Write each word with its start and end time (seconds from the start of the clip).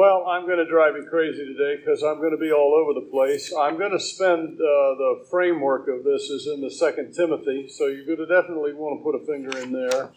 Well, 0.00 0.24
I'm 0.28 0.46
going 0.46 0.56
to 0.56 0.64
drive 0.64 0.96
you 0.96 1.06
crazy 1.10 1.44
today 1.44 1.76
because 1.76 2.02
I'm 2.02 2.20
going 2.20 2.30
to 2.30 2.38
be 2.38 2.50
all 2.50 2.72
over 2.72 2.98
the 2.98 3.10
place. 3.10 3.52
I'm 3.52 3.76
going 3.76 3.90
to 3.90 4.00
spend 4.00 4.54
uh, 4.54 4.96
the 4.96 5.26
framework 5.30 5.88
of 5.88 6.04
this 6.04 6.22
is 6.22 6.46
in 6.46 6.62
the 6.62 6.70
Second 6.70 7.12
Timothy, 7.12 7.68
so 7.68 7.88
you're 7.88 8.06
going 8.06 8.16
to 8.16 8.24
definitely 8.24 8.72
want 8.72 8.98
to 8.98 9.04
put 9.04 9.14
a 9.14 9.26
finger 9.26 9.58
in 9.58 9.72
there. 9.72 10.08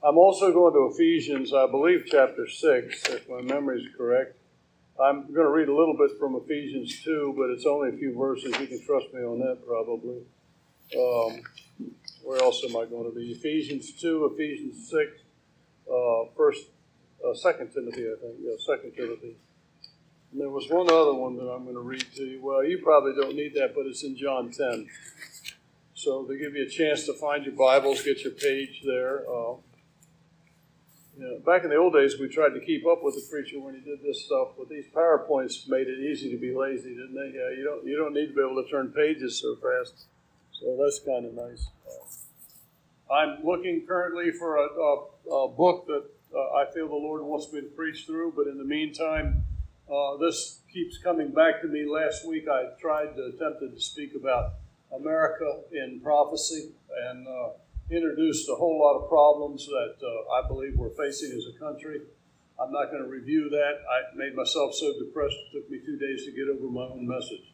I'm 0.00 0.16
also 0.16 0.52
going 0.52 0.74
to 0.74 0.94
Ephesians, 0.94 1.52
I 1.52 1.66
believe, 1.66 2.04
chapter 2.06 2.46
six, 2.46 3.02
if 3.08 3.28
my 3.28 3.42
memory 3.42 3.80
is 3.80 3.88
correct. 3.96 4.38
I'm 5.02 5.22
going 5.34 5.46
to 5.46 5.52
read 5.52 5.66
a 5.66 5.74
little 5.74 5.96
bit 5.98 6.12
from 6.20 6.36
Ephesians 6.36 7.02
two, 7.02 7.34
but 7.36 7.50
it's 7.50 7.66
only 7.66 7.88
a 7.88 7.98
few 7.98 8.16
verses. 8.16 8.56
You 8.60 8.68
can 8.68 8.86
trust 8.86 9.12
me 9.12 9.22
on 9.22 9.40
that, 9.40 9.66
probably. 9.66 10.22
Um, 10.96 11.42
where 12.22 12.40
else 12.40 12.62
am 12.62 12.76
I 12.76 12.84
going 12.84 13.10
to 13.10 13.18
be? 13.18 13.32
Ephesians 13.32 13.90
two, 14.00 14.30
Ephesians 14.32 14.88
six, 14.88 15.10
uh, 15.92 16.30
First 16.36 16.66
uh, 17.24 17.34
Second 17.34 17.72
Timothy, 17.72 18.06
I 18.06 18.20
think. 18.20 18.34
Yeah, 18.40 18.54
Second 18.58 18.92
Timothy. 18.94 19.36
And 20.32 20.40
there 20.40 20.48
was 20.48 20.68
one 20.68 20.88
other 20.88 21.14
one 21.14 21.36
that 21.36 21.44
I'm 21.44 21.64
going 21.64 21.76
to 21.76 21.82
read 21.82 22.06
to 22.16 22.24
you. 22.24 22.40
Well, 22.42 22.64
you 22.64 22.78
probably 22.78 23.12
don't 23.14 23.36
need 23.36 23.54
that, 23.54 23.74
but 23.74 23.86
it's 23.86 24.02
in 24.02 24.16
John 24.16 24.50
10. 24.50 24.88
So 25.94 26.26
they 26.28 26.38
give 26.38 26.54
you 26.54 26.64
a 26.64 26.68
chance 26.68 27.06
to 27.06 27.14
find 27.14 27.44
your 27.44 27.54
Bibles, 27.54 28.02
get 28.02 28.24
your 28.24 28.32
page 28.32 28.82
there. 28.84 29.20
Uh, 29.28 29.54
yeah, 31.18 31.38
back 31.44 31.64
in 31.64 31.70
the 31.70 31.76
old 31.76 31.92
days, 31.92 32.18
we 32.18 32.28
tried 32.28 32.54
to 32.54 32.60
keep 32.60 32.86
up 32.86 33.04
with 33.04 33.14
the 33.14 33.22
preacher 33.30 33.60
when 33.60 33.74
he 33.74 33.80
did 33.80 34.02
this 34.02 34.24
stuff, 34.24 34.48
but 34.58 34.68
these 34.68 34.86
PowerPoints 34.94 35.68
made 35.68 35.86
it 35.86 35.98
easy 36.00 36.30
to 36.30 36.38
be 36.38 36.54
lazy, 36.54 36.90
didn't 36.90 37.14
they? 37.14 37.38
Yeah, 37.38 37.50
you 37.56 37.62
don't 37.64 37.86
you 37.86 37.96
don't 37.96 38.14
need 38.14 38.28
to 38.28 38.34
be 38.34 38.40
able 38.40 38.62
to 38.62 38.68
turn 38.70 38.88
pages 38.88 39.40
so 39.40 39.56
fast. 39.56 40.06
So 40.52 40.78
that's 40.82 41.00
kind 41.00 41.26
of 41.26 41.34
nice. 41.34 41.68
I'm 43.10 43.44
looking 43.44 43.84
currently 43.86 44.30
for 44.32 44.56
a, 44.56 44.66
a, 44.66 45.34
a 45.34 45.48
book 45.48 45.86
that 45.86 46.04
uh, 46.34 46.56
I 46.56 46.70
feel 46.72 46.88
the 46.88 46.94
Lord 46.94 47.22
wants 47.22 47.52
me 47.52 47.60
to 47.60 47.66
preach 47.68 48.06
through. 48.06 48.32
But 48.36 48.46
in 48.46 48.58
the 48.58 48.64
meantime, 48.64 49.44
uh, 49.90 50.16
this 50.16 50.60
keeps 50.72 50.98
coming 50.98 51.32
back 51.32 51.60
to 51.62 51.68
me. 51.68 51.84
Last 51.86 52.26
week, 52.26 52.46
I 52.48 52.70
tried 52.80 53.16
to 53.16 53.32
attempted 53.34 53.74
to 53.74 53.80
speak 53.80 54.14
about 54.14 54.54
America 54.94 55.60
in 55.72 56.00
prophecy 56.02 56.72
and 57.08 57.26
uh, 57.26 57.50
introduced 57.90 58.48
a 58.48 58.54
whole 58.54 58.78
lot 58.78 59.02
of 59.02 59.08
problems 59.08 59.66
that 59.66 59.96
uh, 60.02 60.34
I 60.34 60.48
believe 60.48 60.76
we're 60.76 60.96
facing 60.96 61.32
as 61.32 61.44
a 61.54 61.58
country. 61.58 62.00
I'm 62.60 62.72
not 62.72 62.90
going 62.90 63.02
to 63.02 63.08
review 63.08 63.50
that. 63.50 63.72
I 63.90 64.16
made 64.16 64.34
myself 64.34 64.74
so 64.74 64.92
depressed 64.98 65.34
it 65.34 65.56
took 65.56 65.70
me 65.70 65.80
two 65.84 65.96
days 65.96 66.24
to 66.26 66.32
get 66.32 66.48
over 66.48 66.70
my 66.70 66.82
own 66.82 67.08
message. 67.08 67.52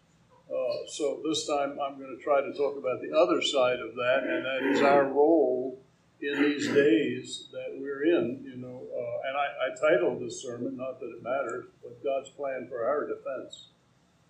Uh, 0.49 0.87
so 0.89 1.23
this 1.29 1.47
time 1.47 1.79
I'm 1.81 1.99
going 1.99 2.17
to 2.17 2.23
try 2.23 2.41
to 2.41 2.53
talk 2.53 2.79
about 2.79 3.01
the 3.01 3.17
other 3.17 3.43
side 3.43 3.81
of 3.81 3.95
that, 3.95 4.25
and 4.25 4.45
that 4.45 4.73
is 4.73 4.83
our 4.83 5.05
role 5.05 5.81
in 6.21 6.43
these 6.43 6.67
days 6.69 7.49
that 7.53 7.79
we're 7.79 8.05
in, 8.05 8.51
I, 9.49 9.67
I, 9.67 9.91
titled 9.91 10.21
this 10.21 10.43
sermon, 10.43 10.77
not 10.77 11.01
that 11.01 11.07
it 11.07 11.23
matters, 11.23 11.67
but 11.83 12.03
God's 12.03 12.31
plan 12.31 12.67
for 12.69 12.85
our 12.85 13.07
defense. 13.07 13.69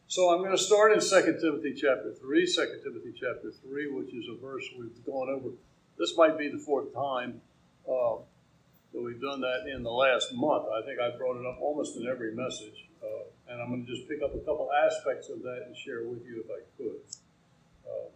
So 0.07 0.31
I'm 0.31 0.39
going 0.39 0.57
to 0.57 0.63
start 0.63 0.93
in 0.93 1.01
2 1.01 1.39
Timothy 1.41 1.75
chapter 1.75 2.13
3, 2.19 2.47
2 2.47 2.81
Timothy 2.83 3.13
chapter 3.13 3.51
3, 3.51 3.91
which 3.93 4.15
is 4.15 4.27
a 4.29 4.41
verse 4.41 4.65
we've 4.79 5.05
gone 5.05 5.29
over. 5.29 5.51
This 5.99 6.17
might 6.17 6.39
be 6.39 6.49
the 6.49 6.59
fourth 6.59 6.95
time 6.95 7.41
uh, 7.87 8.17
that 8.93 9.03
we've 9.03 9.21
done 9.21 9.41
that 9.41 9.67
in 9.73 9.83
the 9.83 9.91
last 9.91 10.33
month. 10.35 10.65
I 10.73 10.85
think 10.87 11.01
I 11.01 11.17
brought 11.17 11.37
it 11.37 11.47
up 11.47 11.59
almost 11.61 11.97
in 11.97 12.07
every 12.07 12.35
message, 12.35 12.87
uh, 13.03 13.53
and 13.53 13.61
I'm 13.61 13.69
going 13.69 13.85
to 13.85 13.93
just 13.95 14.09
pick 14.09 14.23
up 14.23 14.35
a 14.35 14.39
couple 14.39 14.71
aspects 14.73 15.29
of 15.29 15.43
that 15.43 15.65
and 15.67 15.77
share 15.77 16.05
with 16.05 16.25
you 16.25 16.45
if 16.45 16.51
I 16.51 16.61
could. 16.79 17.01
Uh, 17.87 18.09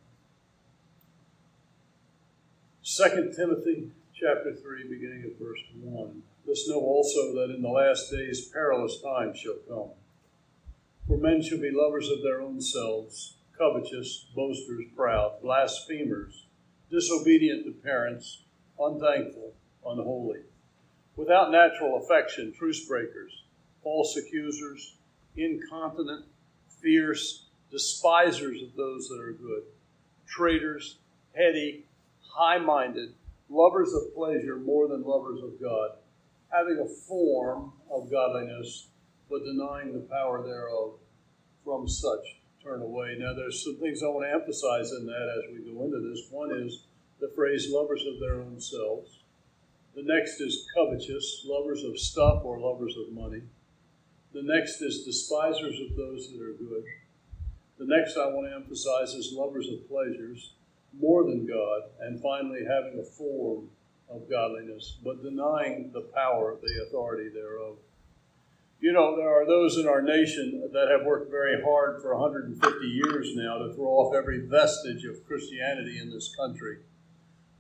2 2.85 3.33
Timothy 3.37 3.91
chapter 4.15 4.55
3, 4.55 4.89
beginning 4.89 5.25
at 5.25 5.39
verse 5.39 5.61
1. 5.83 6.23
This 6.47 6.69
know 6.69 6.81
also 6.81 7.35
that 7.35 7.55
in 7.55 7.63
the 7.63 7.69
last 7.69 8.11
days 8.11 8.49
perilous 8.49 9.01
times 9.01 9.39
shall 9.39 9.59
come. 9.69 9.91
For 11.07 11.17
men 11.17 11.43
shall 11.43 11.59
be 11.59 11.71
lovers 11.71 12.09
of 12.09 12.23
their 12.23 12.41
own 12.41 12.61
selves, 12.61 13.37
covetous, 13.57 14.27
boasters, 14.35 14.85
proud, 14.97 15.41
blasphemers, 15.43 16.47
disobedient 16.91 17.65
to 17.65 17.73
parents, 17.73 18.43
unthankful, 18.79 19.53
unholy, 19.87 20.41
without 21.17 21.53
natural 21.53 22.03
affection, 22.03 22.53
truce 22.53 22.87
breakers, 22.87 23.43
false 23.83 24.17
accusers, 24.17 24.97
incontinent, 25.37 26.25
fierce, 26.81 27.47
despisers 27.71 28.63
of 28.63 28.75
those 28.77 29.09
that 29.09 29.21
are 29.21 29.33
good, 29.33 29.63
traitors, 30.27 30.99
heady, 31.35 31.85
high 32.21 32.59
minded, 32.59 33.15
lovers 33.49 33.93
of 33.95 34.15
pleasure 34.15 34.57
more 34.57 34.89
than 34.89 35.03
lovers 35.03 35.43
of 35.43 35.61
God, 35.61 35.91
having 36.53 36.79
a 36.79 36.89
form 37.09 37.73
of 37.91 38.11
godliness, 38.11 38.89
but 39.31 39.45
denying 39.45 39.93
the 39.93 40.07
power 40.11 40.43
thereof. 40.45 40.95
From 41.65 41.87
such 41.87 42.43
turn 42.63 42.83
away. 42.83 43.15
Now, 43.19 43.35
there's 43.35 43.63
some 43.63 43.79
things 43.79 44.03
I 44.03 44.09
want 44.09 44.27
to 44.27 44.35
emphasize 44.35 44.91
in 44.91 45.07
that 45.07 45.35
as 45.39 45.53
we 45.53 45.73
go 45.73 45.85
into 45.85 46.01
this. 46.11 46.27
One 46.31 46.51
is 46.51 46.83
the 47.21 47.31
phrase 47.37 47.69
lovers 47.71 48.05
of 48.05 48.19
their 48.19 48.41
own 48.41 48.61
selves. 48.61 49.21
The 49.95 50.03
next 50.03 50.41
is 50.41 50.67
covetous, 50.75 51.45
lovers 51.45 51.85
of 51.85 51.99
stuff 51.99 52.43
or 52.45 52.59
lovers 52.59 52.97
of 52.97 53.13
money. 53.13 53.43
The 54.33 54.43
next 54.43 54.83
is 54.83 55.05
despisers 55.05 55.79
of 55.81 55.97
those 55.97 56.33
that 56.33 56.43
are 56.43 56.55
good. 56.55 56.85
The 57.79 57.87
next 57.87 58.17
I 58.17 58.27
want 58.27 58.49
to 58.49 58.57
emphasize 58.57 59.15
is 59.15 59.33
lovers 59.33 59.69
of 59.69 59.89
pleasures 59.89 60.55
more 60.99 61.25
than 61.25 61.47
God, 61.47 61.83
and 62.01 62.21
finally 62.21 62.65
having 62.69 62.99
a 62.99 63.05
form 63.05 63.69
of 64.15 64.29
godliness, 64.29 64.99
but 65.03 65.23
denying 65.23 65.91
the 65.93 66.09
power, 66.15 66.57
the 66.61 66.85
authority 66.87 67.31
thereof. 67.33 67.77
You 68.81 68.93
know, 68.93 69.17
there 69.17 69.31
are 69.31 69.47
those 69.47 69.79
in 69.79 69.87
our 69.87 70.03
nation 70.03 70.69
that 70.73 70.89
have 70.89 71.07
worked 71.07 71.31
very 71.31 71.63
hard 71.63 72.03
for 72.03 72.17
150 72.17 72.87
years 72.87 73.37
now 73.37 73.59
to 73.59 73.73
throw 73.75 73.87
off 73.87 74.15
every 74.15 74.47
vestige 74.47 75.05
of 75.05 75.25
Christianity 75.25 75.99
in 75.99 76.11
this 76.11 76.35
country. 76.35 76.79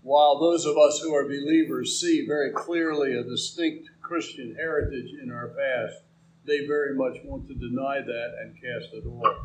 While 0.02 0.40
those 0.40 0.66
of 0.66 0.76
us 0.76 0.98
who 1.00 1.14
are 1.14 1.24
believers 1.24 2.00
see 2.00 2.26
very 2.26 2.50
clearly 2.50 3.14
a 3.14 3.22
distinct 3.22 3.88
Christian 4.00 4.56
heritage 4.56 5.12
in 5.22 5.30
our 5.30 5.48
past, 5.48 6.02
they 6.44 6.66
very 6.66 6.96
much 6.96 7.18
want 7.24 7.46
to 7.46 7.54
deny 7.54 8.00
that 8.00 8.34
and 8.42 8.54
cast 8.54 8.92
it 8.92 9.06
off. 9.06 9.36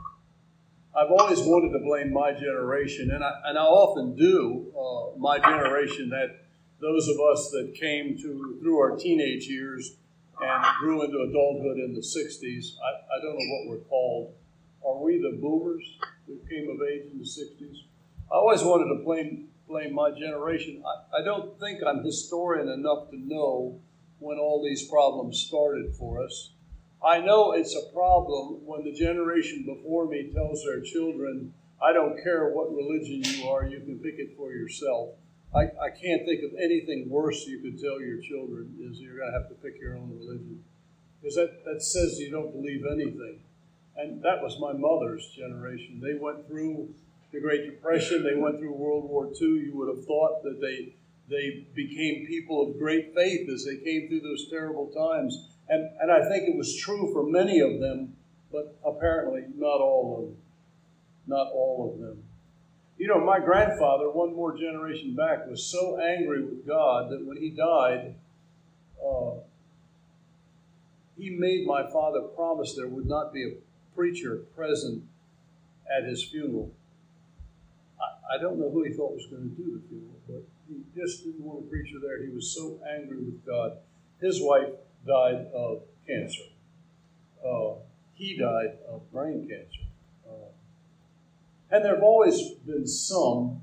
I've 0.95 1.11
always 1.11 1.41
wanted 1.41 1.77
to 1.77 1.85
blame 1.85 2.11
my 2.11 2.31
generation, 2.33 3.11
and 3.11 3.23
I, 3.23 3.31
and 3.45 3.57
I 3.57 3.61
often 3.61 4.15
do, 4.15 4.73
uh, 4.73 5.19
my 5.19 5.37
generation, 5.37 6.09
that 6.09 6.46
those 6.79 7.07
of 7.07 7.19
us 7.19 7.49
that 7.51 7.75
came 7.79 8.17
to 8.17 8.57
through 8.61 8.79
our 8.79 8.97
teenage 8.97 9.47
years 9.47 9.95
and 10.39 10.65
grew 10.79 11.03
into 11.03 11.17
adulthood 11.19 11.77
in 11.79 11.93
the 11.93 12.01
60s, 12.01 12.75
I, 12.79 13.17
I 13.17 13.21
don't 13.21 13.33
know 13.33 13.45
what 13.55 13.67
we're 13.69 13.85
called. 13.85 14.33
Are 14.85 15.01
we 15.01 15.19
the 15.19 15.37
boomers 15.41 15.83
who 16.27 16.37
came 16.49 16.69
of 16.69 16.87
age 16.87 17.11
in 17.11 17.17
the 17.17 17.25
60s? 17.25 17.77
I 18.31 18.35
always 18.35 18.61
wanted 18.61 18.95
to 18.95 19.03
blame, 19.03 19.47
blame 19.67 19.93
my 19.93 20.11
generation. 20.11 20.83
I, 20.85 21.21
I 21.21 21.23
don't 21.23 21.59
think 21.59 21.81
I'm 21.85 22.03
historian 22.03 22.69
enough 22.69 23.09
to 23.09 23.17
know 23.17 23.79
when 24.19 24.37
all 24.37 24.63
these 24.63 24.87
problems 24.87 25.39
started 25.39 25.95
for 25.95 26.23
us. 26.23 26.51
I 27.05 27.19
know 27.19 27.53
it's 27.53 27.75
a 27.75 27.93
problem 27.93 28.65
when 28.65 28.83
the 28.83 28.91
generation 28.91 29.65
before 29.65 30.07
me 30.07 30.31
tells 30.33 30.63
their 30.63 30.81
children, 30.81 31.53
I 31.81 31.93
don't 31.93 32.21
care 32.23 32.49
what 32.49 32.73
religion 32.73 33.21
you 33.23 33.49
are, 33.49 33.65
you 33.65 33.79
can 33.81 33.99
pick 33.99 34.15
it 34.17 34.35
for 34.35 34.51
yourself. 34.51 35.09
I, 35.55 35.63
I 35.81 35.89
can't 35.89 36.25
think 36.25 36.43
of 36.43 36.51
anything 36.61 37.09
worse 37.09 37.45
you 37.47 37.59
could 37.59 37.79
tell 37.79 37.99
your 38.01 38.21
children 38.21 38.75
is 38.81 38.99
you're 38.99 39.17
going 39.17 39.31
to 39.31 39.37
have 39.37 39.49
to 39.49 39.55
pick 39.55 39.79
your 39.79 39.95
own 39.95 40.11
religion. 40.19 40.63
Because 41.21 41.35
that, 41.35 41.65
that 41.65 41.81
says 41.81 42.19
you 42.19 42.29
don't 42.29 42.51
believe 42.51 42.85
anything. 42.85 43.39
And 43.95 44.21
that 44.23 44.41
was 44.41 44.59
my 44.59 44.73
mother's 44.73 45.27
generation. 45.35 45.99
They 45.99 46.13
went 46.19 46.47
through 46.47 46.93
the 47.31 47.41
Great 47.41 47.65
Depression, 47.65 48.23
they 48.23 48.39
went 48.39 48.59
through 48.59 48.73
World 48.73 49.09
War 49.09 49.27
II. 49.27 49.47
You 49.47 49.71
would 49.75 49.95
have 49.95 50.05
thought 50.05 50.43
that 50.43 50.61
they, 50.61 50.93
they 51.29 51.67
became 51.73 52.27
people 52.27 52.61
of 52.61 52.77
great 52.77 53.13
faith 53.15 53.49
as 53.49 53.65
they 53.65 53.77
came 53.77 54.07
through 54.07 54.21
those 54.21 54.49
terrible 54.49 54.87
times 54.87 55.47
and, 55.69 55.89
and 55.99 56.11
I 56.11 56.27
think 56.29 56.47
it 56.47 56.55
was 56.55 56.75
true 56.75 57.11
for 57.11 57.23
many 57.23 57.59
of 57.59 57.79
them, 57.79 58.15
but 58.51 58.77
apparently 58.85 59.43
not 59.55 59.81
all 59.81 60.17
of 60.17 60.25
them. 60.29 60.37
Not 61.27 61.51
all 61.51 61.91
of 61.93 61.99
them. 61.99 62.23
You 62.97 63.07
know, 63.07 63.23
my 63.23 63.39
grandfather, 63.39 64.09
one 64.09 64.35
more 64.35 64.57
generation 64.57 65.15
back, 65.15 65.47
was 65.47 65.63
so 65.63 65.99
angry 65.99 66.43
with 66.43 66.65
God 66.65 67.11
that 67.11 67.23
when 67.23 67.37
he 67.37 67.51
died, 67.51 68.15
uh, 69.03 69.35
he 71.15 71.29
made 71.29 71.65
my 71.67 71.83
father 71.91 72.21
promise 72.21 72.75
there 72.75 72.87
would 72.87 73.05
not 73.05 73.33
be 73.33 73.43
a 73.43 73.53
preacher 73.95 74.37
present 74.55 75.03
at 75.95 76.05
his 76.05 76.23
funeral. 76.23 76.71
I, 77.99 78.35
I 78.35 78.41
don't 78.41 78.59
know 78.59 78.71
who 78.71 78.83
he 78.83 78.93
thought 78.93 79.13
was 79.13 79.27
going 79.27 79.43
to 79.43 79.55
do 79.55 79.79
the 79.79 79.87
funeral, 79.87 80.19
but 80.27 80.43
he 80.67 80.81
just 80.99 81.23
didn't 81.23 81.43
want 81.43 81.65
a 81.65 81.69
preacher 81.69 81.97
there. 82.01 82.25
He 82.25 82.33
was 82.33 82.53
so 82.53 82.79
angry 82.89 83.17
with 83.17 83.45
God. 83.45 83.77
His 84.19 84.41
wife 84.41 84.69
died 85.05 85.47
of 85.53 85.83
cancer. 86.07 86.43
Uh, 87.45 87.75
he 88.15 88.37
died 88.37 88.79
of 88.89 89.11
brain 89.11 89.47
cancer. 89.47 89.86
And 91.69 91.83
there 91.83 91.95
have 91.95 92.03
always 92.03 92.51
been 92.65 92.87
some 92.87 93.61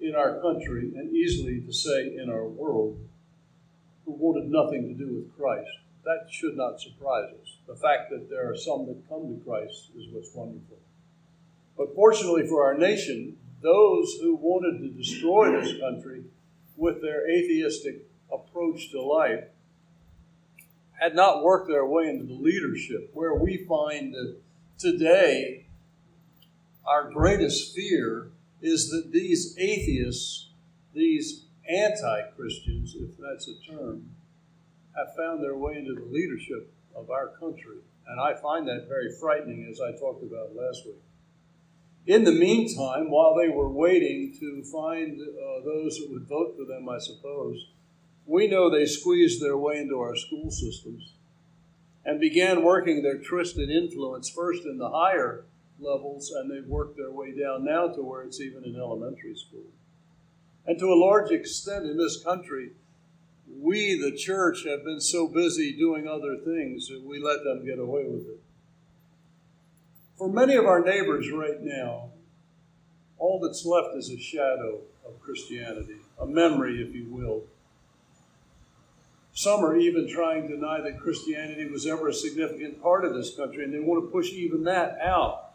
in 0.00 0.14
our 0.14 0.40
country, 0.40 0.92
and 0.96 1.14
easily 1.14 1.60
to 1.60 1.72
say 1.72 2.16
in 2.16 2.28
our 2.28 2.46
world, 2.46 2.98
who 4.04 4.12
wanted 4.12 4.48
nothing 4.50 4.88
to 4.88 4.94
do 4.94 5.14
with 5.14 5.36
Christ. 5.36 5.70
that 6.04 6.28
should 6.30 6.56
not 6.56 6.80
surprise 6.80 7.32
us. 7.42 7.56
The 7.66 7.74
fact 7.74 8.10
that 8.10 8.30
there 8.30 8.48
are 8.48 8.56
some 8.56 8.86
that 8.86 9.08
come 9.08 9.26
to 9.26 9.44
Christ 9.44 9.90
is 9.98 10.06
what's 10.12 10.32
wonderful. 10.32 10.78
But 11.76 11.96
fortunately 11.96 12.46
for 12.46 12.64
our 12.64 12.78
nation, 12.78 13.36
those 13.60 14.16
who 14.20 14.36
wanted 14.36 14.78
to 14.78 14.96
destroy 14.96 15.60
this 15.60 15.80
country 15.80 16.22
with 16.76 17.02
their 17.02 17.28
atheistic 17.28 18.06
approach 18.32 18.90
to 18.92 19.02
life 19.02 19.44
had 20.92 21.16
not 21.16 21.42
worked 21.42 21.68
their 21.68 21.84
way 21.84 22.08
into 22.08 22.24
the 22.24 22.34
leadership, 22.34 23.10
where 23.12 23.34
we 23.34 23.66
find 23.68 24.14
that 24.14 24.36
today 24.78 25.65
our 26.86 27.10
greatest 27.10 27.74
fear 27.74 28.30
is 28.62 28.90
that 28.90 29.12
these 29.12 29.56
atheists, 29.58 30.50
these 30.94 31.44
anti 31.68 32.22
Christians, 32.36 32.94
if 32.98 33.10
that's 33.18 33.48
a 33.48 33.70
term, 33.70 34.10
have 34.96 35.14
found 35.16 35.42
their 35.42 35.56
way 35.56 35.76
into 35.76 35.94
the 35.94 36.06
leadership 36.06 36.72
of 36.94 37.10
our 37.10 37.28
country. 37.38 37.78
And 38.08 38.20
I 38.20 38.34
find 38.34 38.66
that 38.68 38.86
very 38.88 39.12
frightening, 39.20 39.68
as 39.70 39.80
I 39.80 39.98
talked 39.98 40.22
about 40.22 40.54
last 40.54 40.86
week. 40.86 41.02
In 42.06 42.22
the 42.22 42.32
meantime, 42.32 43.10
while 43.10 43.34
they 43.34 43.48
were 43.48 43.68
waiting 43.68 44.32
to 44.38 44.62
find 44.70 45.20
uh, 45.20 45.64
those 45.64 45.98
that 45.98 46.08
would 46.10 46.28
vote 46.28 46.54
for 46.56 46.64
them, 46.64 46.88
I 46.88 46.98
suppose, 46.98 47.66
we 48.26 48.46
know 48.46 48.70
they 48.70 48.86
squeezed 48.86 49.42
their 49.42 49.56
way 49.56 49.78
into 49.78 49.98
our 49.98 50.14
school 50.14 50.50
systems 50.50 51.14
and 52.04 52.20
began 52.20 52.62
working 52.62 53.02
their 53.02 53.18
twisted 53.18 53.70
influence 53.70 54.30
first 54.30 54.64
in 54.64 54.78
the 54.78 54.88
higher 54.88 55.44
levels, 55.80 56.30
and 56.30 56.50
they've 56.50 56.66
worked 56.66 56.96
their 56.96 57.10
way 57.10 57.38
down 57.38 57.64
now 57.64 57.88
to 57.88 58.02
where 58.02 58.22
it's 58.22 58.40
even 58.40 58.64
in 58.64 58.76
elementary 58.76 59.36
school. 59.36 59.66
And 60.66 60.78
to 60.78 60.86
a 60.86 60.94
large 60.94 61.30
extent 61.30 61.86
in 61.86 61.96
this 61.96 62.22
country, 62.22 62.72
we, 63.48 63.98
the 63.98 64.16
church, 64.16 64.64
have 64.66 64.84
been 64.84 65.00
so 65.00 65.28
busy 65.28 65.72
doing 65.72 66.08
other 66.08 66.36
things 66.36 66.88
that 66.88 67.02
we 67.02 67.22
let 67.22 67.44
them 67.44 67.64
get 67.64 67.78
away 67.78 68.04
with 68.04 68.26
it. 68.26 68.40
For 70.18 70.28
many 70.28 70.54
of 70.54 70.64
our 70.64 70.82
neighbors 70.82 71.30
right 71.30 71.60
now, 71.60 72.10
all 73.18 73.40
that's 73.40 73.64
left 73.64 73.96
is 73.96 74.10
a 74.10 74.18
shadow 74.18 74.80
of 75.06 75.20
Christianity, 75.20 75.96
a 76.20 76.26
memory, 76.26 76.82
if 76.82 76.94
you 76.94 77.06
will. 77.10 77.44
Some 79.32 79.64
are 79.64 79.76
even 79.76 80.08
trying 80.08 80.48
to 80.48 80.56
deny 80.56 80.80
that 80.80 80.98
Christianity 80.98 81.66
was 81.66 81.86
ever 81.86 82.08
a 82.08 82.14
significant 82.14 82.82
part 82.82 83.04
of 83.04 83.14
this 83.14 83.36
country, 83.36 83.64
and 83.64 83.72
they 83.72 83.78
want 83.78 84.04
to 84.04 84.10
push 84.10 84.32
even 84.32 84.64
that 84.64 84.98
out. 85.00 85.45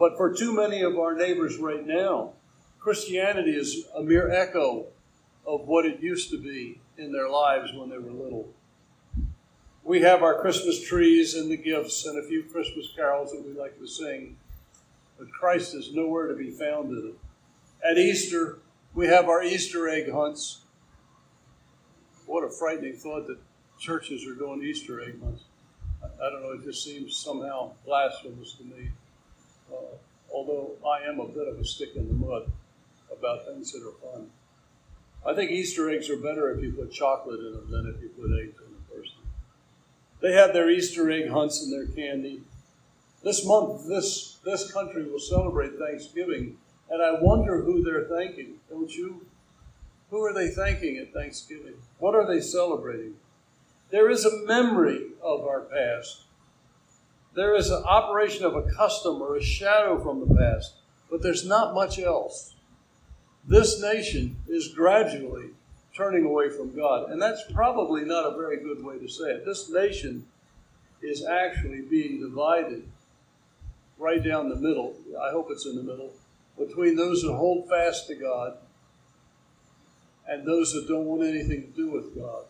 But 0.00 0.16
for 0.16 0.32
too 0.32 0.56
many 0.56 0.80
of 0.80 0.98
our 0.98 1.14
neighbors 1.14 1.58
right 1.58 1.86
now, 1.86 2.32
Christianity 2.78 3.50
is 3.50 3.84
a 3.94 4.02
mere 4.02 4.30
echo 4.30 4.86
of 5.46 5.68
what 5.68 5.84
it 5.84 6.00
used 6.00 6.30
to 6.30 6.38
be 6.38 6.80
in 6.96 7.12
their 7.12 7.28
lives 7.28 7.74
when 7.74 7.90
they 7.90 7.98
were 7.98 8.10
little. 8.10 8.48
We 9.84 10.00
have 10.00 10.22
our 10.22 10.40
Christmas 10.40 10.82
trees 10.82 11.34
and 11.34 11.50
the 11.50 11.56
gifts 11.58 12.06
and 12.06 12.18
a 12.18 12.26
few 12.26 12.44
Christmas 12.44 12.88
carols 12.96 13.32
that 13.32 13.44
we 13.46 13.52
like 13.52 13.78
to 13.78 13.86
sing, 13.86 14.38
but 15.18 15.30
Christ 15.30 15.74
is 15.74 15.92
nowhere 15.92 16.28
to 16.28 16.34
be 16.34 16.50
found 16.50 16.96
in 16.96 17.10
it. 17.10 17.86
At 17.86 17.98
Easter, 17.98 18.58
we 18.94 19.06
have 19.08 19.28
our 19.28 19.42
Easter 19.42 19.86
egg 19.86 20.10
hunts. 20.10 20.62
What 22.24 22.42
a 22.42 22.48
frightening 22.48 22.94
thought 22.94 23.26
that 23.26 23.38
churches 23.78 24.26
are 24.26 24.34
doing 24.34 24.62
Easter 24.62 25.02
egg 25.02 25.22
hunts. 25.22 25.42
I 26.02 26.30
don't 26.30 26.42
know, 26.42 26.52
it 26.52 26.64
just 26.64 26.84
seems 26.84 27.18
somehow 27.18 27.72
blasphemous 27.84 28.54
to 28.54 28.64
me. 28.64 28.92
Uh, 29.72 29.96
although 30.32 30.72
I 30.86 31.08
am 31.08 31.20
a 31.20 31.28
bit 31.28 31.48
of 31.48 31.58
a 31.58 31.64
stick 31.64 31.90
in 31.96 32.08
the 32.08 32.14
mud 32.14 32.50
about 33.12 33.46
things 33.46 33.72
that 33.72 33.82
are 33.86 34.12
fun. 34.12 34.30
I 35.26 35.34
think 35.34 35.50
Easter 35.50 35.90
eggs 35.90 36.08
are 36.08 36.16
better 36.16 36.50
if 36.50 36.62
you 36.62 36.72
put 36.72 36.92
chocolate 36.92 37.40
in 37.40 37.52
them 37.52 37.70
than 37.70 37.94
if 37.94 38.00
you 38.02 38.08
put 38.08 38.32
eggs 38.40 38.56
in 38.58 38.72
them 38.72 38.84
personally. 38.88 39.28
They 40.20 40.32
have 40.32 40.52
their 40.52 40.70
Easter 40.70 41.10
egg 41.10 41.28
hunts 41.28 41.62
and 41.62 41.72
their 41.72 41.86
candy. 41.86 42.42
This 43.22 43.44
month, 43.44 43.86
this, 43.86 44.38
this 44.44 44.72
country 44.72 45.04
will 45.04 45.18
celebrate 45.18 45.78
Thanksgiving, 45.78 46.56
and 46.88 47.02
I 47.02 47.20
wonder 47.20 47.60
who 47.60 47.82
they're 47.82 48.04
thanking, 48.04 48.54
don't 48.70 48.94
you? 48.94 49.26
Who 50.10 50.24
are 50.24 50.32
they 50.32 50.48
thanking 50.48 50.96
at 50.96 51.12
Thanksgiving? 51.12 51.74
What 51.98 52.14
are 52.14 52.26
they 52.26 52.40
celebrating? 52.40 53.14
There 53.90 54.08
is 54.08 54.24
a 54.24 54.46
memory 54.46 55.08
of 55.22 55.46
our 55.46 55.60
past. 55.60 56.22
There 57.34 57.54
is 57.54 57.70
an 57.70 57.82
operation 57.84 58.44
of 58.44 58.56
a 58.56 58.62
custom 58.62 59.22
or 59.22 59.36
a 59.36 59.42
shadow 59.42 60.02
from 60.02 60.20
the 60.20 60.34
past, 60.34 60.74
but 61.10 61.22
there's 61.22 61.46
not 61.46 61.74
much 61.74 61.98
else 61.98 62.54
this 63.46 63.80
nation 63.80 64.36
is 64.48 64.68
gradually 64.68 65.50
turning 65.94 66.24
away 66.24 66.50
from 66.50 66.74
God. 66.74 67.10
And 67.10 67.20
that's 67.20 67.42
probably 67.52 68.04
not 68.04 68.26
a 68.26 68.36
very 68.36 68.58
good 68.58 68.84
way 68.84 68.98
to 68.98 69.08
say 69.08 69.30
it. 69.30 69.44
This 69.44 69.70
nation 69.70 70.26
is 71.02 71.24
actually 71.24 71.82
being 71.82 72.20
divided 72.20 72.86
right 73.98 74.22
down 74.22 74.48
the 74.48 74.56
middle. 74.56 74.94
I 75.20 75.30
hope 75.30 75.48
it's 75.50 75.66
in 75.66 75.76
the 75.76 75.82
middle 75.82 76.12
between 76.58 76.96
those 76.96 77.22
that 77.22 77.32
hold 77.32 77.68
fast 77.68 78.06
to 78.08 78.14
God 78.14 78.56
and 80.28 80.46
those 80.46 80.72
that 80.74 80.86
don't 80.86 81.06
want 81.06 81.22
anything 81.22 81.62
to 81.62 81.68
do 81.68 81.90
with 81.90 82.14
God. 82.14 82.44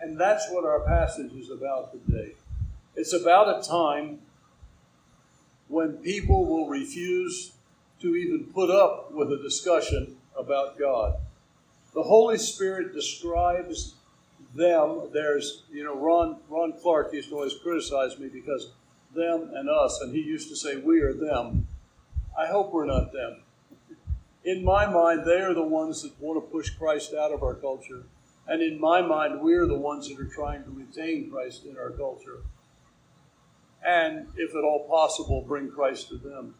And 0.00 0.18
that's 0.18 0.48
what 0.50 0.64
our 0.64 0.80
passage 0.80 1.32
is 1.32 1.50
about 1.50 1.92
today. 1.92 2.32
It's 2.98 3.12
about 3.12 3.60
a 3.60 3.62
time 3.62 4.18
when 5.68 5.98
people 5.98 6.46
will 6.46 6.66
refuse 6.66 7.52
to 8.00 8.16
even 8.16 8.50
put 8.52 8.70
up 8.70 9.12
with 9.12 9.30
a 9.30 9.40
discussion 9.40 10.16
about 10.36 10.80
God. 10.80 11.14
The 11.94 12.02
Holy 12.02 12.38
Spirit 12.38 12.92
describes 12.92 13.94
them. 14.52 15.10
There's, 15.12 15.62
you 15.70 15.84
know, 15.84 15.96
Ron, 15.96 16.38
Ron 16.48 16.72
Clark 16.72 17.12
used 17.12 17.28
to 17.28 17.36
always 17.36 17.54
criticize 17.62 18.18
me 18.18 18.26
because 18.26 18.72
them 19.14 19.52
and 19.54 19.70
us, 19.70 20.00
and 20.02 20.12
he 20.12 20.20
used 20.20 20.48
to 20.48 20.56
say, 20.56 20.78
We 20.78 21.00
are 21.00 21.14
them. 21.14 21.68
I 22.36 22.48
hope 22.48 22.72
we're 22.72 22.84
not 22.84 23.12
them. 23.12 23.42
In 24.44 24.64
my 24.64 24.86
mind, 24.86 25.24
they 25.24 25.40
are 25.40 25.54
the 25.54 25.62
ones 25.62 26.02
that 26.02 26.20
want 26.20 26.44
to 26.44 26.50
push 26.50 26.70
Christ 26.70 27.14
out 27.14 27.30
of 27.30 27.44
our 27.44 27.54
culture. 27.54 28.02
And 28.48 28.60
in 28.60 28.80
my 28.80 29.02
mind, 29.02 29.40
we 29.40 29.54
are 29.54 29.66
the 29.66 29.78
ones 29.78 30.08
that 30.08 30.18
are 30.18 30.28
trying 30.28 30.64
to 30.64 30.70
retain 30.70 31.30
Christ 31.30 31.64
in 31.64 31.78
our 31.78 31.90
culture. 31.90 32.40
And, 33.84 34.26
if 34.36 34.50
at 34.50 34.64
all 34.64 34.86
possible, 34.88 35.42
bring 35.42 35.70
Christ 35.70 36.08
to 36.08 36.16
them. 36.16 36.54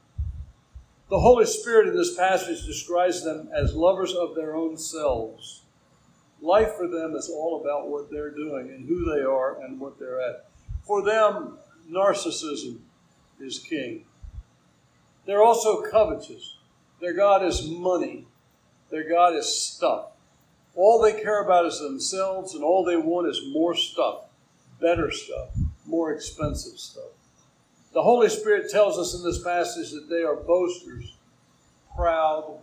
The 1.11 1.21
Holy 1.21 1.47
Spirit 1.47 1.89
in 1.89 1.97
this 1.97 2.17
passage 2.17 2.67
describes 2.67 3.25
them 3.25 3.49
as 3.53 3.75
lovers 3.75 4.15
of 4.15 4.35
their 4.35 4.55
own 4.55 4.77
selves. 4.77 5.63
Life 6.41 6.75
for 6.77 6.87
them 6.87 7.15
is 7.15 7.31
all 7.31 7.61
about 7.61 7.89
what 7.89 8.11
they're 8.11 8.31
doing 8.31 8.69
and 8.69 8.87
who 8.87 9.05
they 9.05 9.23
are 9.23 9.61
and 9.63 9.81
what 9.81 9.99
they're 9.99 10.21
at. 10.21 10.49
For 10.87 11.03
them, 11.03 11.59
narcissism 11.91 12.79
is 13.41 13.59
king. 13.59 14.05
They're 15.27 15.43
also 15.43 15.83
covetous. 15.83 16.57
Their 17.01 17.15
God 17.15 17.45
is 17.45 17.69
money. 17.69 18.27
Their 18.91 19.09
God 19.09 19.35
is 19.35 19.61
stuff. 19.61 20.07
All 20.75 21.03
they 21.03 21.21
care 21.21 21.43
about 21.43 21.67
is 21.67 21.81
themselves, 21.81 22.55
and 22.55 22.63
all 22.63 22.85
they 22.85 22.97
want 22.97 23.29
is 23.29 23.43
more 23.51 23.75
stuff, 23.75 24.25
better 24.81 25.11
stuff, 25.11 25.51
more 25.89 26.13
expensive 26.13 26.79
stuff. 26.79 27.11
The 27.95 28.03
Holy 28.03 28.29
Spirit 28.29 28.71
tells 28.71 28.99
us 28.99 29.15
in 29.15 29.25
this 29.25 29.43
passage 29.43 29.91
that 29.93 30.09
they 30.09 30.23
are 30.23 30.37
boasters, 30.37 31.17
proud, 31.97 32.59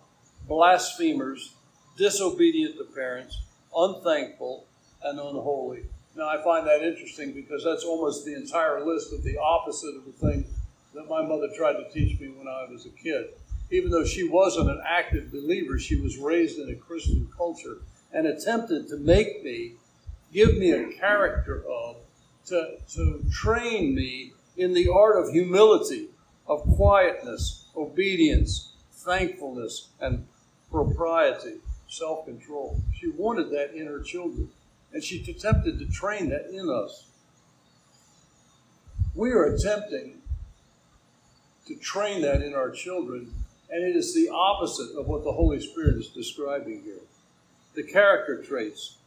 blasphemers, 0.48 1.56
disobedient 1.98 2.78
to 2.78 2.84
parents, 2.84 3.42
unthankful, 3.76 4.66
and 5.04 5.20
unholy. 5.20 5.86
Now, 6.16 6.30
I 6.30 6.42
find 6.44 6.66
that 6.68 6.82
interesting 6.82 7.34
because 7.34 7.64
that's 7.64 7.84
almost 7.84 8.26
the 8.26 8.36
entire 8.36 8.86
list 8.86 9.12
of 9.12 9.24
the 9.24 9.38
opposite 9.38 9.96
of 9.96 10.06
the 10.06 10.12
thing 10.12 10.46
that 10.94 11.10
my 11.10 11.22
mother 11.22 11.50
tried 11.58 11.74
to 11.74 11.90
teach 11.92 12.20
me 12.20 12.30
when 12.30 12.48
I 12.48 12.68
was 12.72 12.86
a 12.86 12.90
kid. 12.90 13.28
Even 13.72 13.92
though 13.92 14.06
she 14.06 14.30
wasn't 14.30 14.70
an 14.70 14.82
active 14.88 15.32
believer, 15.32 15.78
she 15.78 16.00
was 16.00 16.18
raised 16.18 16.60
in 16.60 16.70
a 16.70 16.76
Christian 16.76 17.28
culture 17.36 17.80
and 18.14 18.28
attempted 18.28 18.88
to 18.88 18.98
make 18.98 19.44
me, 19.44 19.74
give 20.32 20.58
me 20.58 20.72
a 20.72 20.94
character 20.94 21.64
of, 21.68 21.98
to, 22.48 22.78
to 22.94 23.24
train 23.32 23.96
me 23.96 24.34
in 24.58 24.74
the 24.74 24.90
art 24.90 25.18
of 25.18 25.32
humility, 25.32 26.10
of 26.48 26.62
quietness, 26.76 27.66
obedience, 27.76 28.74
thankfulness, 28.92 29.90
and 30.00 30.26
propriety, 30.72 31.56
self 31.88 32.26
control. 32.26 32.82
She 33.00 33.10
wanted 33.10 33.50
that 33.52 33.74
in 33.74 33.88
her 33.88 34.02
children, 34.02 34.50
and 34.94 35.04
she 35.04 35.24
attempted 35.30 35.80
to 35.80 35.86
train 35.86 36.30
that 36.30 36.50
in 36.52 36.70
us. 36.70 37.06
We 39.14 39.32
are 39.32 39.46
attempting 39.46 40.22
to 41.68 41.76
train 41.76 42.22
that 42.22 42.42
in 42.42 42.54
our 42.54 42.70
children, 42.70 43.34
and 43.70 43.84
it 43.84 43.96
is 43.96 44.14
the 44.14 44.30
opposite 44.30 44.96
of 44.98 45.08
what 45.08 45.24
the 45.24 45.32
Holy 45.32 45.60
Spirit 45.60 45.96
is 45.96 46.10
describing 46.10 46.82
here. 46.84 47.00
The 47.74 47.84
character 47.84 48.42
traits 48.44 48.98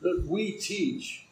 that 0.00 0.24
we 0.26 0.52
teach 0.52 1.25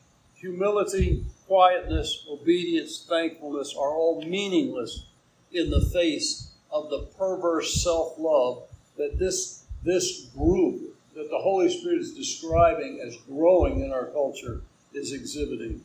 humility, 0.44 1.24
quietness, 1.46 2.26
obedience, 2.28 3.06
thankfulness 3.08 3.74
are 3.74 3.94
all 3.94 4.22
meaningless 4.26 5.06
in 5.52 5.70
the 5.70 5.80
face 5.90 6.52
of 6.70 6.90
the 6.90 6.98
perverse 7.16 7.82
self 7.82 8.12
love 8.18 8.64
that 8.98 9.18
this, 9.18 9.64
this 9.84 10.26
group 10.36 10.94
that 11.14 11.30
the 11.30 11.38
Holy 11.38 11.70
Spirit 11.70 12.00
is 12.00 12.12
describing 12.12 13.00
as 13.00 13.16
growing 13.26 13.80
in 13.80 13.90
our 13.90 14.08
culture 14.08 14.60
is 14.92 15.12
exhibiting. 15.12 15.82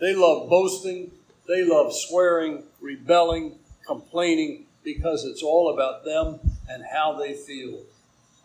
They 0.00 0.14
love 0.14 0.48
boasting, 0.48 1.10
they 1.48 1.64
love 1.64 1.92
swearing, 1.92 2.62
rebelling, 2.80 3.58
complaining, 3.84 4.66
because 4.84 5.24
it's 5.24 5.42
all 5.42 5.74
about 5.74 6.04
them 6.04 6.38
and 6.68 6.84
how 6.92 7.18
they 7.18 7.34
feel. 7.34 7.80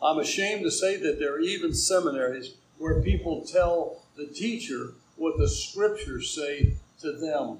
I'm 0.02 0.18
ashamed 0.18 0.64
to 0.64 0.72
say 0.72 0.96
that 0.98 1.20
there 1.20 1.36
are 1.36 1.40
even 1.40 1.76
seminaries 1.76 2.56
where 2.80 3.00
people 3.04 3.46
tell 3.46 4.02
the 4.18 4.26
teacher 4.26 4.94
what 5.22 5.38
the 5.38 5.48
scriptures 5.48 6.32
say 6.32 6.74
to 7.00 7.12
them. 7.12 7.60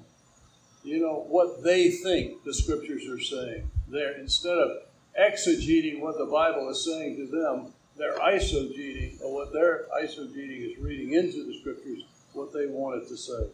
You 0.82 1.00
know, 1.00 1.24
what 1.28 1.62
they 1.62 1.90
think 1.90 2.42
the 2.42 2.52
scriptures 2.52 3.06
are 3.06 3.20
saying. 3.20 3.70
There, 3.88 4.18
instead 4.18 4.58
of 4.58 4.78
exegeting 5.18 6.00
what 6.00 6.18
the 6.18 6.26
Bible 6.26 6.68
is 6.70 6.84
saying 6.84 7.16
to 7.18 7.26
them, 7.26 7.72
they're 7.96 8.18
eisegeting, 8.18 9.22
or 9.22 9.32
what 9.32 9.52
they're 9.52 9.86
eisegeting 9.96 10.72
is 10.72 10.78
reading 10.78 11.12
into 11.12 11.46
the 11.46 11.56
scriptures 11.60 12.02
what 12.32 12.52
they 12.52 12.66
want 12.66 13.00
it 13.00 13.08
to 13.08 13.16
say. 13.16 13.46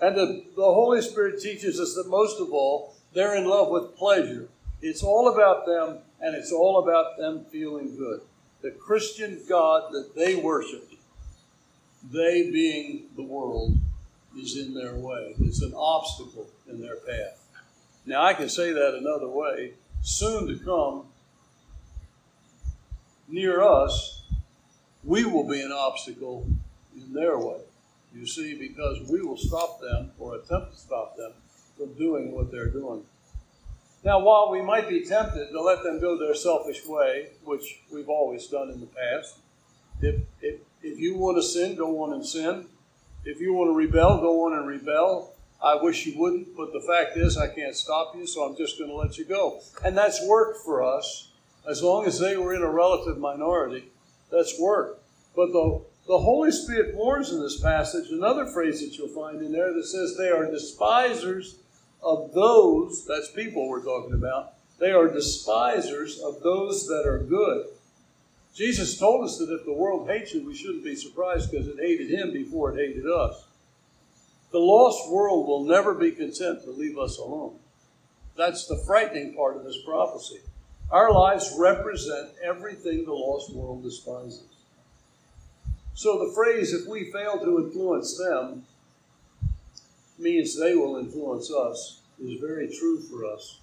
And 0.00 0.16
the, 0.16 0.44
the 0.56 0.62
Holy 0.62 1.02
Spirit 1.02 1.42
teaches 1.42 1.78
us 1.78 1.94
that 1.96 2.08
most 2.08 2.40
of 2.40 2.52
all, 2.52 2.94
they're 3.12 3.36
in 3.36 3.46
love 3.46 3.68
with 3.68 3.96
pleasure. 3.96 4.48
It's 4.80 5.02
all 5.02 5.28
about 5.28 5.66
them, 5.66 5.98
and 6.22 6.34
it's 6.34 6.52
all 6.52 6.82
about 6.82 7.18
them 7.18 7.44
feeling 7.52 7.96
good. 7.98 8.22
The 8.62 8.70
Christian 8.70 9.42
God 9.46 9.92
that 9.92 10.14
they 10.16 10.36
worship, 10.36 10.89
they 12.02 12.50
being 12.50 13.06
the 13.16 13.22
world, 13.22 13.76
is 14.38 14.56
in 14.56 14.74
their 14.74 14.94
way. 14.94 15.34
It's 15.40 15.62
an 15.62 15.74
obstacle 15.74 16.48
in 16.68 16.80
their 16.80 16.96
path. 16.96 17.44
Now, 18.06 18.24
I 18.24 18.34
can 18.34 18.48
say 18.48 18.72
that 18.72 18.94
another 18.94 19.28
way. 19.28 19.74
Soon 20.02 20.46
to 20.46 20.64
come, 20.64 21.06
near 23.28 23.62
us, 23.62 24.22
we 25.04 25.24
will 25.24 25.48
be 25.48 25.60
an 25.60 25.72
obstacle 25.72 26.46
in 26.96 27.12
their 27.12 27.38
way. 27.38 27.60
You 28.14 28.26
see, 28.26 28.56
because 28.56 29.08
we 29.08 29.20
will 29.22 29.36
stop 29.36 29.80
them 29.80 30.12
or 30.18 30.36
attempt 30.36 30.72
to 30.72 30.78
stop 30.78 31.16
them 31.16 31.32
from 31.76 31.94
doing 31.94 32.32
what 32.32 32.50
they're 32.50 32.70
doing. 32.70 33.04
Now, 34.04 34.20
while 34.20 34.50
we 34.50 34.62
might 34.62 34.88
be 34.88 35.04
tempted 35.04 35.50
to 35.50 35.60
let 35.60 35.82
them 35.82 36.00
go 36.00 36.18
their 36.18 36.34
selfish 36.34 36.86
way, 36.86 37.28
which 37.44 37.82
we've 37.92 38.08
always 38.08 38.46
done 38.46 38.70
in 38.70 38.80
the 38.80 38.86
past, 38.86 39.36
if, 40.00 40.16
you 41.00 41.16
want 41.16 41.36
to 41.38 41.42
sin, 41.42 41.76
go 41.76 42.02
on 42.02 42.12
and 42.12 42.24
sin. 42.24 42.66
If 43.24 43.40
you 43.40 43.52
want 43.52 43.68
to 43.68 43.74
rebel, 43.74 44.20
go 44.20 44.46
on 44.46 44.58
and 44.58 44.66
rebel. 44.66 45.34
I 45.62 45.74
wish 45.74 46.06
you 46.06 46.18
wouldn't, 46.18 46.56
but 46.56 46.72
the 46.72 46.80
fact 46.80 47.16
is, 47.16 47.36
I 47.36 47.48
can't 47.48 47.76
stop 47.76 48.14
you, 48.16 48.26
so 48.26 48.44
I'm 48.44 48.56
just 48.56 48.78
going 48.78 48.90
to 48.90 48.96
let 48.96 49.18
you 49.18 49.26
go. 49.26 49.60
And 49.84 49.96
that's 49.96 50.26
worked 50.26 50.64
for 50.64 50.82
us. 50.82 51.30
As 51.68 51.82
long 51.82 52.06
as 52.06 52.18
they 52.18 52.36
were 52.36 52.54
in 52.54 52.62
a 52.62 52.70
relative 52.70 53.18
minority, 53.18 53.84
that's 54.30 54.58
worked. 54.58 55.02
But 55.36 55.52
the, 55.52 55.82
the 56.06 56.18
Holy 56.18 56.50
Spirit 56.50 56.94
warns 56.94 57.30
in 57.30 57.40
this 57.40 57.60
passage 57.60 58.10
another 58.10 58.46
phrase 58.46 58.80
that 58.80 58.96
you'll 58.96 59.08
find 59.08 59.42
in 59.42 59.52
there 59.52 59.72
that 59.74 59.84
says 59.84 60.16
they 60.16 60.30
are 60.30 60.50
despisers 60.50 61.56
of 62.02 62.32
those, 62.32 63.04
that's 63.06 63.30
people 63.30 63.68
we're 63.68 63.84
talking 63.84 64.14
about, 64.14 64.54
they 64.78 64.92
are 64.92 65.08
despisers 65.08 66.18
of 66.20 66.42
those 66.42 66.86
that 66.86 67.06
are 67.06 67.18
good. 67.18 67.66
Jesus 68.54 68.98
told 68.98 69.24
us 69.24 69.38
that 69.38 69.52
if 69.52 69.64
the 69.64 69.72
world 69.72 70.08
hates 70.08 70.34
you, 70.34 70.44
we 70.44 70.54
shouldn't 70.54 70.84
be 70.84 70.96
surprised 70.96 71.50
because 71.50 71.68
it 71.68 71.76
hated 71.78 72.10
him 72.10 72.32
before 72.32 72.76
it 72.76 72.86
hated 72.86 73.06
us. 73.06 73.44
The 74.50 74.58
lost 74.58 75.10
world 75.10 75.46
will 75.46 75.64
never 75.64 75.94
be 75.94 76.10
content 76.10 76.64
to 76.64 76.70
leave 76.70 76.98
us 76.98 77.18
alone. 77.18 77.56
That's 78.36 78.66
the 78.66 78.82
frightening 78.86 79.34
part 79.34 79.56
of 79.56 79.64
this 79.64 79.78
prophecy. 79.84 80.40
Our 80.90 81.12
lives 81.12 81.54
represent 81.56 82.30
everything 82.42 83.04
the 83.04 83.12
lost 83.12 83.54
world 83.54 83.84
despises. 83.84 84.42
So 85.94 86.26
the 86.26 86.32
phrase, 86.34 86.72
if 86.72 86.88
we 86.88 87.12
fail 87.12 87.38
to 87.38 87.58
influence 87.58 88.18
them, 88.18 88.64
means 90.18 90.58
they 90.58 90.74
will 90.74 90.96
influence 90.96 91.52
us, 91.52 92.00
is 92.20 92.40
very 92.40 92.68
true 92.68 93.00
for 93.00 93.24
us. 93.24 93.60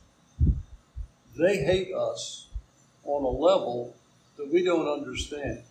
They 1.38 1.58
hate 1.58 1.94
us 1.94 2.48
on 3.03 3.24
a 3.24 3.27
level 3.27 3.97
that 4.38 4.51
we 4.51 4.63
don't 4.63 4.88
understand. 4.88 5.63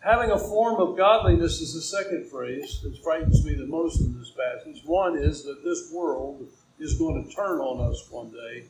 Having 0.00 0.30
a 0.30 0.38
form 0.38 0.80
of 0.80 0.96
godliness 0.96 1.60
is 1.60 1.74
the 1.74 1.80
second 1.80 2.30
phrase 2.30 2.80
that 2.82 3.02
frightens 3.02 3.44
me 3.44 3.54
the 3.54 3.66
most 3.66 4.00
in 4.00 4.16
this 4.18 4.30
passage. 4.30 4.82
One 4.84 5.18
is 5.18 5.42
that 5.44 5.64
this 5.64 5.90
world 5.92 6.46
is 6.78 6.98
going 6.98 7.24
to 7.24 7.34
turn 7.34 7.58
on 7.58 7.90
us 7.90 8.06
one 8.10 8.30
day, 8.30 8.66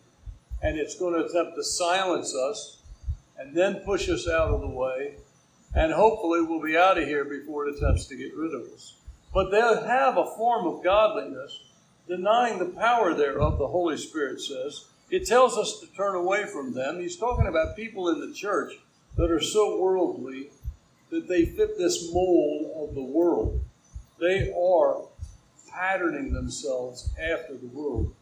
and 0.62 0.78
it's 0.78 0.98
going 0.98 1.14
to 1.14 1.26
attempt 1.26 1.56
to 1.56 1.64
silence 1.64 2.34
us 2.34 2.78
and 3.38 3.54
then 3.54 3.82
push 3.84 4.08
us 4.08 4.26
out 4.26 4.48
of 4.48 4.62
the 4.62 4.68
way, 4.68 5.16
and 5.74 5.92
hopefully 5.92 6.40
we'll 6.40 6.62
be 6.62 6.78
out 6.78 6.96
of 6.96 7.04
here 7.04 7.24
before 7.24 7.68
it 7.68 7.76
attempts 7.76 8.06
to 8.06 8.16
get 8.16 8.34
rid 8.34 8.54
of 8.54 8.62
us. 8.72 8.94
But 9.34 9.50
they'll 9.50 9.84
have 9.84 10.16
a 10.16 10.34
form 10.36 10.66
of 10.66 10.82
godliness, 10.82 11.64
denying 12.08 12.58
the 12.58 12.64
power 12.80 13.12
thereof, 13.12 13.58
the 13.58 13.66
Holy 13.66 13.98
Spirit 13.98 14.40
says. 14.40 14.86
It 15.10 15.26
tells 15.26 15.58
us 15.58 15.80
to 15.80 15.94
turn 15.94 16.14
away 16.14 16.46
from 16.46 16.72
them. 16.72 16.98
He's 16.98 17.18
talking 17.18 17.46
about 17.46 17.76
people 17.76 18.08
in 18.08 18.20
the 18.20 18.34
church 18.34 18.72
that 19.16 19.30
are 19.30 19.40
so 19.40 19.80
worldly 19.80 20.50
that 21.10 21.28
they 21.28 21.44
fit 21.44 21.78
this 21.78 22.12
mold 22.12 22.70
of 22.76 22.94
the 22.94 23.02
world. 23.02 23.60
They 24.20 24.52
are 24.52 25.02
patterning 25.70 26.32
themselves 26.32 27.10
after 27.20 27.54
the 27.56 27.68
world. 27.68 28.14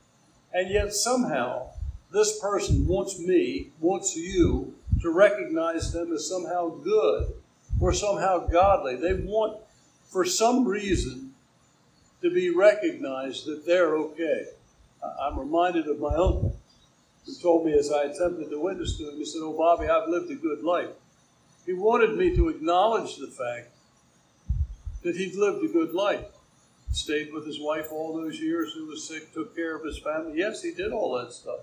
And 0.53 0.71
yet, 0.71 0.93
somehow, 0.93 1.71
this 2.13 2.39
person 2.39 2.87
wants 2.87 3.19
me, 3.19 3.71
wants 3.81 4.17
you 4.17 4.75
to 5.03 5.11
recognize 5.11 5.93
them 5.93 6.13
as 6.13 6.29
somehow 6.29 6.69
good 6.69 7.35
or 7.81 7.93
somehow 7.93 8.47
godly. 8.47 8.97
They 8.97 9.15
want, 9.15 9.59
for 10.11 10.25
some 10.25 10.67
reason, 10.67 11.35
to 12.23 12.31
be 12.31 12.51
recognized 12.51 13.47
that 13.47 13.67
they're 13.67 13.97
okay. 13.97 14.47
I'm 15.21 15.39
reminded 15.39 15.89
of 15.89 15.99
my 15.99 16.15
uncle 16.15 16.57
who 17.27 17.35
told 17.41 17.67
me 17.67 17.73
as 17.73 17.91
I 17.91 18.05
attempted 18.05 18.51
to 18.51 18.61
witness 18.61 18.97
to 18.99 19.11
him, 19.11 19.17
he 19.17 19.25
said, 19.25 19.41
Oh, 19.43 19.57
Bobby, 19.57 19.89
I've 19.89 20.09
lived 20.09 20.31
a 20.31 20.35
good 20.35 20.63
life. 20.63 20.91
He 21.65 21.73
wanted 21.73 22.17
me 22.17 22.35
to 22.37 22.49
acknowledge 22.51 23.17
the 23.17 23.29
fact 23.29 23.71
that 25.03 25.17
he'd 25.17 25.35
lived 25.35 25.65
a 25.65 25.69
good 25.69 25.95
life. 25.95 26.27
Stayed 26.93 27.33
with 27.33 27.47
his 27.47 27.59
wife 27.61 27.91
all 27.91 28.15
those 28.15 28.39
years, 28.39 28.73
who 28.73 28.87
was 28.87 29.09
sick, 29.09 29.33
took 29.33 29.57
care 29.57 29.75
of 29.75 29.85
his 29.85 29.99
family. 29.99 30.39
Yes, 30.39 30.63
he 30.63 30.73
did 30.73 30.93
all 30.93 31.19
that 31.19 31.33
stuff. 31.33 31.61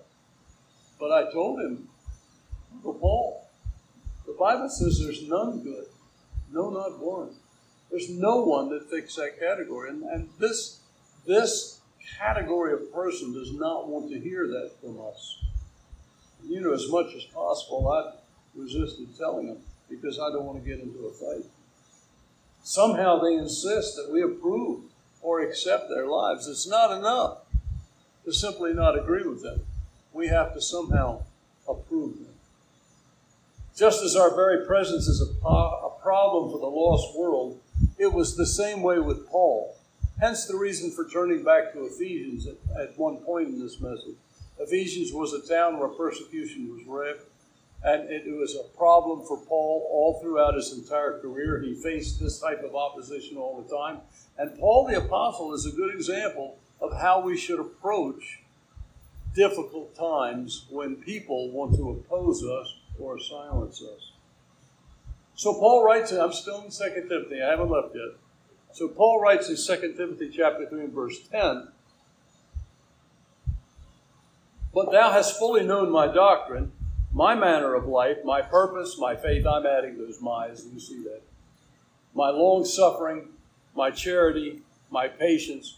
But 1.00 1.12
I 1.12 1.32
told 1.32 1.60
him, 1.60 1.88
Uncle 2.74 2.96
Paul, 2.96 3.48
the 4.26 4.34
Bible 4.34 4.70
says 4.70 5.00
there's 5.00 5.28
none 5.28 5.64
good. 5.64 5.86
No, 6.52 6.70
not 6.70 7.00
one. 7.00 7.30
There's 7.90 8.10
no 8.10 8.42
one 8.42 8.70
that 8.70 8.90
fits 8.90 9.16
that 9.16 9.40
category. 9.40 9.90
And, 9.90 10.04
and 10.04 10.30
this, 10.40 10.80
this 11.26 11.80
category 12.20 12.74
of 12.74 12.94
person 12.94 13.34
does 13.34 13.54
not 13.54 13.88
want 13.88 14.10
to 14.12 14.20
hear 14.20 14.48
that 14.48 14.72
from 14.82 15.00
us. 15.00 15.38
You 16.48 16.62
know, 16.62 16.74
as 16.74 16.90
much 16.90 17.14
as 17.16 17.24
possible, 17.26 17.88
I've 17.90 18.60
resisted 18.60 19.18
telling 19.18 19.48
them 19.48 19.58
because 19.90 20.20
I 20.20 20.32
don't 20.32 20.46
want 20.46 20.64
to 20.64 20.70
get 20.70 20.80
into 20.80 21.08
a 21.08 21.12
fight. 21.12 21.46
Somehow 22.64 23.20
they 23.20 23.34
insist 23.34 23.96
that 23.96 24.12
we 24.12 24.22
approve 24.22 24.84
or 25.22 25.42
accept 25.42 25.90
their 25.90 26.08
lives. 26.08 26.48
It's 26.48 26.68
not 26.68 26.98
enough 26.98 27.40
to 28.26 28.34
simply 28.34 28.74
not 28.74 28.98
agree 28.98 29.24
with 29.24 29.44
them. 29.44 29.62
We 30.14 30.28
have 30.28 30.54
to 30.54 30.62
somehow 30.62 31.24
approve 31.68 32.16
them. 32.16 32.28
Just 33.76 34.04
as 34.04 34.16
our 34.16 34.36
very 34.36 34.66
presence 34.66 35.08
is 35.08 35.22
a, 35.22 35.48
a 35.48 35.92
problem 36.02 36.52
for 36.52 36.60
the 36.60 36.68
lost 36.68 37.18
world, 37.18 37.60
it 37.98 38.12
was 38.12 38.36
the 38.36 38.46
same 38.46 38.82
way 38.82 39.00
with 39.00 39.28
Paul. 39.30 39.76
Hence 40.20 40.46
the 40.46 40.58
reason 40.58 40.92
for 40.92 41.08
turning 41.10 41.44
back 41.44 41.74
to 41.74 41.86
Ephesians 41.86 42.48
at, 42.48 42.56
at 42.80 42.98
one 42.98 43.18
point 43.18 43.48
in 43.48 43.60
this 43.60 43.80
message. 43.80 44.16
Ephesians 44.62 45.12
was 45.12 45.34
a 45.34 45.48
town 45.48 45.80
where 45.80 45.90
persecution 45.90 46.70
was 46.72 46.84
rampant 46.86 47.28
and 47.84 48.10
it 48.12 48.26
was 48.28 48.56
a 48.56 48.78
problem 48.78 49.26
for 49.26 49.38
Paul 49.38 49.88
all 49.92 50.20
throughout 50.22 50.54
his 50.54 50.72
entire 50.78 51.20
career. 51.20 51.60
He 51.62 51.74
faced 51.74 52.20
this 52.20 52.40
type 52.40 52.64
of 52.64 52.76
opposition 52.76 53.38
all 53.38 53.62
the 53.62 53.76
time. 53.76 54.00
And 54.38 54.58
Paul 54.60 54.88
the 54.88 54.98
Apostle 54.98 55.54
is 55.54 55.66
a 55.66 55.72
good 55.72 55.94
example 55.94 56.58
of 56.80 56.94
how 57.02 57.22
we 57.22 57.38
should 57.38 57.60
approach 57.60 58.42
difficult 59.34 59.96
times 59.96 60.66
when 60.70 60.96
people 60.98 61.52
want 61.52 61.76
to 61.78 61.90
oppose 61.90 62.44
us 62.44 62.76
or 63.00 63.18
silence 63.18 63.82
us. 63.82 64.12
So 65.36 65.54
Paul 65.56 65.84
writes, 65.84 66.12
I'm 66.12 66.34
still 66.34 66.64
in 66.64 66.70
2 66.70 67.08
Timothy, 67.10 67.42
I 67.42 67.50
haven't 67.50 67.70
left 67.70 67.96
yet. 67.96 68.16
So 68.74 68.88
Paul 68.88 69.20
writes 69.20 69.50
in 69.50 69.56
2 69.56 69.94
Timothy 69.98 70.30
chapter 70.36 70.68
3 70.68 70.82
and 70.86 70.94
verse 70.94 71.18
10, 71.32 71.68
But 74.74 74.92
thou 74.92 75.12
hast 75.12 75.38
fully 75.38 75.64
known 75.64 75.92
my 75.92 76.08
doctrine, 76.08 76.72
my 77.14 77.36
manner 77.36 77.74
of 77.74 77.88
life, 77.88 78.18
my 78.24 78.42
purpose, 78.42 78.98
my 78.98 79.16
faith, 79.16 79.46
I'm 79.46 79.66
adding 79.66 79.98
those 79.98 80.22
my's, 80.22 80.66
you 80.74 80.80
see 80.80 81.04
that. 81.04 81.22
My 82.14 82.30
long 82.30 82.64
suffering, 82.66 83.30
my 83.76 83.92
charity, 83.92 84.62
my 84.90 85.08
patience, 85.08 85.78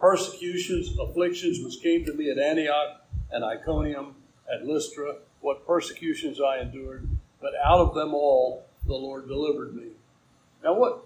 persecutions, 0.00 0.98
afflictions 0.98 1.64
which 1.64 1.82
came 1.82 2.04
to 2.04 2.12
me 2.12 2.30
at 2.30 2.38
Antioch 2.38 3.04
and 3.30 3.44
Iconium, 3.44 4.16
at 4.52 4.66
Lystra, 4.66 5.16
what 5.40 5.66
persecutions 5.66 6.40
I 6.40 6.58
endured, 6.58 7.08
but 7.40 7.52
out 7.64 7.78
of 7.78 7.94
them 7.94 8.14
all 8.14 8.66
the 8.86 8.94
Lord 8.94 9.28
delivered 9.28 9.74
me. 9.74 9.88
Now, 10.62 10.74
what, 10.74 11.04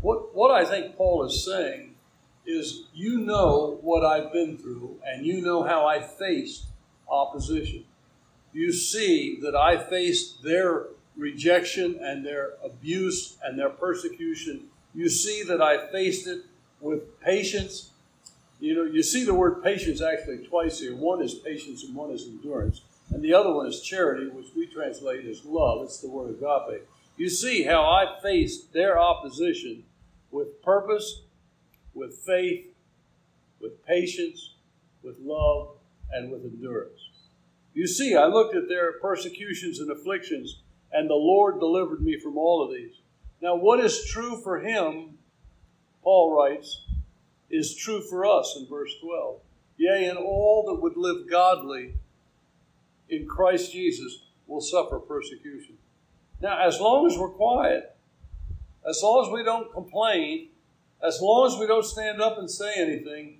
What, 0.00 0.34
what 0.34 0.50
I 0.50 0.64
think 0.64 0.96
Paul 0.96 1.24
is 1.24 1.44
saying 1.44 1.93
is 2.46 2.84
you 2.92 3.18
know 3.18 3.78
what 3.82 4.04
I've 4.04 4.32
been 4.32 4.58
through, 4.58 4.98
and 5.04 5.24
you 5.24 5.40
know 5.40 5.62
how 5.62 5.86
I 5.86 6.00
faced 6.00 6.66
opposition. 7.08 7.84
You 8.52 8.72
see 8.72 9.38
that 9.42 9.56
I 9.56 9.76
faced 9.78 10.42
their 10.42 10.86
rejection 11.16 11.98
and 12.00 12.24
their 12.24 12.54
abuse 12.62 13.36
and 13.42 13.58
their 13.58 13.70
persecution. 13.70 14.64
You 14.94 15.08
see 15.08 15.42
that 15.44 15.60
I 15.60 15.90
faced 15.90 16.26
it 16.26 16.42
with 16.80 17.20
patience. 17.20 17.90
You 18.60 18.74
know, 18.74 18.84
you 18.84 19.02
see 19.02 19.24
the 19.24 19.34
word 19.34 19.62
patience 19.62 20.00
actually 20.00 20.46
twice 20.46 20.78
here. 20.78 20.94
One 20.94 21.22
is 21.22 21.34
patience 21.34 21.84
and 21.84 21.94
one 21.94 22.10
is 22.10 22.26
endurance. 22.26 22.82
And 23.10 23.22
the 23.22 23.34
other 23.34 23.52
one 23.52 23.66
is 23.66 23.80
charity, 23.80 24.28
which 24.28 24.46
we 24.56 24.66
translate 24.66 25.24
as 25.26 25.44
love. 25.44 25.82
It's 25.84 25.98
the 25.98 26.08
word 26.08 26.30
agape. 26.30 26.86
You 27.16 27.28
see 27.28 27.62
how 27.64 27.82
I 27.82 28.18
faced 28.22 28.72
their 28.72 28.98
opposition 28.98 29.84
with 30.30 30.62
purpose, 30.62 31.22
with 31.94 32.18
faith, 32.18 32.66
with 33.60 33.84
patience, 33.86 34.54
with 35.02 35.16
love, 35.20 35.76
and 36.12 36.30
with 36.30 36.44
endurance. 36.44 37.10
You 37.72 37.86
see, 37.86 38.14
I 38.14 38.26
looked 38.26 38.54
at 38.54 38.68
their 38.68 38.92
persecutions 39.00 39.80
and 39.80 39.90
afflictions, 39.90 40.60
and 40.92 41.10
the 41.10 41.14
Lord 41.14 41.58
delivered 41.58 42.02
me 42.02 42.18
from 42.18 42.38
all 42.38 42.62
of 42.62 42.70
these. 42.70 42.94
Now, 43.40 43.56
what 43.56 43.80
is 43.80 44.04
true 44.04 44.40
for 44.40 44.60
him, 44.60 45.18
Paul 46.02 46.36
writes, 46.36 46.82
is 47.50 47.74
true 47.74 48.00
for 48.00 48.24
us 48.24 48.56
in 48.58 48.66
verse 48.68 48.92
12. 49.02 49.40
Yea, 49.76 50.06
and 50.06 50.18
all 50.18 50.64
that 50.66 50.80
would 50.80 50.96
live 50.96 51.28
godly 51.28 51.94
in 53.08 53.26
Christ 53.26 53.72
Jesus 53.72 54.20
will 54.46 54.60
suffer 54.60 54.98
persecution. 54.98 55.76
Now, 56.40 56.66
as 56.66 56.80
long 56.80 57.06
as 57.06 57.18
we're 57.18 57.30
quiet, 57.30 57.96
as 58.88 59.00
long 59.02 59.26
as 59.26 59.32
we 59.32 59.42
don't 59.42 59.72
complain, 59.72 60.48
as 61.04 61.20
long 61.20 61.46
as 61.46 61.58
we 61.58 61.66
don't 61.66 61.84
stand 61.84 62.20
up 62.22 62.38
and 62.38 62.50
say 62.50 62.72
anything, 62.76 63.38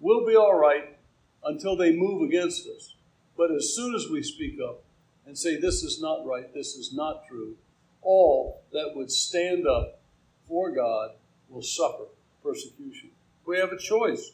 we'll 0.00 0.26
be 0.26 0.34
all 0.34 0.54
right 0.54 0.96
until 1.44 1.76
they 1.76 1.94
move 1.94 2.22
against 2.22 2.66
us. 2.66 2.94
But 3.36 3.52
as 3.52 3.74
soon 3.74 3.94
as 3.94 4.08
we 4.08 4.22
speak 4.22 4.58
up 4.60 4.82
and 5.26 5.36
say, 5.36 5.60
This 5.60 5.82
is 5.82 6.00
not 6.00 6.24
right, 6.26 6.52
this 6.54 6.74
is 6.74 6.92
not 6.92 7.26
true, 7.28 7.56
all 8.00 8.62
that 8.72 8.92
would 8.94 9.10
stand 9.10 9.66
up 9.66 10.00
for 10.48 10.70
God 10.70 11.10
will 11.48 11.62
suffer 11.62 12.04
persecution. 12.42 13.10
We 13.46 13.58
have 13.58 13.72
a 13.72 13.78
choice. 13.78 14.32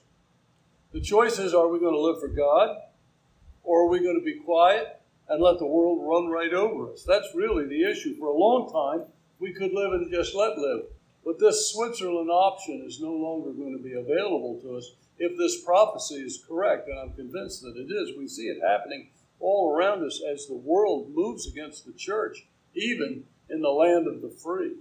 The 0.93 1.01
choice 1.01 1.39
is 1.39 1.55
are 1.55 1.69
we 1.69 1.81
going 1.81 1.95
to 1.95 2.01
live 2.01 2.21
for 2.21 2.29
God 2.29 2.77
or 3.63 3.83
are 3.83 3.89
we 3.89 4.01
going 4.01 4.19
to 4.19 4.25
be 4.25 4.41
quiet 4.41 5.01
and 5.29 5.43
let 5.43 5.59
the 5.59 5.67
world 5.67 6.01
run 6.03 6.29
right 6.29 6.55
over 6.55 6.93
us? 6.93 7.05
That's 7.07 7.35
really 7.35 7.67
the 7.67 7.91
issue. 7.91 8.17
For 8.19 8.29
a 8.29 8.37
long 8.37 8.71
time, 8.73 9.07
we 9.39 9.53
could 9.53 9.73
live 9.73 9.93
and 9.93 10.11
just 10.11 10.35
let 10.35 10.57
live. 10.57 10.85
But 11.29 11.39
this 11.39 11.71
Switzerland 11.75 12.31
option 12.31 12.85
is 12.87 13.03
no 13.03 13.13
longer 13.13 13.51
going 13.51 13.77
to 13.77 13.85
be 13.85 13.93
available 13.93 14.59
to 14.63 14.79
us 14.79 14.93
if 15.19 15.37
this 15.37 15.63
prophecy 15.63 16.15
is 16.15 16.43
correct, 16.49 16.89
and 16.89 16.99
I'm 16.99 17.13
convinced 17.13 17.61
that 17.61 17.77
it 17.77 17.93
is. 17.93 18.17
We 18.17 18.27
see 18.27 18.47
it 18.47 18.63
happening 18.67 19.11
all 19.39 19.71
around 19.71 20.03
us 20.07 20.23
as 20.27 20.47
the 20.47 20.55
world 20.55 21.15
moves 21.15 21.47
against 21.47 21.85
the 21.85 21.93
church, 21.93 22.47
even 22.75 23.25
in 23.51 23.61
the 23.61 23.69
land 23.69 24.07
of 24.07 24.23
the 24.23 24.31
free. 24.31 24.77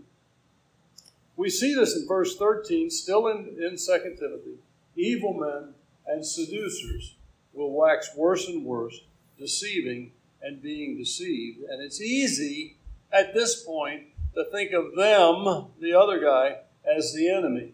We 1.36 1.50
see 1.50 1.76
this 1.76 1.98
in 1.98 2.08
verse 2.08 2.38
13, 2.38 2.92
still 2.92 3.28
in, 3.28 3.58
in 3.62 3.76
2 3.76 4.16
Timothy. 4.18 4.60
Evil 4.96 5.34
men 5.34 5.74
and 6.08 6.26
seducers 6.26 7.16
will 7.52 7.74
wax 7.74 8.16
worse 8.16 8.48
and 8.48 8.64
worse, 8.64 9.02
deceiving 9.38 10.14
and 10.42 10.62
being 10.62 10.98
deceived. 10.98 11.64
And 11.70 11.84
it's 11.84 12.00
easy 12.00 12.78
at 13.12 13.34
this 13.34 13.66
point 13.66 14.04
to 14.38 14.46
think 14.52 14.72
of 14.72 14.96
them, 14.96 15.68
the 15.82 15.94
other 15.94 16.20
guy, 16.20 16.58
as 16.86 17.14
the 17.14 17.30
enemy. 17.30 17.74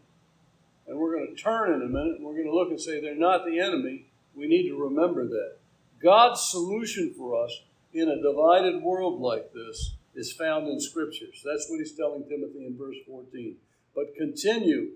And 0.88 0.98
we're 0.98 1.16
going 1.16 1.36
to 1.36 1.42
turn 1.42 1.74
in 1.74 1.82
a 1.82 1.90
minute 1.90 2.18
and 2.18 2.26
we're 2.26 2.34
going 2.34 2.48
to 2.48 2.54
look 2.54 2.70
and 2.70 2.80
say 2.80 3.00
they're 3.00 3.16
not 3.16 3.46
the 3.46 3.60
enemy. 3.60 4.08
We 4.36 4.48
need 4.48 4.68
to 4.70 4.76
remember 4.76 5.28
that. 5.28 5.58
God's 6.02 6.42
solution 6.42 7.14
for 7.18 7.44
us 7.44 7.62
in 7.94 8.10
a 8.10 8.22
divided 8.22 8.82
world 8.82 9.22
like 9.22 9.54
this 9.54 9.96
is 10.16 10.32
found 10.32 10.68
in 10.68 10.80
scriptures. 10.80 11.44
That's 11.46 11.68
what 11.70 11.80
he's 11.80 11.96
telling 11.96 12.24
Timothy 12.28 12.66
in 12.66 12.78
verse 12.78 12.98
14. 13.08 13.56
But 13.96 14.16
continue, 14.16 14.92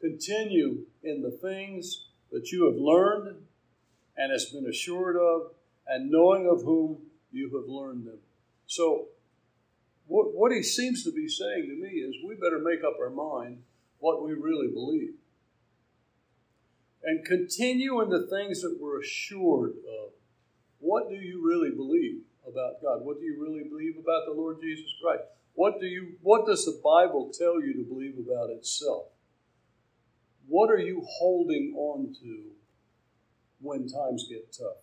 continue 0.00 0.86
in 1.02 1.22
the 1.22 1.30
things 1.30 2.06
that 2.32 2.50
you 2.50 2.66
have 2.66 2.76
learned 2.76 3.36
and 4.16 4.32
has 4.32 4.46
been 4.46 4.66
assured 4.66 5.16
of, 5.16 5.52
and 5.86 6.10
knowing 6.10 6.48
of 6.48 6.62
whom 6.62 6.98
you 7.32 7.56
have 7.56 7.68
learned 7.68 8.06
them. 8.06 8.18
So, 8.66 9.08
what, 10.10 10.34
what 10.34 10.52
he 10.52 10.62
seems 10.62 11.04
to 11.04 11.12
be 11.12 11.28
saying 11.28 11.68
to 11.68 11.76
me 11.76 12.00
is 12.00 12.14
we 12.26 12.34
better 12.34 12.58
make 12.58 12.82
up 12.84 12.96
our 13.00 13.10
mind 13.10 13.62
what 13.98 14.22
we 14.22 14.32
really 14.32 14.68
believe. 14.68 15.14
And 17.02 17.24
continue 17.24 18.02
in 18.02 18.10
the 18.10 18.26
things 18.26 18.60
that 18.62 18.76
we're 18.80 19.00
assured 19.00 19.70
of. 19.70 20.10
What 20.80 21.08
do 21.08 21.14
you 21.14 21.42
really 21.46 21.70
believe 21.70 22.22
about 22.46 22.82
God? 22.82 23.02
What 23.02 23.20
do 23.20 23.24
you 23.24 23.40
really 23.40 23.68
believe 23.68 23.96
about 23.96 24.26
the 24.26 24.32
Lord 24.32 24.60
Jesus 24.60 24.90
Christ? 25.02 25.22
What 25.54 25.80
do 25.80 25.86
you 25.86 26.16
what 26.22 26.46
does 26.46 26.64
the 26.64 26.80
Bible 26.82 27.30
tell 27.32 27.62
you 27.62 27.74
to 27.74 27.82
believe 27.82 28.16
about 28.18 28.50
itself? 28.50 29.06
What 30.48 30.70
are 30.70 30.78
you 30.78 31.02
holding 31.06 31.74
on 31.76 32.14
to 32.22 32.50
when 33.60 33.86
times 33.86 34.26
get 34.28 34.52
tough. 34.52 34.80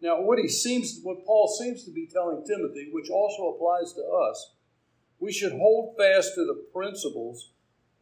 Now, 0.00 0.20
what 0.20 0.38
he 0.38 0.48
seems, 0.48 1.00
what 1.02 1.24
Paul 1.26 1.48
seems 1.48 1.84
to 1.84 1.90
be 1.90 2.06
telling 2.06 2.44
Timothy, 2.44 2.88
which 2.92 3.10
also 3.10 3.54
applies 3.54 3.92
to 3.94 4.02
us, 4.02 4.52
we 5.18 5.32
should 5.32 5.52
hold 5.52 5.96
fast 5.96 6.34
to 6.36 6.44
the 6.44 6.64
principles 6.72 7.50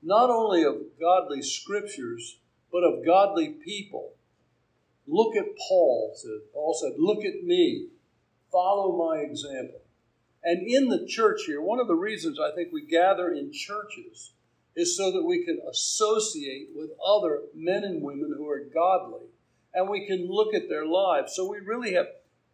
not 0.02 0.30
only 0.30 0.62
of 0.62 0.76
godly 1.00 1.42
scriptures, 1.42 2.38
but 2.70 2.84
of 2.84 3.04
godly 3.04 3.48
people. 3.48 4.12
Look 5.06 5.36
at 5.36 5.56
Paul. 5.68 6.12
Said, 6.14 6.52
Paul 6.52 6.74
said, 6.74 6.92
Look 6.98 7.24
at 7.24 7.42
me. 7.42 7.88
Follow 8.52 8.96
my 8.96 9.20
example. 9.20 9.80
And 10.44 10.66
in 10.66 10.88
the 10.88 11.06
church 11.06 11.42
here, 11.46 11.60
one 11.60 11.80
of 11.80 11.88
the 11.88 11.94
reasons 11.94 12.38
I 12.38 12.54
think 12.54 12.72
we 12.72 12.86
gather 12.86 13.32
in 13.32 13.52
churches 13.52 14.32
is 14.76 14.96
so 14.96 15.10
that 15.10 15.24
we 15.24 15.44
can 15.44 15.58
associate 15.68 16.68
with 16.74 16.90
other 17.04 17.42
men 17.54 17.82
and 17.82 18.02
women 18.02 18.34
who 18.36 18.48
are 18.48 18.60
godly 18.60 19.26
and 19.76 19.90
we 19.90 20.06
can 20.06 20.26
look 20.26 20.54
at 20.54 20.70
their 20.70 20.86
lives. 20.86 21.36
So 21.36 21.46
we 21.48 21.58
really 21.60 21.92
have 21.92 22.06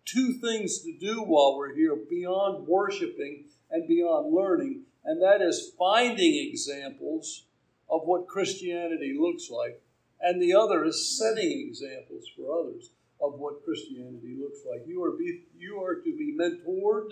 two 0.05 0.35
things 0.35 0.81
to 0.81 0.93
do 0.99 1.23
while 1.23 1.57
we're 1.57 1.73
here 1.73 1.97
beyond 2.11 2.67
worshiping 2.67 3.45
and 3.71 3.87
beyond 3.87 4.35
learning, 4.35 4.83
and 5.05 5.23
that 5.23 5.41
is 5.41 5.73
finding 5.79 6.49
examples 6.49 7.45
of 7.89 8.03
what 8.05 8.27
Christianity 8.27 9.17
looks 9.19 9.49
like, 9.51 9.81
and 10.21 10.43
the 10.43 10.53
other 10.55 10.85
is 10.85 11.17
setting 11.17 11.65
examples 11.69 12.25
for 12.37 12.61
others 12.61 12.91
of 13.21 13.39
what 13.39 13.65
Christianity 13.65 14.37
looks 14.41 14.59
like. 14.69 14.83
You 14.85 15.05
are, 15.05 15.13
be, 15.13 15.45
you 15.57 15.81
are 15.81 15.95
to 15.95 16.17
be 16.17 16.37
mentored, 16.37 17.11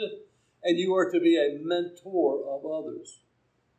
and 0.64 0.77
you 0.77 0.92
are 0.96 1.09
to 1.11 1.20
be 1.20 1.37
a 1.37 1.59
mentor 1.62 2.42
of 2.49 2.66
others. 2.66 3.20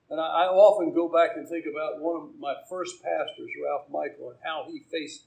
And 0.09 0.19
I, 0.19 0.23
I 0.23 0.47
often 0.47 0.93
go 0.93 1.09
back 1.09 1.31
and 1.35 1.47
think 1.47 1.65
about 1.65 1.99
one 1.99 2.21
of 2.21 2.29
my 2.39 2.53
first 2.69 3.03
pastors, 3.03 3.51
Ralph 3.61 3.89
Michael, 3.91 4.29
and 4.29 4.39
how 4.43 4.65
he 4.69 4.79
faced 4.89 5.23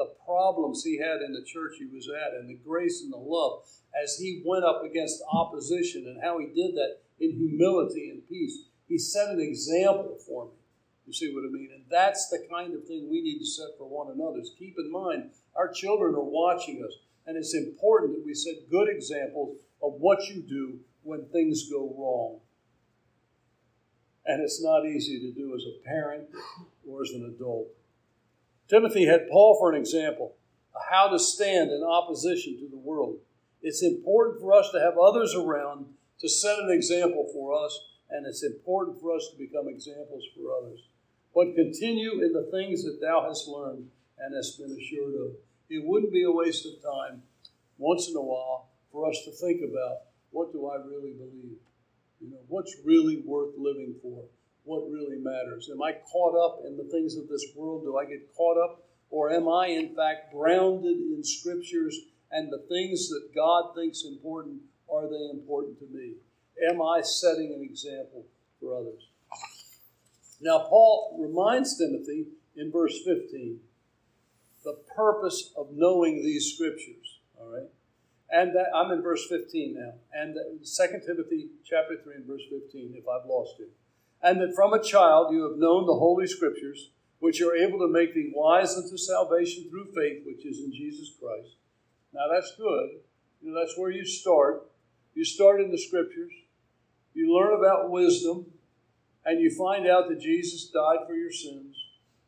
the 0.00 0.14
problems 0.24 0.82
he 0.82 0.96
had 0.96 1.20
in 1.20 1.34
the 1.34 1.44
church 1.44 1.74
he 1.78 1.84
was 1.84 2.08
at 2.08 2.32
and 2.32 2.48
the 2.48 2.58
grace 2.66 3.02
and 3.02 3.12
the 3.12 3.18
love 3.18 3.60
as 4.02 4.16
he 4.16 4.42
went 4.46 4.64
up 4.64 4.82
against 4.82 5.22
opposition 5.30 6.06
and 6.06 6.22
how 6.22 6.38
he 6.38 6.46
did 6.46 6.74
that 6.74 7.00
in 7.20 7.32
humility 7.32 8.08
and 8.08 8.26
peace. 8.26 8.62
He 8.88 8.96
set 8.96 9.28
an 9.28 9.40
example 9.40 10.16
for 10.26 10.46
me. 10.46 10.52
You 11.06 11.12
see 11.12 11.34
what 11.34 11.44
I 11.44 11.52
mean? 11.52 11.68
And 11.74 11.84
that's 11.90 12.30
the 12.30 12.46
kind 12.50 12.72
of 12.72 12.86
thing 12.86 13.10
we 13.10 13.20
need 13.20 13.40
to 13.40 13.46
set 13.46 13.76
for 13.76 13.86
one 13.86 14.10
another. 14.10 14.40
Keep 14.58 14.76
in 14.78 14.90
mind, 14.90 15.32
our 15.54 15.70
children 15.70 16.14
are 16.14 16.24
watching 16.24 16.82
us, 16.82 16.94
and 17.26 17.36
it's 17.36 17.54
important 17.54 18.14
that 18.14 18.24
we 18.24 18.32
set 18.32 18.70
good 18.70 18.88
examples 18.88 19.58
of 19.82 19.94
what 19.98 20.28
you 20.28 20.40
do 20.40 20.78
when 21.02 21.26
things 21.26 21.68
go 21.68 21.94
wrong. 21.98 22.40
And 24.24 24.42
it's 24.42 24.62
not 24.62 24.86
easy 24.86 25.20
to 25.20 25.32
do 25.32 25.54
as 25.54 25.64
a 25.64 25.84
parent 25.86 26.28
or 26.88 27.02
as 27.02 27.10
an 27.10 27.34
adult. 27.36 27.68
Timothy 28.70 29.04
had 29.04 29.28
Paul 29.28 29.56
for 29.58 29.72
an 29.72 29.80
example 29.80 30.36
of 30.76 30.82
how 30.88 31.08
to 31.08 31.18
stand 31.18 31.72
in 31.72 31.82
opposition 31.82 32.56
to 32.60 32.68
the 32.68 32.76
world. 32.76 33.18
It's 33.62 33.82
important 33.82 34.40
for 34.40 34.52
us 34.52 34.70
to 34.70 34.78
have 34.78 34.96
others 34.96 35.34
around 35.34 35.86
to 36.20 36.28
set 36.28 36.56
an 36.60 36.70
example 36.70 37.28
for 37.32 37.52
us, 37.52 37.76
and 38.10 38.26
it's 38.26 38.44
important 38.44 39.00
for 39.00 39.16
us 39.16 39.28
to 39.32 39.38
become 39.38 39.66
examples 39.68 40.24
for 40.36 40.56
others. 40.56 40.80
But 41.34 41.56
continue 41.56 42.22
in 42.22 42.32
the 42.32 42.48
things 42.52 42.84
that 42.84 43.00
thou 43.00 43.26
hast 43.26 43.48
learned 43.48 43.88
and 44.18 44.34
hast 44.34 44.58
been 44.58 44.78
assured 44.78 45.14
of. 45.14 45.32
It 45.68 45.84
wouldn't 45.84 46.12
be 46.12 46.22
a 46.22 46.30
waste 46.30 46.64
of 46.66 46.80
time 46.80 47.22
once 47.76 48.08
in 48.08 48.16
a 48.16 48.22
while 48.22 48.68
for 48.92 49.08
us 49.08 49.20
to 49.24 49.32
think 49.32 49.62
about 49.62 50.02
what 50.30 50.52
do 50.52 50.68
I 50.68 50.76
really 50.76 51.12
believe? 51.12 51.58
You 52.20 52.30
know, 52.30 52.40
what's 52.46 52.76
really 52.84 53.22
worth 53.24 53.54
living 53.58 53.96
for? 54.00 54.24
What 54.70 54.88
really 54.88 55.18
matters. 55.18 55.68
Am 55.68 55.82
I 55.82 55.94
caught 56.12 56.38
up 56.38 56.64
in 56.64 56.76
the 56.76 56.84
things 56.84 57.16
of 57.16 57.26
this 57.28 57.44
world? 57.56 57.82
Do 57.82 57.98
I 57.98 58.04
get 58.04 58.32
caught 58.36 58.56
up? 58.56 58.84
Or 59.10 59.28
am 59.32 59.48
I, 59.48 59.66
in 59.66 59.96
fact, 59.96 60.32
grounded 60.32 60.96
in 60.96 61.24
scriptures 61.24 61.98
and 62.30 62.52
the 62.52 62.64
things 62.68 63.08
that 63.08 63.34
God 63.34 63.74
thinks 63.74 64.04
important, 64.04 64.60
are 64.88 65.10
they 65.10 65.28
important 65.32 65.80
to 65.80 65.86
me? 65.86 66.12
Am 66.70 66.80
I 66.80 67.00
setting 67.00 67.52
an 67.52 67.62
example 67.68 68.24
for 68.60 68.76
others? 68.76 69.08
Now, 70.40 70.60
Paul 70.68 71.18
reminds 71.20 71.76
Timothy 71.76 72.26
in 72.54 72.70
verse 72.70 72.96
15 73.04 73.58
the 74.62 74.76
purpose 74.94 75.52
of 75.56 75.70
knowing 75.72 76.22
these 76.22 76.54
scriptures. 76.54 77.18
All 77.40 77.52
right? 77.52 77.68
And 78.30 78.54
that, 78.54 78.66
I'm 78.72 78.92
in 78.92 79.02
verse 79.02 79.26
15 79.28 79.74
now. 79.74 79.94
And 80.14 80.36
2 80.62 81.00
Timothy 81.04 81.48
chapter 81.64 81.96
3 82.00 82.14
and 82.14 82.24
verse 82.24 82.42
15, 82.48 82.94
if 82.94 83.08
I've 83.08 83.26
lost 83.26 83.54
it. 83.58 83.70
And 84.22 84.40
that 84.40 84.54
from 84.54 84.72
a 84.72 84.82
child 84.82 85.32
you 85.32 85.42
have 85.48 85.58
known 85.58 85.86
the 85.86 85.94
holy 85.94 86.26
scriptures, 86.26 86.90
which 87.20 87.40
are 87.40 87.54
able 87.54 87.78
to 87.78 87.88
make 87.88 88.14
thee 88.14 88.32
wise 88.34 88.76
unto 88.76 88.96
salvation 88.96 89.68
through 89.68 89.92
faith, 89.94 90.22
which 90.26 90.44
is 90.44 90.60
in 90.60 90.72
Jesus 90.72 91.10
Christ. 91.20 91.56
Now 92.12 92.26
that's 92.32 92.54
good. 92.56 92.90
You 93.42 93.52
know, 93.52 93.58
that's 93.58 93.78
where 93.78 93.90
you 93.90 94.04
start. 94.04 94.70
You 95.14 95.24
start 95.24 95.60
in 95.60 95.70
the 95.70 95.78
scriptures. 95.78 96.32
You 97.14 97.34
learn 97.34 97.58
about 97.58 97.90
wisdom, 97.90 98.46
and 99.24 99.40
you 99.40 99.50
find 99.54 99.86
out 99.86 100.08
that 100.08 100.20
Jesus 100.20 100.66
died 100.66 101.06
for 101.06 101.14
your 101.14 101.32
sins, 101.32 101.76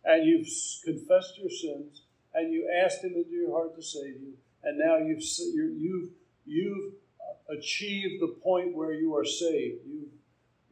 and 0.05 0.26
you've 0.26 0.48
confessed 0.85 1.38
your 1.38 1.50
sins, 1.50 2.02
and 2.35 2.52
you 2.52 2.70
asked 2.85 3.05
Him 3.05 3.14
into 3.14 3.31
your 3.31 3.52
heart 3.52 3.76
to 3.76 3.83
save 3.83 4.20
you, 4.20 4.35
and 4.64 4.78
now 4.78 4.96
you've 4.98 5.22
you've 5.55 6.11
you've 6.44 6.92
uh, 7.20 7.55
achieved 7.55 8.20
the 8.20 8.35
point 8.42 8.74
where 8.74 8.92
you 8.92 9.14
are 9.14 9.24
saved. 9.24 9.87
You 9.87 10.09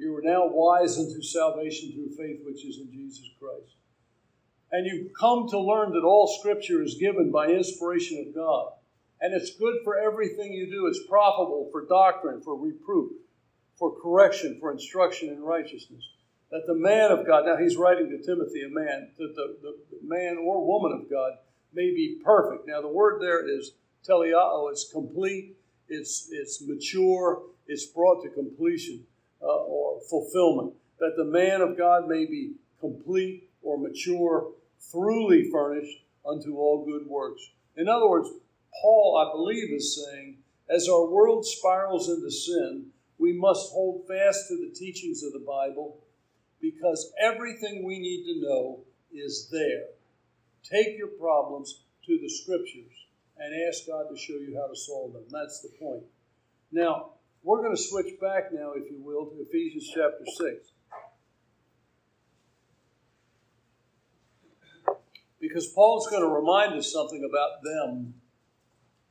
you 0.00 0.16
are 0.16 0.22
now 0.22 0.48
wise 0.48 0.98
unto 0.98 1.20
salvation 1.20 1.92
through 1.92 2.16
faith, 2.16 2.40
which 2.44 2.64
is 2.64 2.78
in 2.78 2.90
Jesus 2.90 3.28
Christ. 3.38 3.76
And 4.72 4.86
you've 4.86 5.12
come 5.18 5.46
to 5.50 5.60
learn 5.60 5.92
that 5.92 6.04
all 6.04 6.26
Scripture 6.40 6.82
is 6.82 6.94
given 6.94 7.30
by 7.30 7.48
inspiration 7.48 8.24
of 8.26 8.34
God. 8.34 8.72
And 9.20 9.34
it's 9.34 9.54
good 9.56 9.74
for 9.84 9.98
everything 9.98 10.52
you 10.52 10.70
do. 10.70 10.86
It's 10.86 11.06
profitable 11.06 11.68
for 11.70 11.84
doctrine, 11.86 12.40
for 12.40 12.56
reproof, 12.56 13.12
for 13.78 13.94
correction, 14.00 14.56
for 14.58 14.72
instruction 14.72 15.28
in 15.28 15.42
righteousness. 15.42 16.02
That 16.50 16.66
the 16.66 16.74
man 16.74 17.10
of 17.10 17.26
God, 17.26 17.44
now 17.44 17.58
he's 17.58 17.76
writing 17.76 18.08
to 18.08 18.26
Timothy, 18.26 18.62
a 18.62 18.70
man, 18.70 19.10
that 19.18 19.34
the, 19.36 19.56
the, 19.60 19.76
man 20.02 20.38
or 20.38 20.66
woman 20.66 20.98
of 20.98 21.10
God 21.10 21.32
may 21.74 21.94
be 21.94 22.20
perfect. 22.24 22.66
Now 22.66 22.80
the 22.80 22.88
word 22.88 23.20
there 23.20 23.46
is 23.46 23.72
teleao, 24.08 24.70
it's 24.70 24.90
complete, 24.90 25.56
it's, 25.88 26.28
it's 26.32 26.62
mature, 26.66 27.42
it's 27.66 27.84
brought 27.86 28.22
to 28.22 28.30
completion 28.30 29.04
uh, 29.42 29.46
or 29.46 30.00
fulfillment. 30.09 30.74
That 30.98 31.14
the 31.16 31.24
man 31.24 31.61
of 31.61 31.79
God 31.79 32.09
may 32.09 32.26
be 32.26 32.53
complete 32.79 33.48
or 33.62 33.79
mature, 33.79 34.48
thoroughly 34.79 35.50
furnished 35.50 35.98
unto 36.26 36.57
all 36.57 36.85
good 36.85 37.07
works. 37.07 37.50
In 37.76 37.88
other 37.88 38.09
words, 38.09 38.29
Paul, 38.81 39.16
I 39.16 39.33
believe, 39.33 39.72
is 39.72 40.05
saying, 40.05 40.38
as 40.68 40.88
our 40.88 41.07
world 41.07 41.44
spirals 41.44 42.09
into 42.09 42.31
sin, 42.31 42.87
we 43.18 43.33
must 43.33 43.72
hold 43.72 44.07
fast 44.07 44.48
to 44.48 44.57
the 44.57 44.74
teachings 44.74 45.22
of 45.22 45.33
the 45.33 45.44
Bible 45.46 45.98
because 46.61 47.12
everything 47.20 47.85
we 47.85 47.98
need 47.98 48.24
to 48.24 48.46
know 48.46 48.81
is 49.12 49.48
there. 49.50 49.87
Take 50.62 50.96
your 50.96 51.09
problems 51.09 51.81
to 52.07 52.18
the 52.18 52.29
scriptures 52.29 52.92
and 53.38 53.55
ask 53.68 53.87
God 53.87 54.05
to 54.11 54.16
show 54.16 54.35
you 54.35 54.59
how 54.61 54.68
to 54.68 54.76
solve 54.76 55.12
them. 55.12 55.24
That's 55.31 55.61
the 55.61 55.70
point. 55.79 56.05
Now, 56.70 57.12
we're 57.42 57.62
going 57.62 57.74
to 57.74 57.83
switch 57.83 58.18
back 58.20 58.53
now, 58.53 58.72
if 58.76 58.90
you 58.90 59.00
will, 59.00 59.26
to 59.26 59.37
Ephesians 59.48 59.88
chapter 59.94 60.24
6. 60.26 60.72
Because 65.40 65.66
Paul's 65.68 66.07
going 66.09 66.22
to 66.22 66.29
remind 66.29 66.74
us 66.74 66.92
something 66.92 67.24
about 67.24 67.62
them 67.62 68.14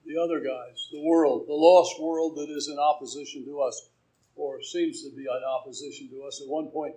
the 0.06 0.18
other 0.18 0.39
guys, 0.39 0.89
the 0.92 1.02
world, 1.02 1.46
the 1.48 1.54
lost 1.54 2.00
world 2.02 2.36
that 2.38 2.50
is 2.50 2.68
in 2.68 2.80
opposition 2.80 3.46
to 3.46 3.62
us, 3.62 3.89
or 4.36 4.62
seems 4.62 5.04
to 5.04 5.15
be 5.15 5.24
in 5.24 5.44
opposition 5.48 6.10
to 6.10 6.24
us. 6.24 6.42
At 6.42 6.48
one 6.48 6.68
point, 6.68 6.96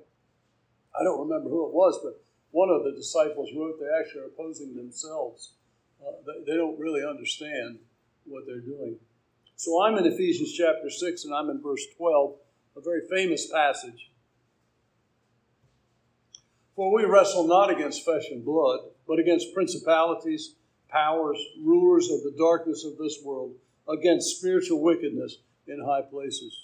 I 0.99 1.05
don't 1.05 1.29
remember 1.29 1.51
who 1.51 1.66
it 1.66 1.75
was, 1.75 1.99
but 2.03 2.23
one 2.53 2.71
of 2.71 2.85
the 2.85 2.92
disciples 2.92 3.51
wrote 3.57 3.81
they 3.81 3.88
actually 4.01 4.23
are 4.23 4.33
opposing 4.33 4.77
themselves. 4.77 5.53
Uh, 6.01 6.12
they, 6.27 6.53
they 6.53 6.57
don't 6.57 6.79
really 6.79 7.05
understand 7.05 7.79
what 8.25 8.45
they're 8.47 8.61
doing. 8.61 8.97
So 9.62 9.81
I'm 9.81 9.96
in 9.96 10.05
Ephesians 10.07 10.53
chapter 10.53 10.90
6 10.90 11.25
and 11.25 11.33
I'm 11.33 11.48
in 11.48 11.62
verse 11.62 11.87
12, 11.96 12.35
a 12.79 12.81
very 12.81 13.03
famous 13.09 13.48
passage. 13.48 14.11
For 16.75 16.92
we 16.92 17.05
wrestle 17.05 17.46
not 17.46 17.70
against 17.70 18.05
flesh 18.05 18.25
and 18.33 18.44
blood, 18.44 18.81
but 19.07 19.20
against 19.20 19.55
principalities 19.55 20.57
powers, 20.88 21.38
rulers 21.62 22.11
of 22.11 22.25
the 22.25 22.35
darkness 22.37 22.85
of 22.85 22.98
this 22.98 23.20
world, 23.25 23.55
against 23.88 24.37
spiritual 24.37 24.83
wickedness 24.83 25.37
in 25.68 25.81
high 25.81 26.03
places. 26.03 26.59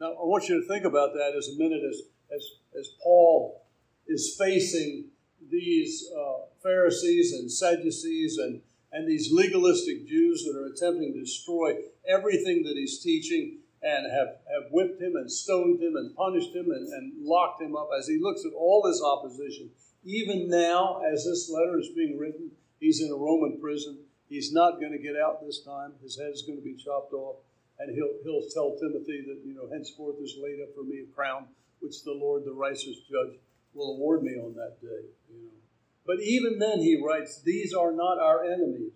Now, 0.00 0.12
I 0.12 0.24
want 0.24 0.48
you 0.48 0.58
to 0.58 0.66
think 0.66 0.86
about 0.86 1.12
that 1.12 1.34
as 1.36 1.48
a 1.48 1.58
minute 1.58 1.82
as, 1.86 2.00
as, 2.34 2.46
as 2.80 2.88
Paul 3.02 3.62
is 4.06 4.36
facing 4.38 5.08
these 5.50 6.10
uh, 6.18 6.46
Pharisees 6.62 7.34
and 7.34 7.52
Sadducees 7.52 8.38
and, 8.38 8.62
and 8.92 9.08
these 9.08 9.32
legalistic 9.32 10.06
Jews 10.06 10.44
that 10.44 10.58
are 10.58 10.66
attempting 10.66 11.14
to 11.14 11.20
destroy 11.20 11.76
everything 12.06 12.62
that 12.64 12.76
he's 12.76 13.02
teaching 13.02 13.58
and 13.82 14.06
have, 14.12 14.28
have 14.52 14.70
whipped 14.70 15.00
him 15.00 15.16
and 15.16 15.30
stoned 15.30 15.82
him 15.82 15.96
and 15.96 16.14
punished 16.14 16.54
him 16.54 16.70
and, 16.70 16.86
and 16.92 17.12
locked 17.24 17.60
him 17.60 17.74
up 17.74 17.88
as 17.98 18.06
he 18.06 18.18
looks 18.20 18.44
at 18.44 18.52
all 18.52 18.82
this 18.82 19.02
opposition. 19.02 19.70
Even 20.04 20.48
now, 20.48 21.00
as 21.02 21.24
this 21.24 21.50
letter 21.50 21.78
is 21.78 21.88
being 21.96 22.18
written, 22.18 22.50
He's 22.82 23.00
in 23.00 23.12
a 23.12 23.14
Roman 23.14 23.60
prison. 23.60 23.96
He's 24.28 24.52
not 24.52 24.80
going 24.80 24.90
to 24.90 24.98
get 24.98 25.14
out 25.14 25.38
this 25.40 25.62
time. 25.62 25.92
His 26.02 26.18
head 26.18 26.32
is 26.34 26.42
going 26.42 26.58
to 26.58 26.64
be 26.64 26.74
chopped 26.74 27.12
off. 27.12 27.36
And 27.78 27.94
he'll, 27.94 28.10
he'll 28.24 28.48
tell 28.50 28.74
Timothy 28.74 29.22
that, 29.22 29.38
you 29.46 29.54
know, 29.54 29.70
henceforth 29.70 30.16
is 30.20 30.36
laid 30.42 30.58
up 30.60 30.74
for 30.74 30.82
me 30.82 31.06
a 31.06 31.14
crown, 31.14 31.46
which 31.78 32.02
the 32.02 32.10
Lord, 32.10 32.44
the 32.44 32.52
righteous 32.52 32.98
judge, 33.06 33.38
will 33.72 33.94
award 33.94 34.24
me 34.24 34.32
on 34.32 34.54
that 34.54 34.82
day. 34.82 35.06
You 35.30 35.46
know. 35.46 35.61
But 36.06 36.20
even 36.20 36.58
then, 36.58 36.80
he 36.80 37.00
writes, 37.02 37.42
these 37.42 37.72
are 37.72 37.92
not 37.92 38.18
our 38.18 38.44
enemies. 38.44 38.92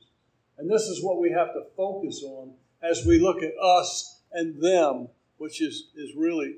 And 0.58 0.70
this 0.70 0.82
is 0.82 1.04
what 1.04 1.20
we 1.20 1.30
have 1.30 1.52
to 1.54 1.62
focus 1.76 2.22
on 2.24 2.54
as 2.82 3.04
we 3.06 3.18
look 3.20 3.42
at 3.42 3.52
us 3.62 4.22
and 4.32 4.62
them, 4.62 5.08
which 5.38 5.60
is, 5.60 5.88
is 5.94 6.14
really 6.16 6.56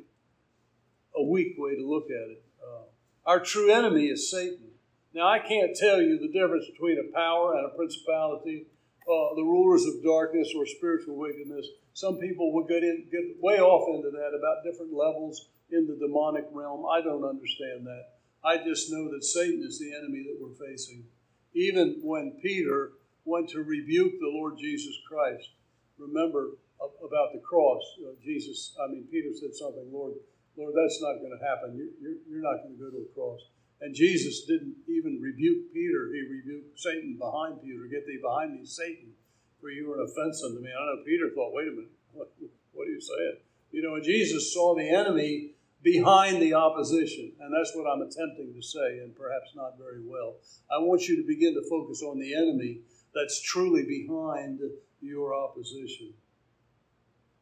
a 1.16 1.22
weak 1.22 1.54
way 1.58 1.74
to 1.74 1.86
look 1.86 2.06
at 2.06 2.30
it. 2.30 2.42
Uh, 2.62 2.84
our 3.26 3.40
true 3.40 3.72
enemy 3.72 4.06
is 4.06 4.30
Satan. 4.30 4.68
Now, 5.14 5.28
I 5.28 5.38
can't 5.38 5.74
tell 5.74 6.00
you 6.00 6.18
the 6.18 6.28
difference 6.28 6.66
between 6.70 6.98
a 6.98 7.12
power 7.14 7.54
and 7.54 7.66
a 7.66 7.76
principality, 7.76 8.66
uh, 9.02 9.34
the 9.34 9.42
rulers 9.42 9.84
of 9.84 10.02
darkness 10.04 10.52
or 10.56 10.66
spiritual 10.66 11.16
wickedness. 11.16 11.66
Some 11.92 12.18
people 12.18 12.52
will 12.52 12.64
get, 12.64 12.84
in, 12.84 13.06
get 13.10 13.42
way 13.42 13.58
off 13.58 13.88
into 13.96 14.10
that 14.10 14.36
about 14.36 14.64
different 14.64 14.92
levels 14.92 15.48
in 15.70 15.86
the 15.86 15.96
demonic 15.96 16.44
realm. 16.52 16.86
I 16.86 17.00
don't 17.00 17.24
understand 17.24 17.86
that. 17.86 18.17
I 18.48 18.56
just 18.64 18.90
know 18.90 19.10
that 19.12 19.24
Satan 19.24 19.62
is 19.62 19.78
the 19.78 19.92
enemy 19.92 20.24
that 20.24 20.38
we're 20.40 20.56
facing. 20.56 21.04
Even 21.52 22.00
when 22.02 22.40
Peter 22.40 22.92
went 23.26 23.50
to 23.50 23.62
rebuke 23.62 24.12
the 24.20 24.32
Lord 24.32 24.56
Jesus 24.56 24.96
Christ, 25.06 25.50
remember 25.98 26.56
about 26.80 27.34
the 27.34 27.40
cross. 27.44 27.82
Uh, 28.00 28.16
Jesus, 28.24 28.74
I 28.80 28.88
mean, 28.90 29.04
Peter 29.10 29.28
said 29.34 29.52
something, 29.52 29.92
Lord, 29.92 30.14
Lord, 30.56 30.72
that's 30.72 30.96
not 31.02 31.20
going 31.20 31.36
to 31.36 31.44
happen. 31.44 31.76
You're, 31.76 32.16
you're, 32.24 32.40
not 32.40 32.64
going 32.64 32.72
to 32.72 32.80
go 32.80 32.88
to 32.88 33.04
a 33.04 33.14
cross. 33.14 33.40
And 33.82 33.94
Jesus 33.94 34.46
didn't 34.46 34.76
even 34.88 35.20
rebuke 35.20 35.68
Peter, 35.74 36.08
he 36.08 36.24
rebuked 36.24 36.80
Satan 36.80 37.16
behind 37.18 37.60
Peter. 37.60 37.84
Get 37.84 38.06
thee 38.06 38.18
behind 38.22 38.56
me, 38.56 38.64
Satan, 38.64 39.12
for 39.60 39.68
you 39.68 39.92
are 39.92 40.00
an 40.00 40.08
offense 40.08 40.42
unto 40.42 40.60
me. 40.60 40.70
I 40.72 40.80
know 40.88 41.04
Peter 41.04 41.28
thought, 41.34 41.52
wait 41.52 41.68
a 41.68 41.72
minute, 41.76 41.92
what, 42.14 42.32
what 42.72 42.88
are 42.88 42.96
you 42.96 43.00
saying? 43.00 43.44
You 43.72 43.82
know, 43.82 43.94
and 43.96 44.04
Jesus 44.04 44.54
saw 44.54 44.74
the 44.74 44.88
enemy 44.88 45.52
behind 45.82 46.42
the 46.42 46.54
opposition. 46.54 47.32
And 47.40 47.54
that's 47.54 47.72
what 47.74 47.90
I'm 47.90 48.02
attempting 48.02 48.52
to 48.54 48.62
say, 48.62 48.98
and 48.98 49.14
perhaps 49.14 49.52
not 49.54 49.78
very 49.78 50.02
well. 50.04 50.36
I 50.70 50.78
want 50.78 51.08
you 51.08 51.16
to 51.16 51.26
begin 51.26 51.54
to 51.54 51.68
focus 51.68 52.02
on 52.02 52.18
the 52.18 52.34
enemy 52.34 52.80
that's 53.14 53.40
truly 53.42 53.84
behind 53.84 54.60
your 55.00 55.34
opposition. 55.34 56.12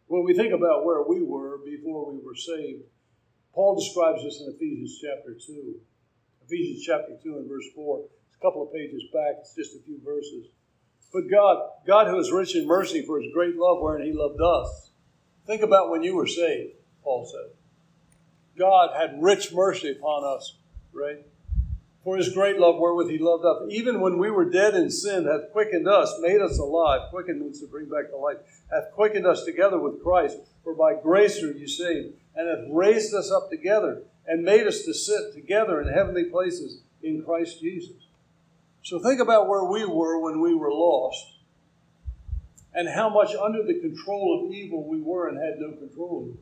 When 0.06 0.24
we 0.24 0.34
think 0.34 0.52
about 0.52 0.84
where 0.84 1.02
we 1.02 1.22
were 1.22 1.58
before 1.64 2.12
we 2.12 2.18
were 2.24 2.36
saved, 2.36 2.84
Paul 3.54 3.74
describes 3.74 4.22
this 4.22 4.40
in 4.40 4.54
Ephesians 4.54 4.98
chapter 5.02 5.34
2. 5.34 5.74
Ephesians 6.44 6.84
chapter 6.84 7.16
2 7.22 7.38
and 7.38 7.48
verse 7.48 7.64
4. 7.74 8.04
It's 8.28 8.36
a 8.36 8.46
couple 8.46 8.62
of 8.62 8.72
pages 8.72 9.02
back, 9.12 9.36
it's 9.40 9.54
just 9.54 9.74
a 9.74 9.82
few 9.84 9.98
verses. 10.04 10.46
But 11.12 11.30
God, 11.30 11.70
God 11.86 12.08
who 12.08 12.18
is 12.18 12.30
rich 12.30 12.54
in 12.54 12.66
mercy 12.66 13.02
for 13.04 13.20
his 13.20 13.32
great 13.32 13.56
love 13.56 13.78
wherein 13.80 14.06
he 14.06 14.12
loved 14.12 14.40
us. 14.40 14.90
Think 15.46 15.62
about 15.62 15.90
when 15.90 16.02
you 16.02 16.14
were 16.14 16.26
saved, 16.26 16.74
Paul 17.02 17.24
said. 17.24 17.56
God 18.58 18.90
had 18.96 19.22
rich 19.22 19.52
mercy 19.52 19.92
upon 19.92 20.24
us, 20.24 20.56
right? 20.92 21.24
For 22.04 22.16
his 22.16 22.32
great 22.32 22.58
love 22.58 22.76
wherewith 22.78 23.10
he 23.10 23.18
loved 23.18 23.44
us. 23.44 23.62
Even 23.70 24.00
when 24.00 24.18
we 24.18 24.30
were 24.30 24.48
dead 24.48 24.74
in 24.74 24.90
sin, 24.90 25.26
hath 25.26 25.50
quickened 25.52 25.88
us, 25.88 26.14
made 26.20 26.40
us 26.40 26.58
alive. 26.58 27.10
Quickened 27.10 27.40
means 27.40 27.60
to 27.60 27.66
bring 27.66 27.86
back 27.86 28.10
to 28.10 28.16
life. 28.16 28.36
Hath 28.70 28.92
quickened 28.92 29.26
us 29.26 29.44
together 29.44 29.78
with 29.78 30.02
Christ. 30.02 30.38
For 30.62 30.72
by 30.72 30.94
grace 30.94 31.42
are 31.42 31.50
you 31.50 31.66
saved. 31.66 32.14
And 32.36 32.48
hath 32.48 32.68
raised 32.70 33.12
us 33.12 33.32
up 33.32 33.50
together 33.50 34.02
and 34.26 34.44
made 34.44 34.66
us 34.66 34.82
to 34.82 34.94
sit 34.94 35.34
together 35.34 35.80
in 35.80 35.92
heavenly 35.92 36.24
places 36.24 36.80
in 37.02 37.24
Christ 37.24 37.60
Jesus. 37.60 37.96
So 38.82 39.00
think 39.00 39.20
about 39.20 39.48
where 39.48 39.64
we 39.64 39.84
were 39.84 40.20
when 40.20 40.40
we 40.40 40.54
were 40.54 40.72
lost 40.72 41.26
and 42.72 42.88
how 42.88 43.08
much 43.08 43.34
under 43.34 43.64
the 43.64 43.80
control 43.80 44.44
of 44.44 44.52
evil 44.52 44.86
we 44.86 45.00
were 45.00 45.28
and 45.28 45.38
had 45.38 45.58
no 45.58 45.72
control. 45.72 46.28
All 46.28 46.36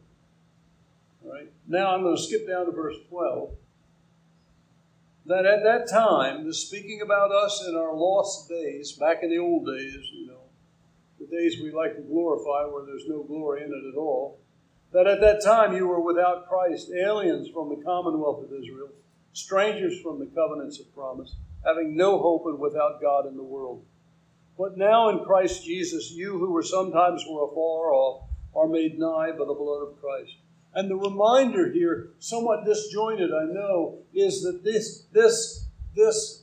right. 1.24 1.50
Now 1.66 1.94
I'm 1.94 2.02
going 2.02 2.16
to 2.16 2.22
skip 2.22 2.46
down 2.46 2.66
to 2.66 2.72
verse 2.72 2.96
12. 3.08 3.50
that 5.26 5.46
at 5.46 5.62
that 5.64 5.88
time, 5.88 6.46
the 6.46 6.52
speaking 6.52 7.00
about 7.00 7.32
us 7.32 7.64
in 7.66 7.76
our 7.76 7.94
lost 7.94 8.48
days, 8.48 8.92
back 8.92 9.22
in 9.22 9.30
the 9.30 9.38
old 9.38 9.66
days, 9.66 10.10
you 10.12 10.26
know, 10.26 10.42
the 11.18 11.26
days 11.26 11.60
we 11.62 11.72
like 11.72 11.96
to 11.96 12.02
glorify 12.02 12.64
where 12.70 12.84
there's 12.84 13.08
no 13.08 13.22
glory 13.22 13.62
in 13.62 13.68
it 13.68 13.92
at 13.92 13.98
all, 13.98 14.38
that 14.92 15.06
at 15.06 15.20
that 15.20 15.42
time 15.42 15.74
you 15.74 15.86
were 15.86 16.00
without 16.00 16.48
Christ, 16.48 16.90
aliens 16.90 17.48
from 17.48 17.70
the 17.70 17.82
commonwealth 17.84 18.44
of 18.44 18.52
Israel, 18.52 18.90
strangers 19.32 20.00
from 20.02 20.18
the 20.18 20.26
covenants 20.26 20.78
of 20.78 20.94
promise, 20.94 21.34
having 21.64 21.96
no 21.96 22.18
hope 22.18 22.44
and 22.46 22.58
without 22.58 23.00
God 23.00 23.26
in 23.26 23.36
the 23.36 23.42
world. 23.42 23.84
But 24.58 24.76
now 24.76 25.08
in 25.08 25.24
Christ 25.24 25.64
Jesus, 25.64 26.12
you 26.12 26.38
who 26.38 26.52
were 26.52 26.62
sometimes 26.62 27.24
were 27.28 27.44
afar 27.44 27.92
off 27.92 28.28
are 28.54 28.68
made 28.68 28.98
nigh 28.98 29.32
by 29.32 29.44
the 29.46 29.54
blood 29.54 29.82
of 29.82 30.00
Christ. 30.00 30.36
And 30.74 30.90
the 30.90 30.96
reminder 30.96 31.70
here, 31.70 32.08
somewhat 32.18 32.64
disjointed, 32.64 33.32
I 33.32 33.44
know, 33.44 33.98
is 34.12 34.42
that 34.42 34.64
this 34.64 35.04
this 35.12 35.66
this 35.94 36.42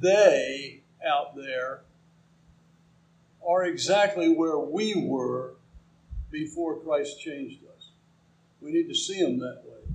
they 0.00 0.82
out 1.06 1.36
there 1.36 1.82
are 3.46 3.64
exactly 3.64 4.28
where 4.28 4.58
we 4.58 4.94
were 4.94 5.54
before 6.30 6.80
Christ 6.80 7.20
changed 7.20 7.60
us. 7.76 7.90
We 8.60 8.72
need 8.72 8.88
to 8.88 8.94
see 8.94 9.22
them 9.22 9.38
that 9.38 9.62
way. 9.64 9.94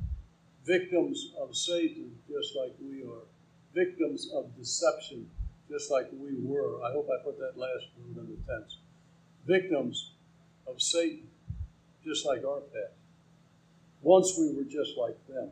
Victims 0.66 1.34
of 1.40 1.56
Satan, 1.56 2.16
just 2.30 2.56
like 2.56 2.74
we 2.82 3.04
are. 3.04 3.26
Victims 3.76 4.32
of 4.34 4.56
deception, 4.58 5.30
just 5.70 5.92
like 5.92 6.10
we 6.14 6.36
were. 6.42 6.82
I 6.84 6.94
hope 6.94 7.10
I 7.10 7.24
put 7.24 7.38
that 7.40 7.58
last 7.58 7.86
word 7.98 8.24
in 8.24 8.30
the 8.30 8.54
tense. 8.54 8.78
Victims 9.46 10.12
of 10.66 10.82
Satan, 10.82 11.28
just 12.06 12.26
like 12.26 12.46
our 12.46 12.62
past. 12.62 13.01
Once 14.02 14.36
we 14.38 14.54
were 14.54 14.64
just 14.64 14.98
like 14.98 15.18
them. 15.28 15.50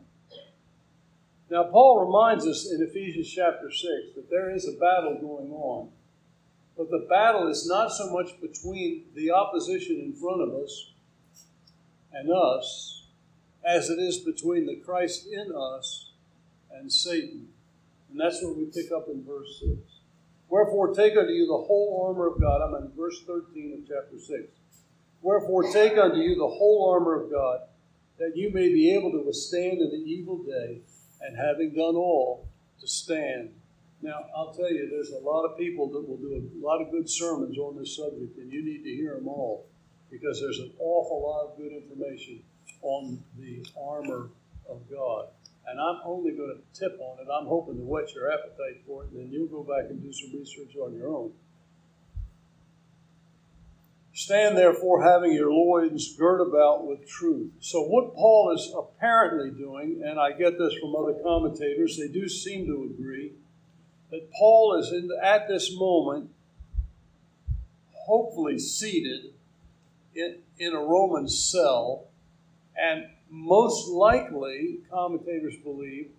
Now, 1.50 1.64
Paul 1.64 2.06
reminds 2.06 2.46
us 2.46 2.70
in 2.70 2.82
Ephesians 2.82 3.28
chapter 3.28 3.70
6 3.70 3.82
that 4.14 4.30
there 4.30 4.54
is 4.54 4.68
a 4.68 4.78
battle 4.78 5.18
going 5.20 5.50
on. 5.52 5.88
But 6.76 6.90
the 6.90 7.06
battle 7.08 7.48
is 7.48 7.66
not 7.66 7.88
so 7.88 8.10
much 8.10 8.40
between 8.40 9.04
the 9.14 9.32
opposition 9.32 9.96
in 9.96 10.12
front 10.12 10.40
of 10.40 10.54
us 10.54 10.92
and 12.12 12.30
us 12.32 13.04
as 13.64 13.90
it 13.90 13.98
is 13.98 14.18
between 14.18 14.66
the 14.66 14.76
Christ 14.76 15.26
in 15.30 15.52
us 15.54 16.10
and 16.72 16.92
Satan. 16.92 17.48
And 18.10 18.20
that's 18.20 18.42
what 18.42 18.56
we 18.56 18.64
pick 18.64 18.90
up 18.92 19.08
in 19.08 19.24
verse 19.24 19.60
6. 19.60 19.72
Wherefore, 20.48 20.94
take 20.94 21.16
unto 21.16 21.32
you 21.32 21.46
the 21.46 21.66
whole 21.66 22.06
armor 22.08 22.28
of 22.28 22.40
God. 22.40 22.62
I'm 22.62 22.82
in 22.82 22.90
verse 22.96 23.22
13 23.26 23.74
of 23.74 23.88
chapter 23.88 24.18
6. 24.18 24.48
Wherefore, 25.22 25.70
take 25.72 25.98
unto 25.98 26.16
you 26.16 26.34
the 26.34 26.48
whole 26.48 26.90
armor 26.92 27.22
of 27.22 27.30
God, 27.30 27.60
that 28.20 28.36
you 28.36 28.52
may 28.52 28.68
be 28.68 28.94
able 28.94 29.10
to 29.10 29.22
withstand 29.24 29.80
in 29.80 29.90
the 29.90 29.96
evil 29.96 30.44
day, 30.44 30.82
and 31.22 31.36
having 31.36 31.74
done 31.74 31.96
all, 31.96 32.48
to 32.78 32.86
stand. 32.86 33.50
Now, 34.02 34.24
I'll 34.36 34.52
tell 34.54 34.70
you, 34.70 34.88
there's 34.88 35.10
a 35.10 35.24
lot 35.24 35.44
of 35.44 35.58
people 35.58 35.88
that 35.88 36.06
will 36.06 36.16
do 36.16 36.32
a 36.36 36.64
lot 36.64 36.80
of 36.80 36.90
good 36.90 37.08
sermons 37.08 37.58
on 37.58 37.78
this 37.78 37.96
subject, 37.96 38.36
and 38.38 38.52
you 38.52 38.64
need 38.64 38.84
to 38.84 38.90
hear 38.94 39.14
them 39.14 39.26
all 39.26 39.66
because 40.10 40.40
there's 40.40 40.58
an 40.58 40.72
awful 40.78 41.22
lot 41.22 41.50
of 41.50 41.58
good 41.58 41.72
information 41.72 42.42
on 42.82 43.22
the 43.38 43.64
armor 43.80 44.30
of 44.68 44.82
God. 44.90 45.28
And 45.66 45.78
I'm 45.80 46.00
only 46.04 46.32
going 46.32 46.56
to 46.56 46.78
tip 46.78 46.98
on 47.00 47.18
it. 47.20 47.28
I'm 47.30 47.46
hoping 47.46 47.76
to 47.76 47.82
whet 47.82 48.14
your 48.14 48.32
appetite 48.32 48.82
for 48.86 49.04
it, 49.04 49.10
and 49.10 49.20
then 49.20 49.30
you'll 49.30 49.48
go 49.48 49.62
back 49.62 49.90
and 49.90 50.02
do 50.02 50.12
some 50.12 50.38
research 50.38 50.76
on 50.76 50.94
your 50.94 51.08
own. 51.08 51.32
Stand 54.20 54.58
therefore, 54.58 55.02
having 55.02 55.32
your 55.32 55.50
loins 55.50 56.14
girt 56.14 56.42
about 56.42 56.86
with 56.86 57.08
truth. 57.08 57.52
So, 57.60 57.80
what 57.80 58.14
Paul 58.14 58.54
is 58.54 58.70
apparently 58.76 59.50
doing, 59.50 60.02
and 60.04 60.20
I 60.20 60.32
get 60.32 60.58
this 60.58 60.74
from 60.74 60.94
other 60.94 61.14
commentators, 61.22 61.96
they 61.96 62.08
do 62.08 62.28
seem 62.28 62.66
to 62.66 62.82
agree, 62.92 63.32
that 64.10 64.30
Paul 64.38 64.78
is 64.78 64.92
in, 64.92 65.08
at 65.22 65.48
this 65.48 65.74
moment, 65.74 66.28
hopefully 67.94 68.58
seated 68.58 69.32
in, 70.14 70.40
in 70.58 70.74
a 70.74 70.80
Roman 70.80 71.26
cell, 71.26 72.08
and 72.78 73.06
most 73.30 73.88
likely, 73.88 74.80
commentators 74.90 75.56
believe, 75.56 76.10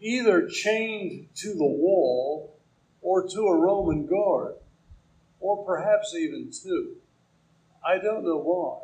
either 0.00 0.48
chained 0.48 1.28
to 1.36 1.54
the 1.54 1.64
wall 1.64 2.58
or 3.00 3.26
to 3.26 3.40
a 3.46 3.58
Roman 3.58 4.04
guard 4.04 4.56
or 5.44 5.62
perhaps 5.62 6.14
even 6.14 6.50
two. 6.50 6.96
I 7.86 7.98
don't 7.98 8.24
know 8.24 8.38
why. 8.38 8.80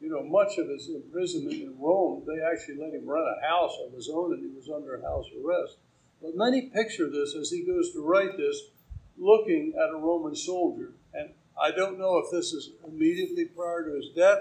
You 0.00 0.08
know, 0.08 0.22
much 0.22 0.56
of 0.56 0.70
his 0.70 0.88
imprisonment 0.88 1.60
in 1.60 1.78
Rome, 1.78 2.22
they 2.26 2.42
actually 2.42 2.76
let 2.76 2.94
him 2.94 3.06
rent 3.06 3.26
a 3.26 3.46
house 3.46 3.76
of 3.86 3.92
his 3.92 4.08
own 4.08 4.32
and 4.32 4.42
he 4.42 4.56
was 4.56 4.70
under 4.74 5.02
house 5.02 5.26
arrest. 5.36 5.76
But 6.22 6.34
many 6.34 6.62
picture 6.62 7.10
this 7.10 7.36
as 7.36 7.50
he 7.50 7.62
goes 7.62 7.92
to 7.92 8.00
write 8.00 8.38
this, 8.38 8.70
looking 9.18 9.74
at 9.76 9.94
a 9.94 9.98
Roman 9.98 10.34
soldier. 10.34 10.92
And 11.12 11.28
I 11.62 11.72
don't 11.72 11.98
know 11.98 12.16
if 12.16 12.30
this 12.32 12.54
is 12.54 12.70
immediately 12.88 13.44
prior 13.44 13.84
to 13.84 13.96
his 13.96 14.08
death 14.16 14.38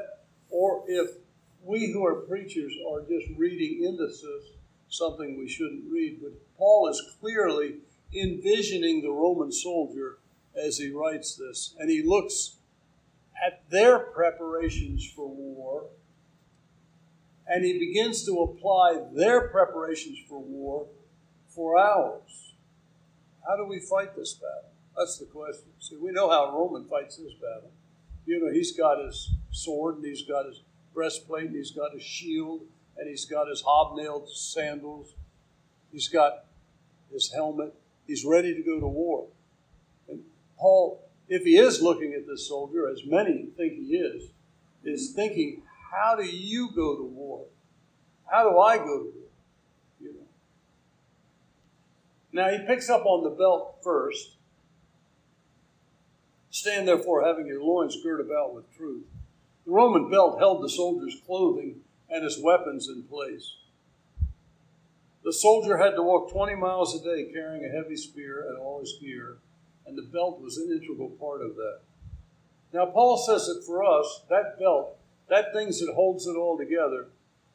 or 0.50 0.86
if 0.88 1.12
we 1.66 1.92
who 1.92 2.06
are 2.06 2.22
preachers 2.22 2.74
are 2.90 3.02
just 3.02 3.28
reading 3.38 3.84
into 3.84 4.08
this 4.08 4.24
something 4.88 5.38
we 5.38 5.50
shouldn't 5.50 5.92
read. 5.92 6.20
But 6.22 6.32
Paul 6.58 6.88
is 6.88 7.18
clearly 7.20 7.80
envisioning 8.14 9.02
the 9.02 9.12
Roman 9.12 9.52
soldier 9.52 10.18
as 10.56 10.78
he 10.78 10.92
writes 10.92 11.36
this, 11.36 11.76
and 11.80 11.90
he 11.90 12.04
looks 12.04 12.58
at 13.46 13.70
their 13.70 14.00
preparations 14.00 15.10
for 15.16 15.28
war, 15.28 15.86
and 17.48 17.64
he 17.66 17.80
begins 17.80 18.26
to 18.26 18.42
apply 18.42 19.02
their 19.14 19.48
preparations 19.50 20.18
for 20.28 20.42
war 20.42 20.88
for 21.48 21.78
ours. 21.78 22.54
How 23.48 23.58
do 23.58 23.66
we 23.66 23.80
fight 23.80 24.16
this 24.16 24.34
battle? 24.34 24.72
That's 24.96 25.18
the 25.18 25.26
question. 25.26 25.70
See, 25.80 25.98
we 25.98 26.12
know 26.12 26.30
how 26.30 26.56
Roman 26.56 26.86
fights 26.86 27.18
this 27.18 27.34
battle. 27.34 27.72
You 28.26 28.40
know, 28.40 28.52
he's 28.52 28.78
got 28.78 29.04
his 29.04 29.32
sword, 29.52 29.96
and 29.98 30.06
he's 30.06 30.24
got 30.24 30.46
his 30.46 30.62
breastplate, 30.94 31.48
and 31.48 31.56
he's 31.56 31.72
got 31.72 31.94
his 31.94 32.04
shield, 32.04 32.62
and 32.98 33.10
he's 33.10 33.26
got 33.26 33.48
his 33.48 33.64
hobnailed 33.64 34.30
sandals, 34.30 35.14
he's 35.92 36.08
got 36.08 36.46
his 37.12 37.32
helmet. 37.34 37.74
He's 38.08 38.26
ready 38.26 38.54
to 38.54 38.62
go 38.62 38.80
to 38.80 38.88
war. 38.88 39.28
Paul, 40.62 41.02
if 41.28 41.42
he 41.42 41.58
is 41.58 41.82
looking 41.82 42.14
at 42.14 42.28
this 42.28 42.48
soldier, 42.48 42.88
as 42.88 43.02
many 43.04 43.48
think 43.58 43.74
he 43.74 43.96
is, 43.96 44.30
is 44.84 45.12
thinking, 45.12 45.64
how 45.92 46.16
do 46.16 46.24
you 46.24 46.70
go 46.76 46.96
to 46.96 47.04
war? 47.04 47.46
How 48.32 48.48
do 48.48 48.60
I 48.60 48.78
go 48.78 49.00
to 49.00 49.04
war? 49.06 49.30
You 50.00 50.14
know. 50.14 50.28
Now 52.32 52.50
he 52.50 52.60
picks 52.66 52.90
up 52.90 53.06
on 53.06 53.24
the 53.24 53.32
belt 53.32 53.78
first. 53.84 54.36
Stand 56.52 56.88
therefore, 56.88 57.26
having 57.26 57.48
your 57.48 57.64
loins 57.64 57.98
girt 58.04 58.22
about 58.22 58.54
with 58.54 58.72
truth. 58.78 59.06
The 59.66 59.72
Roman 59.72 60.12
belt 60.12 60.38
held 60.38 60.64
the 60.64 60.70
soldier's 60.70 61.18
clothing 61.26 61.82
and 62.08 62.24
his 62.24 62.40
weapons 62.40 62.88
in 62.88 63.04
place. 63.04 63.56
The 65.24 65.34
soldier 65.34 65.78
had 65.78 65.96
to 65.96 66.04
walk 66.04 66.32
20 66.32 66.56
miles 66.56 67.00
a 67.00 67.04
day 67.04 67.32
carrying 67.32 67.66
a 67.66 67.70
heavy 67.70 67.96
spear 67.96 68.46
and 68.48 68.60
all 68.60 68.80
his 68.80 68.98
gear 69.02 69.38
and 69.92 69.98
the 69.98 70.10
belt 70.10 70.40
was 70.40 70.56
an 70.58 70.72
integral 70.72 71.10
part 71.20 71.42
of 71.42 71.56
that. 71.56 71.80
Now, 72.74 72.86
Paul 72.86 73.18
says 73.18 73.46
that 73.48 73.64
for 73.66 73.84
us, 73.84 74.22
that 74.30 74.58
belt, 74.58 74.98
that 75.28 75.52
thing 75.52 75.68
that 75.68 75.92
holds 75.94 76.26
it 76.28 76.38
all 76.38 76.58
together, 76.58 77.08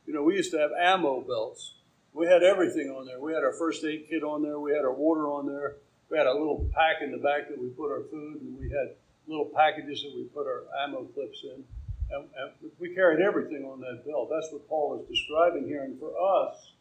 you 0.07 0.13
know, 0.13 0.23
we 0.23 0.37
used 0.37 0.51
to 0.51 0.59
have 0.59 0.71
ammo 0.79 1.23
belts. 1.23 1.77
We 2.13 2.27
had 2.27 2.43
everything 2.43 2.91
on 2.91 3.07
there. 3.07 3.19
We 3.21 3.33
had 3.33 3.43
our 3.43 3.55
first 3.55 3.85
aid 3.85 4.07
kit 4.11 4.23
on 4.23 4.43
there. 4.43 4.61
We 4.61 4.73
had 4.73 4.85
our 4.85 4.93
water 4.93 5.29
on 5.29 5.47
there. 5.47 5.77
We 6.11 6.19
had 6.19 6.27
a 6.27 6.33
little 6.33 6.69
pack 6.75 6.97
in 7.03 7.11
the 7.11 7.19
back 7.19 7.49
that 7.49 7.59
we 7.59 7.69
put 7.71 7.91
our 7.91 8.03
food, 8.11 8.43
and 8.43 8.59
we 8.61 8.69
had 8.69 8.95
little 9.27 9.51
packages 9.57 10.03
that 10.03 10.13
we 10.15 10.25
put 10.25 10.47
our 10.47 10.65
ammo 10.85 11.05
clips 11.05 11.43
in. 11.43 11.65
And, 12.11 12.29
and 12.37 12.71
we 12.79 12.95
carried 12.95 13.21
everything 13.21 13.65
on 13.65 13.81
that 13.81 14.05
belt. 14.07 14.29
That's 14.31 14.53
what 14.53 14.69
Paul 14.69 15.01
is 15.01 15.09
describing 15.09 15.67
here. 15.67 15.85
And 15.85 15.99
for 15.99 16.13
us, 16.45 16.73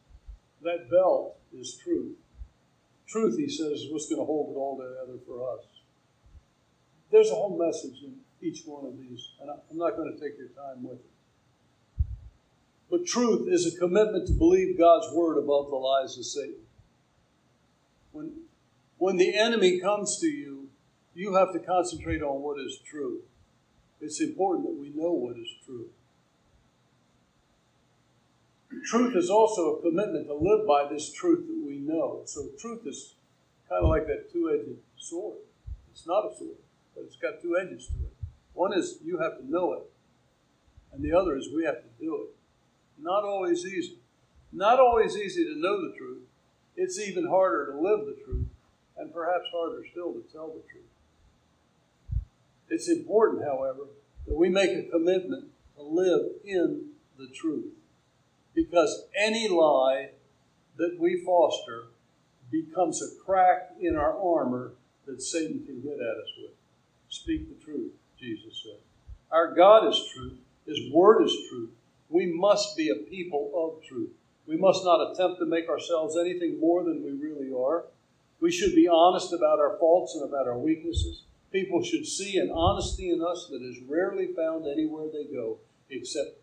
that 0.63 0.89
belt 0.91 1.37
is 1.53 1.79
truth. 1.81 2.17
Truth, 3.07 3.37
he 3.37 3.49
says, 3.49 3.81
is 3.81 3.91
what's 3.91 4.07
going 4.07 4.19
to 4.19 4.25
hold 4.25 4.55
it 4.55 4.57
all 4.57 4.77
together 4.77 5.19
for 5.27 5.57
us. 5.57 5.65
There's 7.11 7.29
a 7.29 7.35
whole 7.35 7.57
message 7.57 8.03
in 8.03 8.15
each 8.41 8.63
one 8.65 8.85
of 8.85 8.97
these, 8.97 9.29
and 9.39 9.49
I'm 9.49 9.77
not 9.77 9.95
going 9.95 10.11
to 10.11 10.19
take 10.19 10.37
your 10.37 10.47
time 10.49 10.83
with 10.83 10.99
it. 10.99 12.05
But 12.89 13.05
truth 13.05 13.47
is 13.51 13.65
a 13.65 13.77
commitment 13.77 14.27
to 14.27 14.33
believe 14.33 14.77
God's 14.77 15.07
word 15.13 15.37
above 15.37 15.69
the 15.69 15.75
lies 15.75 16.17
of 16.17 16.25
Satan. 16.25 16.65
When, 18.11 18.31
when 18.97 19.17
the 19.17 19.37
enemy 19.37 19.79
comes 19.79 20.19
to 20.19 20.27
you, 20.27 20.69
you 21.13 21.35
have 21.35 21.53
to 21.53 21.59
concentrate 21.59 22.21
on 22.21 22.41
what 22.41 22.59
is 22.59 22.79
true. 22.85 23.21
It's 24.01 24.21
important 24.21 24.67
that 24.67 24.79
we 24.79 24.89
know 24.89 25.11
what 25.11 25.37
is 25.37 25.49
true. 25.65 25.87
Truth 28.83 29.15
is 29.15 29.29
also 29.29 29.75
a 29.75 29.81
commitment 29.81 30.27
to 30.27 30.33
live 30.33 30.67
by 30.67 30.87
this 30.89 31.11
truth 31.11 31.47
that 31.47 31.63
we 31.65 31.77
know. 31.79 32.21
So 32.25 32.47
truth 32.59 32.85
is 32.85 33.15
kind 33.69 33.83
of 33.83 33.89
like 33.89 34.05
that 34.07 34.31
two-edged 34.31 34.77
sword. 34.97 35.37
It's 35.91 36.05
not 36.05 36.31
a 36.31 36.35
sword, 36.35 36.57
but 36.93 37.05
it's 37.05 37.15
got 37.15 37.41
two 37.41 37.57
edges 37.57 37.87
to 37.87 37.93
it. 37.93 38.13
One 38.53 38.73
is 38.73 38.99
you 39.03 39.17
have 39.19 39.37
to 39.37 39.49
know 39.49 39.73
it, 39.73 39.83
and 40.93 41.03
the 41.03 41.13
other 41.13 41.37
is 41.37 41.49
we 41.53 41.65
have 41.65 41.81
to 41.81 41.89
do 41.99 42.15
it. 42.15 42.35
Not 43.01 43.23
always 43.23 43.65
easy. 43.65 43.97
not 44.55 44.79
always 44.79 45.17
easy 45.17 45.43
to 45.43 45.59
know 45.59 45.81
the 45.81 45.95
truth. 45.97 46.23
It's 46.77 46.99
even 46.99 47.27
harder 47.27 47.71
to 47.71 47.79
live 47.79 48.05
the 48.05 48.17
truth, 48.23 48.47
and 48.97 49.13
perhaps 49.13 49.45
harder 49.51 49.83
still 49.91 50.13
to 50.13 50.23
tell 50.31 50.47
the 50.47 50.63
truth. 50.71 50.85
It's 52.69 52.89
important, 52.89 53.43
however, 53.43 53.87
that 54.27 54.35
we 54.35 54.49
make 54.49 54.71
a 54.71 54.89
commitment 54.89 55.51
to 55.75 55.83
live 55.83 56.31
in 56.43 56.89
the 57.17 57.27
truth. 57.33 57.73
Because 58.55 59.03
any 59.15 59.49
lie 59.49 60.11
that 60.77 60.97
we 60.99 61.21
foster 61.25 61.83
becomes 62.49 63.01
a 63.01 63.23
crack 63.23 63.71
in 63.79 63.95
our 63.95 64.17
armor 64.17 64.73
that 65.05 65.21
Satan 65.21 65.63
can 65.65 65.81
get 65.81 65.93
at 65.93 66.17
us 66.17 66.29
with. 66.41 66.51
Speak 67.09 67.47
the 67.47 67.63
truth, 67.63 67.91
Jesus 68.19 68.63
said. 68.63 68.79
Our 69.31 69.53
God 69.53 69.87
is 69.87 70.09
truth, 70.13 70.39
His 70.65 70.79
Word 70.91 71.23
is 71.23 71.35
truth. 71.49 71.71
We 72.09 72.25
must 72.27 72.77
be 72.77 72.89
a 72.89 72.95
people 72.95 73.51
of 73.53 73.85
truth. 73.85 74.11
We 74.47 74.57
must 74.57 74.83
not 74.83 75.11
attempt 75.11 75.39
to 75.39 75.45
make 75.45 75.67
ourselves 75.67 76.15
anything 76.17 76.59
more 76.59 76.83
than 76.83 77.03
we 77.03 77.11
really 77.11 77.51
are. 77.51 77.85
We 78.39 78.51
should 78.51 78.75
be 78.75 78.87
honest 78.87 79.33
about 79.33 79.59
our 79.59 79.77
faults 79.79 80.15
and 80.15 80.23
about 80.23 80.47
our 80.47 80.57
weaknesses. 80.57 81.23
People 81.51 81.83
should 81.83 82.05
see 82.05 82.37
an 82.37 82.51
honesty 82.51 83.09
in 83.09 83.21
us 83.21 83.47
that 83.49 83.61
is 83.61 83.79
rarely 83.87 84.27
found 84.27 84.67
anywhere 84.67 85.05
they 85.11 85.23
go 85.23 85.57
except 85.89 86.41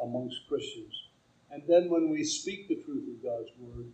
amongst 0.00 0.48
Christians. 0.48 1.07
And 1.50 1.62
then 1.66 1.88
when 1.88 2.10
we 2.10 2.24
speak 2.24 2.68
the 2.68 2.82
truth 2.84 3.08
of 3.08 3.22
God's 3.22 3.50
Word, 3.58 3.86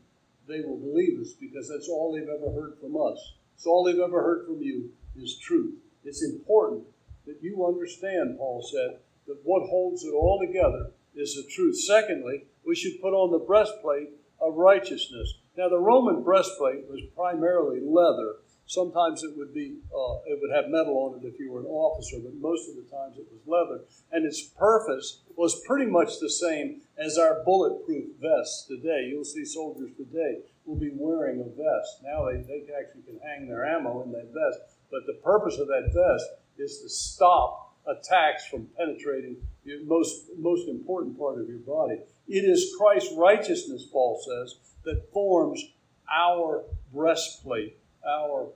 they 0.46 0.60
will 0.60 0.76
believe 0.76 1.20
us 1.20 1.32
because 1.32 1.68
that's 1.68 1.88
all 1.88 2.12
they've 2.12 2.28
ever 2.28 2.52
heard 2.52 2.74
from 2.80 2.96
us. 2.96 3.34
It's 3.54 3.66
all 3.66 3.84
they've 3.84 3.98
ever 3.98 4.22
heard 4.22 4.46
from 4.46 4.60
you 4.60 4.90
is 5.16 5.38
truth. 5.38 5.74
It's 6.04 6.22
important 6.22 6.84
that 7.26 7.42
you 7.42 7.64
understand, 7.66 8.36
Paul 8.36 8.62
said, 8.62 8.98
that 9.26 9.40
what 9.44 9.68
holds 9.68 10.04
it 10.04 10.12
all 10.12 10.40
together 10.44 10.90
is 11.14 11.34
the 11.34 11.48
truth. 11.54 11.78
Secondly, 11.80 12.44
we 12.66 12.74
should 12.74 13.00
put 13.00 13.14
on 13.14 13.30
the 13.30 13.38
breastplate 13.38 14.10
of 14.40 14.56
righteousness. 14.56 15.34
Now, 15.56 15.68
the 15.68 15.78
Roman 15.78 16.22
breastplate 16.22 16.88
was 16.90 17.00
primarily 17.16 17.80
leather. 17.80 18.36
Sometimes 18.66 19.22
it 19.22 19.36
would 19.36 19.54
be 19.54 19.78
uh, 19.94 20.16
it 20.26 20.38
would 20.40 20.54
have 20.54 20.68
metal 20.68 20.96
on 20.96 21.20
it 21.20 21.26
if 21.26 21.38
you 21.38 21.52
were 21.52 21.60
an 21.60 21.66
officer, 21.66 22.16
but 22.22 22.34
most 22.34 22.68
of 22.68 22.76
the 22.76 22.90
times 22.90 23.16
it 23.18 23.26
was 23.30 23.40
leather. 23.46 23.84
And 24.10 24.26
its 24.26 24.42
purpose 24.42 25.20
was 25.36 25.62
pretty 25.66 25.86
much 25.86 26.20
the 26.20 26.30
same 26.30 26.82
as 26.98 27.18
our 27.18 27.42
bulletproof 27.44 28.06
vests 28.20 28.66
today. 28.66 29.08
You'll 29.10 29.24
see 29.24 29.44
soldiers 29.44 29.90
today 29.96 30.38
will 30.64 30.76
be 30.76 30.90
wearing 30.94 31.40
a 31.40 31.44
vest. 31.44 32.02
Now 32.02 32.26
they, 32.26 32.38
they 32.38 32.66
actually 32.78 33.02
can 33.02 33.20
hang 33.22 33.48
their 33.48 33.66
ammo 33.66 34.02
in 34.02 34.12
that 34.12 34.32
vest. 34.32 34.60
But 34.90 35.06
the 35.06 35.20
purpose 35.24 35.58
of 35.58 35.66
that 35.68 35.90
vest 35.92 36.24
is 36.58 36.80
to 36.80 36.88
stop 36.88 37.76
attacks 37.86 38.46
from 38.46 38.68
penetrating 38.78 39.36
the 39.64 39.82
most, 39.84 40.26
most 40.38 40.68
important 40.68 41.18
part 41.18 41.40
of 41.40 41.48
your 41.48 41.58
body. 41.58 41.98
It 42.28 42.44
is 42.44 42.74
Christ's 42.78 43.12
righteousness, 43.16 43.84
Paul 43.90 44.22
says, 44.24 44.56
that 44.84 45.12
forms 45.12 45.62
our 46.10 46.64
breastplate, 46.92 47.78
our 48.08 48.48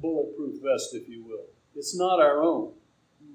bulletproof 0.00 0.62
vest, 0.62 0.94
if 0.94 1.08
you 1.08 1.24
will. 1.24 1.46
It's 1.74 1.96
not 1.96 2.20
our 2.20 2.42
own. 2.42 2.72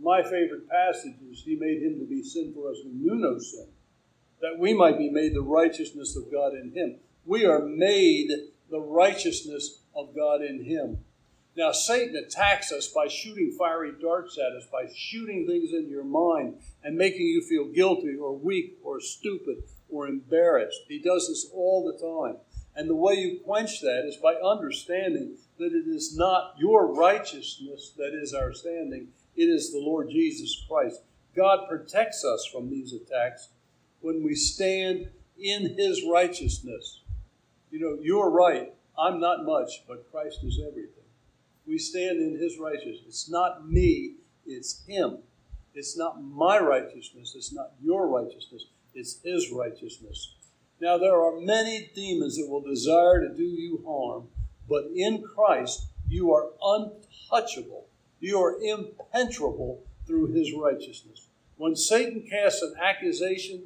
My 0.01 0.23
favorite 0.23 0.67
passage 0.67 1.15
is 1.31 1.43
He 1.43 1.55
made 1.55 1.83
Him 1.83 1.99
to 1.99 2.05
be 2.05 2.23
sin 2.23 2.53
for 2.55 2.71
us 2.71 2.77
who 2.83 2.89
knew 2.89 3.15
no 3.15 3.37
sin, 3.37 3.67
that 4.41 4.57
we 4.57 4.73
might 4.73 4.97
be 4.97 5.11
made 5.11 5.35
the 5.35 5.43
righteousness 5.43 6.15
of 6.15 6.31
God 6.31 6.53
in 6.53 6.71
Him. 6.73 6.95
We 7.25 7.45
are 7.45 7.59
made 7.59 8.31
the 8.71 8.79
righteousness 8.79 9.81
of 9.95 10.15
God 10.15 10.41
in 10.41 10.63
Him. 10.63 10.97
Now, 11.55 11.71
Satan 11.71 12.15
attacks 12.15 12.71
us 12.71 12.87
by 12.87 13.07
shooting 13.07 13.55
fiery 13.59 13.91
darts 14.01 14.39
at 14.39 14.55
us, 14.55 14.65
by 14.71 14.87
shooting 14.95 15.45
things 15.45 15.71
into 15.73 15.89
your 15.89 16.05
mind 16.05 16.55
and 16.83 16.95
making 16.95 17.27
you 17.27 17.41
feel 17.41 17.65
guilty 17.65 18.15
or 18.15 18.35
weak 18.35 18.77
or 18.83 19.01
stupid 19.01 19.63
or 19.89 20.07
embarrassed. 20.07 20.79
He 20.87 20.99
does 20.99 21.27
this 21.27 21.47
all 21.53 21.83
the 21.85 21.99
time. 21.99 22.37
And 22.73 22.89
the 22.89 22.95
way 22.95 23.15
you 23.15 23.41
quench 23.43 23.81
that 23.81 24.05
is 24.07 24.15
by 24.15 24.35
understanding 24.35 25.35
that 25.59 25.73
it 25.73 25.87
is 25.87 26.15
not 26.15 26.55
your 26.57 26.93
righteousness 26.93 27.91
that 27.97 28.13
is 28.13 28.33
our 28.33 28.53
standing, 28.53 29.09
it 29.35 29.45
is 29.45 29.71
the 29.71 29.79
Lord 29.79 30.09
Jesus 30.09 30.63
Christ. 30.67 31.01
God 31.35 31.67
protects 31.69 32.25
us 32.25 32.47
from 32.51 32.69
these 32.69 32.93
attacks 32.93 33.49
when 34.01 34.23
we 34.23 34.35
stand 34.35 35.09
in 35.39 35.75
His 35.77 36.03
righteousness. 36.09 37.01
You 37.71 37.79
know, 37.79 37.97
you're 38.01 38.29
right. 38.29 38.73
I'm 38.97 39.19
not 39.19 39.45
much, 39.45 39.83
but 39.87 40.11
Christ 40.11 40.39
is 40.43 40.59
everything. 40.59 41.03
We 41.65 41.77
stand 41.77 42.19
in 42.19 42.37
His 42.37 42.57
righteousness. 42.59 43.05
It's 43.07 43.29
not 43.29 43.67
me, 43.67 44.15
it's 44.45 44.83
Him. 44.85 45.19
It's 45.73 45.97
not 45.97 46.21
my 46.21 46.59
righteousness, 46.59 47.33
it's 47.35 47.53
not 47.53 47.71
your 47.81 48.07
righteousness, 48.07 48.65
it's 48.93 49.21
His 49.23 49.51
righteousness. 49.51 50.35
Now, 50.81 50.97
there 50.97 51.21
are 51.21 51.39
many 51.39 51.91
demons 51.95 52.37
that 52.37 52.49
will 52.49 52.61
desire 52.61 53.21
to 53.21 53.33
do 53.33 53.43
you 53.43 53.83
harm, 53.85 54.27
but 54.67 54.89
in 54.95 55.23
Christ, 55.23 55.85
you 56.09 56.33
are 56.33 56.49
untouchable. 56.61 57.85
You 58.21 58.39
are 58.39 58.57
impenetrable 58.61 59.83
through 60.07 60.27
His 60.27 60.53
righteousness. 60.53 61.27
When 61.57 61.75
Satan 61.75 62.25
casts 62.29 62.61
an 62.61 62.75
accusation 62.81 63.63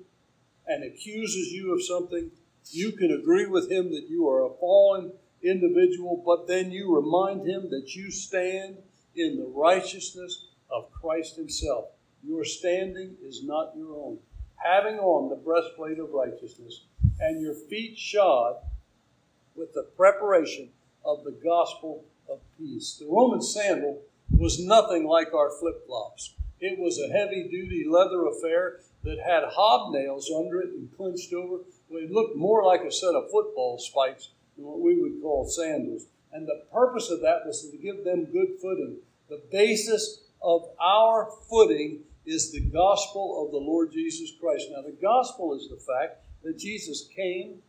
and 0.67 0.83
accuses 0.83 1.51
you 1.51 1.73
of 1.73 1.83
something, 1.83 2.31
you 2.71 2.91
can 2.93 3.11
agree 3.11 3.45
with 3.45 3.71
him 3.71 3.91
that 3.91 4.07
you 4.09 4.27
are 4.27 4.45
a 4.45 4.53
fallen 4.59 5.11
individual, 5.43 6.21
but 6.25 6.47
then 6.47 6.71
you 6.71 6.95
remind 6.95 7.47
him 7.47 7.69
that 7.69 7.95
you 7.95 8.09
stand 8.09 8.77
in 9.15 9.37
the 9.37 9.45
righteousness 9.45 10.47
of 10.71 10.91
Christ 10.91 11.35
Himself. 11.35 11.85
Your 12.23 12.43
standing 12.43 13.15
is 13.23 13.43
not 13.43 13.73
your 13.77 13.95
own. 13.95 14.17
Having 14.55 14.99
on 14.99 15.29
the 15.29 15.35
breastplate 15.35 15.99
of 15.99 16.11
righteousness 16.11 16.85
and 17.19 17.41
your 17.41 17.53
feet 17.53 17.97
shod 17.97 18.55
with 19.55 19.73
the 19.73 19.87
preparation 19.95 20.69
of 21.05 21.23
the 21.23 21.37
gospel 21.43 22.03
of 22.27 22.39
peace. 22.57 22.97
The 22.99 23.05
Roman 23.05 23.41
sandal 23.41 24.01
was 24.37 24.59
nothing 24.59 25.07
like 25.07 25.33
our 25.33 25.51
flip 25.59 25.85
flops. 25.87 26.35
It 26.59 26.79
was 26.79 26.99
a 26.99 27.11
heavy 27.11 27.47
duty 27.49 27.85
leather 27.87 28.25
affair 28.27 28.79
that 29.03 29.19
had 29.19 29.43
hobnails 29.43 30.25
under 30.35 30.61
it 30.61 30.69
and 30.69 30.95
clinched 30.95 31.33
over. 31.33 31.59
It 31.91 32.11
looked 32.11 32.35
more 32.35 32.65
like 32.65 32.81
a 32.81 32.91
set 32.91 33.13
of 33.13 33.29
football 33.31 33.77
spikes 33.77 34.29
than 34.55 34.65
what 34.65 34.79
we 34.79 34.99
would 34.99 35.21
call 35.21 35.47
sandals. 35.47 36.07
And 36.31 36.47
the 36.47 36.63
purpose 36.71 37.09
of 37.09 37.21
that 37.21 37.45
was 37.45 37.69
to 37.69 37.77
give 37.77 38.03
them 38.03 38.25
good 38.25 38.59
footing. 38.61 38.97
The 39.29 39.41
basis 39.51 40.21
of 40.41 40.69
our 40.81 41.29
footing 41.49 42.01
is 42.25 42.51
the 42.51 42.61
gospel 42.61 43.45
of 43.45 43.51
the 43.51 43.57
Lord 43.57 43.91
Jesus 43.91 44.31
Christ. 44.39 44.67
Now, 44.71 44.81
the 44.81 44.97
gospel 44.99 45.53
is 45.53 45.69
the 45.69 45.77
fact 45.77 46.25
that 46.43 46.57
Jesus 46.57 47.07
came, 47.15 47.59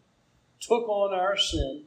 took 0.61 0.89
on 0.89 1.15
our 1.15 1.37
sin, 1.37 1.85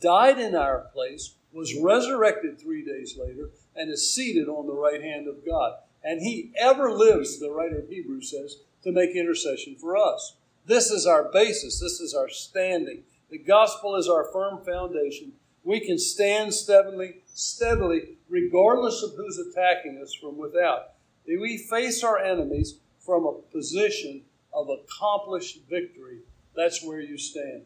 died 0.00 0.38
in 0.38 0.54
our 0.54 0.86
place, 0.92 1.34
was 1.52 1.76
resurrected 1.80 2.58
three 2.58 2.84
days 2.84 3.18
later, 3.18 3.50
and 3.76 3.90
is 3.90 4.14
seated 4.14 4.48
on 4.48 4.66
the 4.66 4.72
right 4.72 5.02
hand 5.02 5.26
of 5.28 5.44
God. 5.46 5.74
And 6.04 6.20
he 6.20 6.52
ever 6.56 6.92
lives, 6.92 7.38
the 7.38 7.50
writer 7.50 7.78
of 7.78 7.88
Hebrews 7.88 8.30
says, 8.30 8.56
to 8.82 8.92
make 8.92 9.14
intercession 9.14 9.76
for 9.76 9.96
us. 9.96 10.34
This 10.66 10.90
is 10.90 11.06
our 11.06 11.30
basis, 11.32 11.80
this 11.80 12.00
is 12.00 12.14
our 12.14 12.28
standing. 12.28 13.02
The 13.30 13.38
gospel 13.38 13.96
is 13.96 14.08
our 14.08 14.24
firm 14.32 14.64
foundation. 14.64 15.32
We 15.64 15.80
can 15.80 15.98
stand 15.98 16.52
steadily, 16.54 17.22
steadily, 17.34 18.16
regardless 18.28 19.02
of 19.02 19.14
who's 19.16 19.38
attacking 19.38 20.00
us 20.02 20.12
from 20.12 20.36
without. 20.36 20.92
We 21.26 21.56
face 21.56 22.02
our 22.02 22.18
enemies 22.18 22.78
from 23.00 23.24
a 23.24 23.32
position 23.52 24.22
of 24.52 24.68
accomplished 24.68 25.60
victory. 25.70 26.18
That's 26.54 26.84
where 26.84 27.00
you 27.00 27.16
stand. 27.16 27.62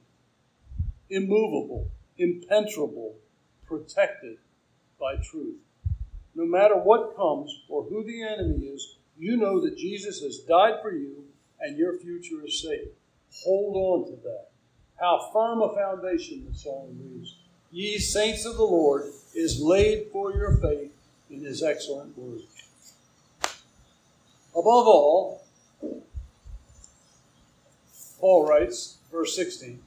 Immovable, 1.11 1.89
impenetrable, 2.19 3.17
protected 3.67 4.39
by 5.01 5.17
truth. 5.17 5.57
No 6.37 6.45
matter 6.45 6.77
what 6.77 7.17
comes 7.17 7.63
or 7.67 7.85
who 7.85 8.05
the 8.05 8.23
enemy 8.23 8.67
is, 8.67 8.97
you 9.19 9.39
know 9.39 9.59
that 9.63 9.79
Jesus 9.79 10.21
has 10.21 10.41
died 10.41 10.83
for 10.83 10.93
you 10.93 11.25
and 11.61 11.79
your 11.79 11.99
future 11.99 12.45
is 12.47 12.63
safe. 12.63 12.89
Hold 13.45 14.05
on 14.05 14.11
to 14.11 14.23
that. 14.23 14.49
How 15.01 15.31
firm 15.33 15.63
a 15.63 15.75
foundation 15.75 16.47
the 16.47 16.57
song 16.57 16.95
reads. 17.01 17.37
Ye 17.73 17.99
saints 17.99 18.45
of 18.45 18.57
the 18.57 18.65
Lord 18.65 19.05
is 19.35 19.61
laid 19.63 20.09
for 20.13 20.33
your 20.33 20.59
faith 20.59 20.93
in 21.31 21.43
his 21.43 21.63
excellent 21.63 22.17
word. 22.19 22.43
Above 24.53 24.87
all, 24.87 25.45
Paul 28.21 28.47
writes, 28.47 28.99
verse 29.11 29.35
16, 29.37 29.81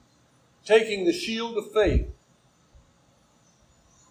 taking 0.65 1.05
the 1.05 1.13
shield 1.13 1.57
of 1.57 1.71
faith, 1.71 2.07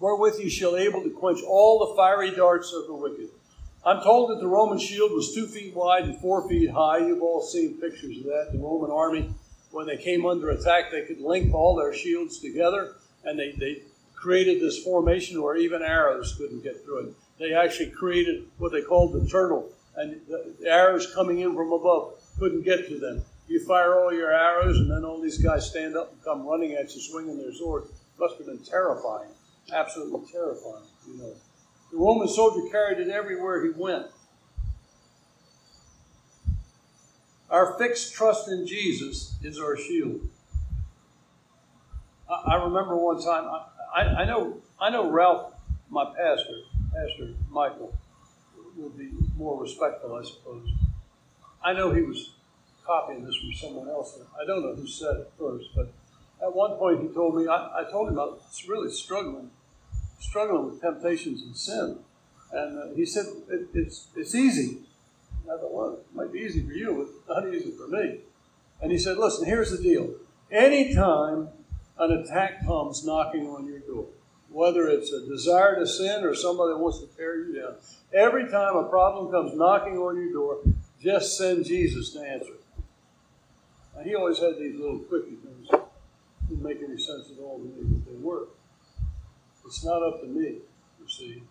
wherewith 0.01 0.38
you 0.40 0.51
shall 0.51 0.76
able 0.76 1.03
to 1.03 1.11
quench 1.11 1.40
all 1.46 1.78
the 1.78 1.94
fiery 1.96 2.30
darts 2.30 2.72
of 2.72 2.86
the 2.86 2.94
wicked. 2.94 3.28
I'm 3.84 4.03
told 4.03 4.30
that 4.30 4.40
the 4.40 4.49
Roman 4.49 4.78
shield 4.78 5.12
was 5.12 5.34
two 5.34 5.46
feet 5.46 5.74
wide 5.74 6.05
and 6.05 6.18
four 6.18 6.49
feet 6.49 6.70
high. 6.70 6.99
You've 6.99 7.22
all 7.22 7.40
seen 7.40 7.80
pictures 7.80 8.18
of 8.18 8.24
that. 8.24 8.49
The 8.53 8.59
Roman 8.59 8.90
army, 8.90 9.30
when 9.70 9.86
they 9.86 9.96
came 9.96 10.26
under 10.26 10.51
attack, 10.51 10.90
they 10.90 11.03
could 11.03 11.20
link 11.20 11.55
all 11.55 11.76
their 11.76 11.94
shields 11.94 12.38
together, 12.38 12.96
and 13.24 13.38
they, 13.38 13.53
they 13.53 13.82
created 14.14 14.61
this 14.61 14.82
formation 14.82 15.40
where 15.40 15.57
even 15.57 15.82
arrows 15.82 16.34
couldn't 16.36 16.62
get 16.62 16.84
through 16.84 17.09
it. 17.09 17.14
They 17.38 17.55
actually 17.55 17.90
created 17.90 18.46
what 18.59 18.72
they 18.72 18.82
called 18.82 19.12
the 19.12 19.28
turtle, 19.28 19.70
and 19.96 20.20
the 20.28 20.68
arrows 20.68 21.12
coming 21.14 21.40
in 21.40 21.55
from 21.55 21.72
above 21.72 22.14
couldn't 22.38 22.62
get 22.62 22.88
to 22.88 22.99
them. 22.99 23.22
You 23.46 23.64
fire 23.64 23.94
all 23.94 24.12
your 24.12 24.32
arrows, 24.32 24.78
and 24.78 24.90
then 24.90 25.05
all 25.05 25.20
these 25.20 25.38
guys 25.38 25.70
stand 25.70 25.96
up 25.96 26.12
and 26.12 26.22
come 26.22 26.46
running 26.46 26.72
at 26.72 26.94
you, 26.94 27.01
swinging 27.01 27.38
their 27.38 27.53
swords. 27.53 27.90
Must 28.18 28.36
have 28.38 28.46
been 28.46 28.59
terrifying, 28.59 29.30
absolutely 29.72 30.30
terrifying. 30.30 30.84
You 31.06 31.18
know, 31.18 31.34
the 31.90 31.98
Roman 31.98 32.28
soldier 32.28 32.68
carried 32.70 32.98
it 32.98 33.10
everywhere 33.10 33.64
he 33.64 33.70
went. 33.70 34.06
Our 37.50 37.78
fixed 37.78 38.14
trust 38.14 38.48
in 38.48 38.66
Jesus 38.66 39.36
is 39.42 39.58
our 39.58 39.76
shield. 39.76 40.28
I, 42.28 42.52
I 42.52 42.64
remember 42.64 42.96
one 42.96 43.22
time. 43.22 43.44
I, 43.44 44.02
I, 44.02 44.02
I 44.22 44.24
know. 44.24 44.58
I 44.80 44.90
know 44.90 45.10
Ralph, 45.10 45.54
my 45.90 46.04
pastor, 46.04 46.60
Pastor 46.94 47.32
Michael, 47.50 47.96
would 48.76 48.96
be 48.96 49.10
more 49.36 49.60
respectful, 49.60 50.14
I 50.14 50.22
suppose. 50.24 50.68
I 51.64 51.72
know 51.72 51.92
he 51.92 52.02
was 52.02 52.34
copying 52.86 53.24
this 53.24 53.34
from 53.36 53.52
someone 53.54 53.88
else. 53.88 54.18
I 54.40 54.46
don't 54.46 54.62
know 54.62 54.74
who 54.74 54.86
said 54.86 55.16
it 55.16 55.32
first, 55.38 55.68
but 55.74 55.92
at 56.42 56.54
one 56.54 56.76
point 56.76 57.02
he 57.02 57.08
told 57.08 57.34
me, 57.34 57.48
I, 57.48 57.80
I 57.80 57.90
told 57.90 58.08
him 58.08 58.18
I 58.18 58.24
was 58.24 58.64
really 58.68 58.90
struggling, 58.90 59.50
struggling 60.18 60.66
with 60.66 60.80
temptations 60.80 61.42
and 61.42 61.56
sin. 61.56 61.98
And 62.52 62.78
uh, 62.78 62.94
he 62.94 63.04
said, 63.04 63.26
it, 63.50 63.68
it's, 63.74 64.08
it's 64.16 64.34
easy. 64.34 64.78
I 65.44 65.56
thought, 65.56 65.72
well, 65.72 65.92
it 65.94 66.14
might 66.14 66.32
be 66.32 66.40
easy 66.40 66.64
for 66.64 66.72
you, 66.72 67.10
but 67.26 67.42
not 67.42 67.54
easy 67.54 67.70
for 67.70 67.86
me. 67.86 68.20
And 68.80 68.92
he 68.92 68.98
said, 68.98 69.16
listen, 69.16 69.46
here's 69.46 69.70
the 69.70 69.82
deal. 69.82 70.10
Anytime 70.50 71.48
an 71.98 72.12
attack 72.12 72.64
comes 72.66 73.04
knocking 73.04 73.46
on 73.48 73.66
your 73.66 73.80
door, 73.80 74.06
whether 74.50 74.88
it's 74.88 75.12
a 75.12 75.26
desire 75.26 75.78
to 75.78 75.86
sin 75.86 76.24
or 76.24 76.34
somebody 76.34 76.72
that 76.72 76.78
wants 76.78 77.00
to 77.00 77.06
tear 77.16 77.36
you 77.44 77.60
down, 77.60 77.74
every 78.14 78.48
time 78.48 78.76
a 78.76 78.84
problem 78.84 79.30
comes 79.30 79.54
knocking 79.54 79.98
on 79.98 80.16
your 80.16 80.32
door, 80.32 80.58
just 81.00 81.36
send 81.36 81.64
Jesus 81.64 82.10
to 82.12 82.20
answer 82.20 82.52
it. 82.52 82.64
Now, 83.96 84.02
he 84.04 84.14
always 84.14 84.38
had 84.38 84.58
these 84.58 84.78
little 84.78 85.00
quickie 85.00 85.36
things. 85.36 85.68
Didn't 86.48 86.62
make 86.62 86.78
any 86.78 86.98
sense 86.98 87.30
at 87.30 87.42
all 87.42 87.58
to 87.58 87.64
me, 87.64 87.72
but 87.82 88.12
they 88.12 88.18
were. 88.18 88.46
It's 89.68 89.84
not 89.84 90.02
up 90.02 90.22
to 90.22 90.26
me, 90.26 90.60
you 90.98 91.08
see. 91.08 91.42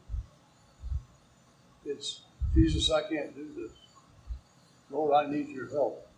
It's, 1.85 2.21
Jesus, 2.55 2.89
I 2.89 3.01
can't 3.01 3.35
do 3.35 3.47
this. 3.55 3.71
Lord, 4.89 5.13
I 5.13 5.31
need 5.31 5.49
your 5.49 5.69
help. 5.69 6.09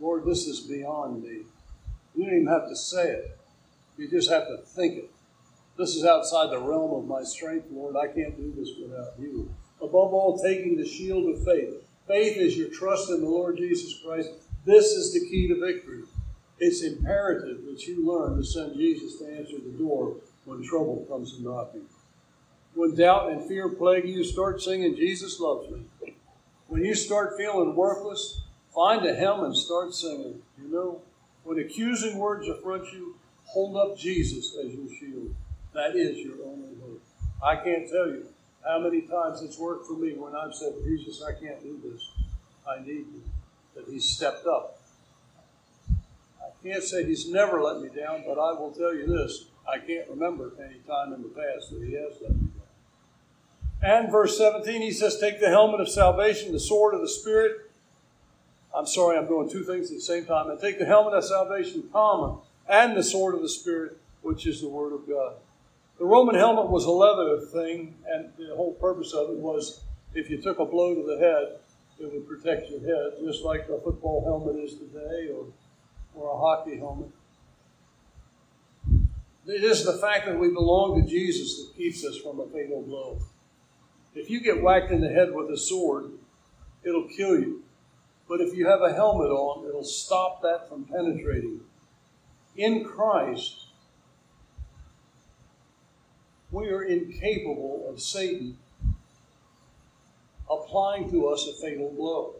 Lord, 0.00 0.24
this 0.24 0.48
is 0.48 0.62
beyond 0.62 1.22
me. 1.22 1.42
You 2.16 2.24
don't 2.24 2.34
even 2.34 2.46
have 2.48 2.68
to 2.68 2.74
say 2.74 3.10
it. 3.10 3.38
You 3.96 4.10
just 4.10 4.28
have 4.28 4.48
to 4.48 4.56
think 4.56 5.04
it. 5.04 5.10
This 5.78 5.94
is 5.94 6.04
outside 6.04 6.50
the 6.50 6.58
realm 6.58 6.92
of 6.92 7.06
my 7.06 7.22
strength, 7.22 7.68
Lord. 7.70 7.94
I 7.94 8.08
can't 8.08 8.36
do 8.36 8.52
this 8.56 8.70
without 8.82 9.12
you. 9.16 9.54
Above 9.80 10.12
all, 10.12 10.42
taking 10.42 10.76
the 10.76 10.84
shield 10.84 11.32
of 11.32 11.44
faith. 11.44 11.74
Faith 12.08 12.36
is 12.38 12.56
your 12.56 12.70
trust 12.70 13.08
in 13.10 13.20
the 13.20 13.30
Lord 13.30 13.58
Jesus 13.58 14.00
Christ. 14.04 14.30
This 14.64 14.86
is 14.86 15.12
the 15.12 15.20
key 15.20 15.46
to 15.46 15.60
victory. 15.64 16.02
It's 16.58 16.82
imperative 16.82 17.66
that 17.66 17.86
you 17.86 18.04
learn 18.04 18.36
to 18.36 18.44
send 18.44 18.74
Jesus 18.74 19.20
to 19.20 19.26
answer 19.26 19.58
the 19.64 19.78
door 19.78 20.16
when 20.44 20.62
trouble 20.62 21.06
comes 21.08 21.38
knocking. 21.40 21.86
When 22.74 22.94
doubt 22.94 23.30
and 23.30 23.46
fear 23.46 23.68
plague 23.68 24.06
you, 24.08 24.24
start 24.24 24.60
singing, 24.60 24.96
Jesus 24.96 25.38
loves 25.38 25.70
me. 25.70 26.14
When 26.68 26.84
you 26.84 26.94
start 26.94 27.36
feeling 27.36 27.76
worthless, 27.76 28.40
find 28.74 29.06
a 29.06 29.14
hymn 29.14 29.44
and 29.44 29.56
start 29.56 29.94
singing. 29.94 30.42
You 30.60 30.68
know, 30.68 31.02
when 31.44 31.58
accusing 31.58 32.18
words 32.18 32.48
affront 32.48 32.92
you, 32.92 33.16
hold 33.44 33.76
up 33.76 33.96
Jesus 33.96 34.56
as 34.56 34.72
your 34.72 34.88
shield. 34.98 35.34
That 35.72 35.94
is 35.94 36.18
your 36.18 36.36
only 36.44 36.74
hope. 36.80 37.02
I 37.42 37.56
can't 37.56 37.88
tell 37.88 38.08
you 38.08 38.26
how 38.66 38.80
many 38.80 39.02
times 39.02 39.42
it's 39.42 39.58
worked 39.58 39.86
for 39.86 39.94
me 39.94 40.14
when 40.14 40.34
I've 40.34 40.54
said, 40.54 40.72
Jesus, 40.84 41.22
I 41.22 41.32
can't 41.32 41.62
do 41.62 41.78
this. 41.84 42.10
I 42.66 42.80
need 42.80 43.06
you. 43.06 43.22
That 43.76 43.84
He's 43.88 44.08
stepped 44.08 44.46
up. 44.46 44.80
I 46.40 46.50
can't 46.66 46.82
say 46.82 47.04
He's 47.04 47.28
never 47.28 47.62
let 47.62 47.82
me 47.82 47.88
down, 47.88 48.24
but 48.26 48.38
I 48.38 48.58
will 48.58 48.72
tell 48.72 48.94
you 48.94 49.06
this 49.06 49.46
I 49.70 49.78
can't 49.78 50.08
remember 50.08 50.52
any 50.58 50.78
time 50.86 51.12
in 51.12 51.22
the 51.22 51.28
past 51.28 51.70
that 51.70 51.82
He 51.82 51.94
has 51.94 52.16
done. 52.18 52.52
down. 52.54 52.64
And 53.82 54.10
verse 54.10 54.38
17, 54.38 54.80
he 54.80 54.92
says, 54.92 55.18
Take 55.18 55.40
the 55.40 55.48
helmet 55.48 55.80
of 55.80 55.88
salvation, 55.88 56.52
the 56.52 56.60
sword 56.60 56.94
of 56.94 57.02
the 57.02 57.08
Spirit. 57.08 57.70
I'm 58.74 58.86
sorry, 58.86 59.16
I'm 59.18 59.26
doing 59.26 59.50
two 59.50 59.62
things 59.62 59.90
at 59.90 59.96
the 59.96 60.02
same 60.02 60.24
time. 60.24 60.48
And 60.50 60.58
take 60.58 60.78
the 60.78 60.86
helmet 60.86 61.14
of 61.14 61.24
salvation, 61.24 61.88
common, 61.92 62.38
and 62.68 62.96
the 62.96 63.02
sword 63.02 63.34
of 63.34 63.42
the 63.42 63.48
Spirit, 63.48 63.98
which 64.22 64.46
is 64.46 64.60
the 64.60 64.68
Word 64.68 64.92
of 64.94 65.06
God. 65.06 65.34
The 65.98 66.04
Roman 66.06 66.34
helmet 66.34 66.70
was 66.70 66.86
a 66.86 66.90
leather 66.90 67.40
thing, 67.46 67.94
and 68.06 68.30
the 68.36 68.56
whole 68.56 68.72
purpose 68.72 69.12
of 69.12 69.30
it 69.30 69.36
was 69.36 69.82
if 70.14 70.30
you 70.30 70.40
took 70.40 70.58
a 70.58 70.64
blow 70.64 70.94
to 70.94 71.02
the 71.02 71.18
head, 71.18 71.58
it 72.00 72.12
would 72.12 72.26
protect 72.26 72.70
your 72.70 72.80
head, 72.80 73.18
just 73.24 73.44
like 73.44 73.68
a 73.68 73.78
football 73.80 74.24
helmet 74.24 74.62
is 74.64 74.74
today 74.74 75.28
or, 75.32 75.46
or 76.14 76.34
a 76.34 76.38
hockey 76.38 76.78
helmet. 76.78 77.10
It 79.46 79.62
is 79.62 79.84
the 79.84 79.98
fact 79.98 80.26
that 80.26 80.38
we 80.38 80.48
belong 80.48 81.02
to 81.02 81.08
Jesus 81.08 81.58
that 81.58 81.76
keeps 81.76 82.04
us 82.04 82.16
from 82.18 82.40
a 82.40 82.46
fatal 82.46 82.82
blow. 82.82 83.20
If 84.14 84.30
you 84.30 84.40
get 84.40 84.62
whacked 84.62 84.90
in 84.90 85.00
the 85.00 85.10
head 85.10 85.34
with 85.34 85.50
a 85.50 85.58
sword, 85.58 86.12
it'll 86.82 87.08
kill 87.08 87.38
you. 87.38 87.62
But 88.28 88.40
if 88.40 88.56
you 88.56 88.66
have 88.66 88.80
a 88.80 88.94
helmet 88.94 89.30
on, 89.30 89.68
it'll 89.68 89.84
stop 89.84 90.40
that 90.42 90.68
from 90.68 90.84
penetrating. 90.84 91.60
In 92.56 92.84
Christ, 92.84 93.66
we 96.50 96.68
are 96.68 96.82
incapable 96.82 97.86
of 97.88 98.00
Satan 98.00 98.56
applying 100.48 101.10
to 101.10 101.28
us 101.28 101.48
a 101.48 101.60
fatal 101.60 101.90
blow. 101.90 102.36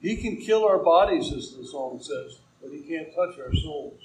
He 0.00 0.16
can 0.16 0.38
kill 0.38 0.64
our 0.64 0.78
bodies, 0.78 1.32
as 1.32 1.54
the 1.56 1.66
song 1.66 2.00
says, 2.02 2.38
but 2.60 2.72
he 2.72 2.80
can't 2.80 3.14
touch 3.14 3.38
our 3.38 3.54
souls. 3.54 4.00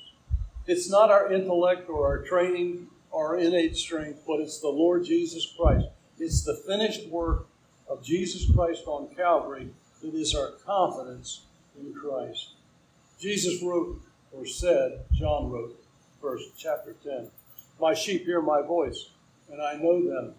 It's 0.70 0.90
not 0.90 1.10
our 1.10 1.34
intellect 1.34 1.90
or 1.90 2.08
our 2.08 2.22
training 2.22 2.88
or 3.12 3.30
our 3.30 3.40
innate 3.40 3.76
strength, 3.76 4.22
but 4.28 4.40
it's 4.40 4.60
the 4.60 4.70
Lord 4.70 5.04
Jesus 5.04 5.52
Christ 5.58 5.88
it's 6.20 6.44
the 6.44 6.56
finished 6.56 7.08
work 7.08 7.48
of 7.88 8.04
Jesus 8.04 8.46
Christ 8.54 8.84
on 8.86 9.08
Calvary 9.16 9.70
that 10.02 10.14
is 10.14 10.36
our 10.36 10.52
confidence 10.66 11.42
in 11.80 11.94
Christ. 11.94 12.54
Jesus 13.20 13.64
wrote 13.64 14.02
or 14.32 14.46
said, 14.46 15.06
John 15.14 15.50
wrote, 15.50 15.82
verse 16.22 16.44
chapter 16.58 16.96
10, 17.04 17.30
My 17.80 17.94
sheep 17.94 18.26
hear 18.26 18.42
my 18.42 18.62
voice, 18.62 19.10
and 19.52 19.62
I 19.62 19.76
know 19.76 20.04
them, 20.04 20.34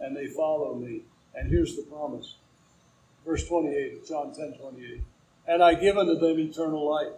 and 0.00 0.16
they 0.16 0.26
follow 0.26 0.74
me. 0.74 1.02
And 1.34 1.48
here's 1.48 1.76
the 1.76 1.82
promise. 1.82 2.34
Verse 3.24 3.46
28, 3.46 4.06
John 4.06 4.34
10 4.34 4.54
28. 4.54 5.02
And 5.46 5.62
I 5.62 5.74
give 5.74 5.96
unto 5.96 6.18
them 6.18 6.38
eternal 6.38 6.90
life. 6.90 7.12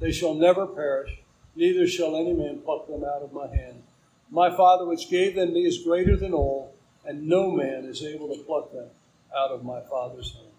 They 0.00 0.12
shall 0.12 0.34
never 0.34 0.66
perish, 0.66 1.18
neither 1.58 1.86
shall 1.86 2.16
any 2.16 2.32
man 2.32 2.60
pluck 2.64 2.86
them 2.86 3.04
out 3.04 3.22
of 3.22 3.32
my 3.32 3.48
hand. 3.48 3.82
My 4.30 4.54
Father, 4.54 4.86
which 4.86 5.10
gave 5.10 5.34
them 5.34 5.52
me, 5.52 5.66
is 5.66 5.82
greater 5.82 6.16
than 6.16 6.32
all 6.32 6.74
and 7.08 7.26
no 7.26 7.50
man 7.50 7.86
is 7.86 8.04
able 8.04 8.28
to 8.28 8.42
pluck 8.44 8.70
them 8.70 8.88
out 9.34 9.50
of 9.50 9.64
my 9.64 9.80
Father's 9.80 10.34
hand. 10.34 10.52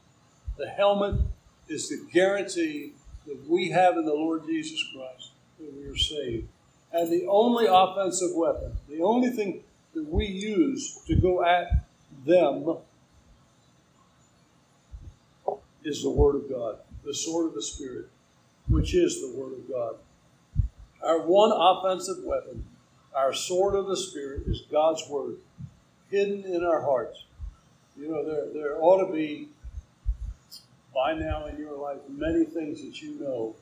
The 0.57 0.67
helmet 0.67 1.21
is 1.67 1.89
the 1.89 2.03
guarantee 2.11 2.93
that 3.27 3.47
we 3.47 3.69
have 3.69 3.97
in 3.97 4.05
the 4.05 4.13
Lord 4.13 4.45
Jesus 4.47 4.83
Christ 4.91 5.29
that 5.59 5.71
we 5.77 5.85
are 5.85 5.95
saved. 5.95 6.47
And 6.91 7.11
the 7.11 7.27
only 7.27 7.67
offensive 7.69 8.35
weapon, 8.35 8.77
the 8.89 9.01
only 9.01 9.29
thing 9.29 9.63
that 9.93 10.09
we 10.09 10.25
use 10.25 10.99
to 11.05 11.15
go 11.15 11.45
at 11.45 11.85
them 12.25 12.77
is 15.83 16.01
the 16.01 16.09
Word 16.09 16.35
of 16.35 16.49
God, 16.49 16.79
the 17.05 17.13
sword 17.13 17.45
of 17.45 17.53
the 17.53 17.61
Spirit, 17.61 18.07
which 18.67 18.95
is 18.95 19.21
the 19.21 19.39
Word 19.39 19.53
of 19.53 19.69
God. 19.69 19.95
Our 21.03 21.21
one 21.21 21.51
offensive 21.53 22.23
weapon, 22.23 22.65
our 23.15 23.33
sword 23.33 23.75
of 23.75 23.87
the 23.87 23.95
Spirit, 23.95 24.43
is 24.47 24.61
God's 24.69 25.07
Word 25.09 25.37
hidden 26.11 26.43
in 26.43 26.63
our 26.63 26.81
hearts. 26.81 27.23
You 27.97 28.09
know, 28.09 28.25
there, 28.25 28.47
there 28.53 28.83
ought 28.83 29.05
to 29.05 29.13
be, 29.13 29.49
by 30.93 31.13
now 31.13 31.45
in 31.45 31.57
your 31.57 31.77
life, 31.77 31.99
many 32.09 32.45
things 32.45 32.81
that 32.81 33.01
you 33.01 33.19
know 33.19 33.55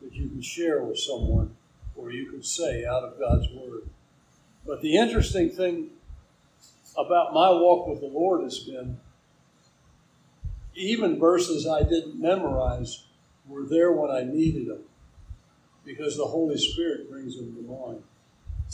that 0.00 0.14
you 0.14 0.28
can 0.28 0.40
share 0.40 0.82
with 0.82 0.98
someone 0.98 1.54
or 1.96 2.10
you 2.10 2.30
can 2.30 2.42
say 2.42 2.86
out 2.86 3.02
of 3.02 3.18
God's 3.18 3.48
Word. 3.50 3.82
But 4.66 4.80
the 4.80 4.96
interesting 4.96 5.50
thing 5.50 5.90
about 6.96 7.34
my 7.34 7.50
walk 7.50 7.86
with 7.86 8.00
the 8.00 8.06
Lord 8.06 8.42
has 8.42 8.58
been 8.58 8.98
even 10.74 11.18
verses 11.18 11.66
I 11.66 11.82
didn't 11.82 12.18
memorize 12.18 13.04
were 13.46 13.64
there 13.64 13.92
when 13.92 14.10
I 14.10 14.22
needed 14.22 14.68
them 14.68 14.84
because 15.84 16.16
the 16.16 16.24
Holy 16.24 16.58
Spirit 16.58 17.10
brings 17.10 17.36
them 17.36 17.54
to 17.54 17.62
mind. 17.62 18.02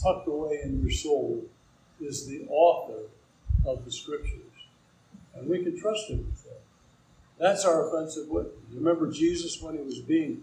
Tucked 0.03 0.29
away 0.29 0.61
in 0.65 0.81
your 0.81 0.91
soul 0.91 1.45
is 2.01 2.27
the 2.27 2.47
author 2.49 3.09
of 3.65 3.85
the 3.85 3.91
scriptures. 3.91 4.41
And 5.35 5.49
we 5.49 5.63
can 5.63 5.79
trust 5.79 6.11
him 6.11 6.19
with 6.19 6.45
that. 6.45 6.61
That's 7.39 7.65
our 7.65 7.89
offensive 7.89 8.29
witness. 8.29 8.55
Remember 8.73 9.11
Jesus, 9.11 9.61
when 9.61 9.77
he 9.77 9.83
was 9.83 10.01
being 10.01 10.43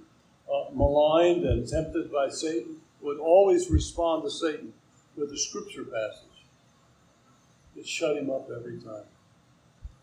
uh, 0.51 0.66
maligned 0.74 1.43
and 1.43 1.68
tempted 1.68 2.11
by 2.11 2.30
Satan, 2.30 2.78
would 3.01 3.20
always 3.20 3.70
respond 3.70 4.24
to 4.24 4.30
Satan 4.30 4.74
with 5.16 5.32
a 5.32 5.38
scripture 5.38 5.84
passage. 5.84 6.45
It 7.76 7.88
shut 7.88 8.18
him 8.18 8.30
up 8.30 8.49
every 8.55 8.80
time. 8.80 9.05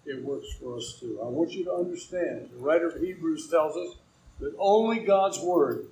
It 0.05 0.25
works 0.25 0.49
for 0.61 0.77
us 0.77 0.97
too. 0.99 1.21
I 1.23 1.29
want 1.29 1.53
you 1.53 1.65
to 1.65 1.73
understand. 1.73 2.51
The 2.53 2.65
writer 2.65 2.89
of 2.89 3.01
Hebrews 3.01 3.49
tells 3.49 3.77
us 3.77 3.97
that 4.41 4.55
only 4.59 5.01
God's 5.01 5.39
Word 5.39 5.87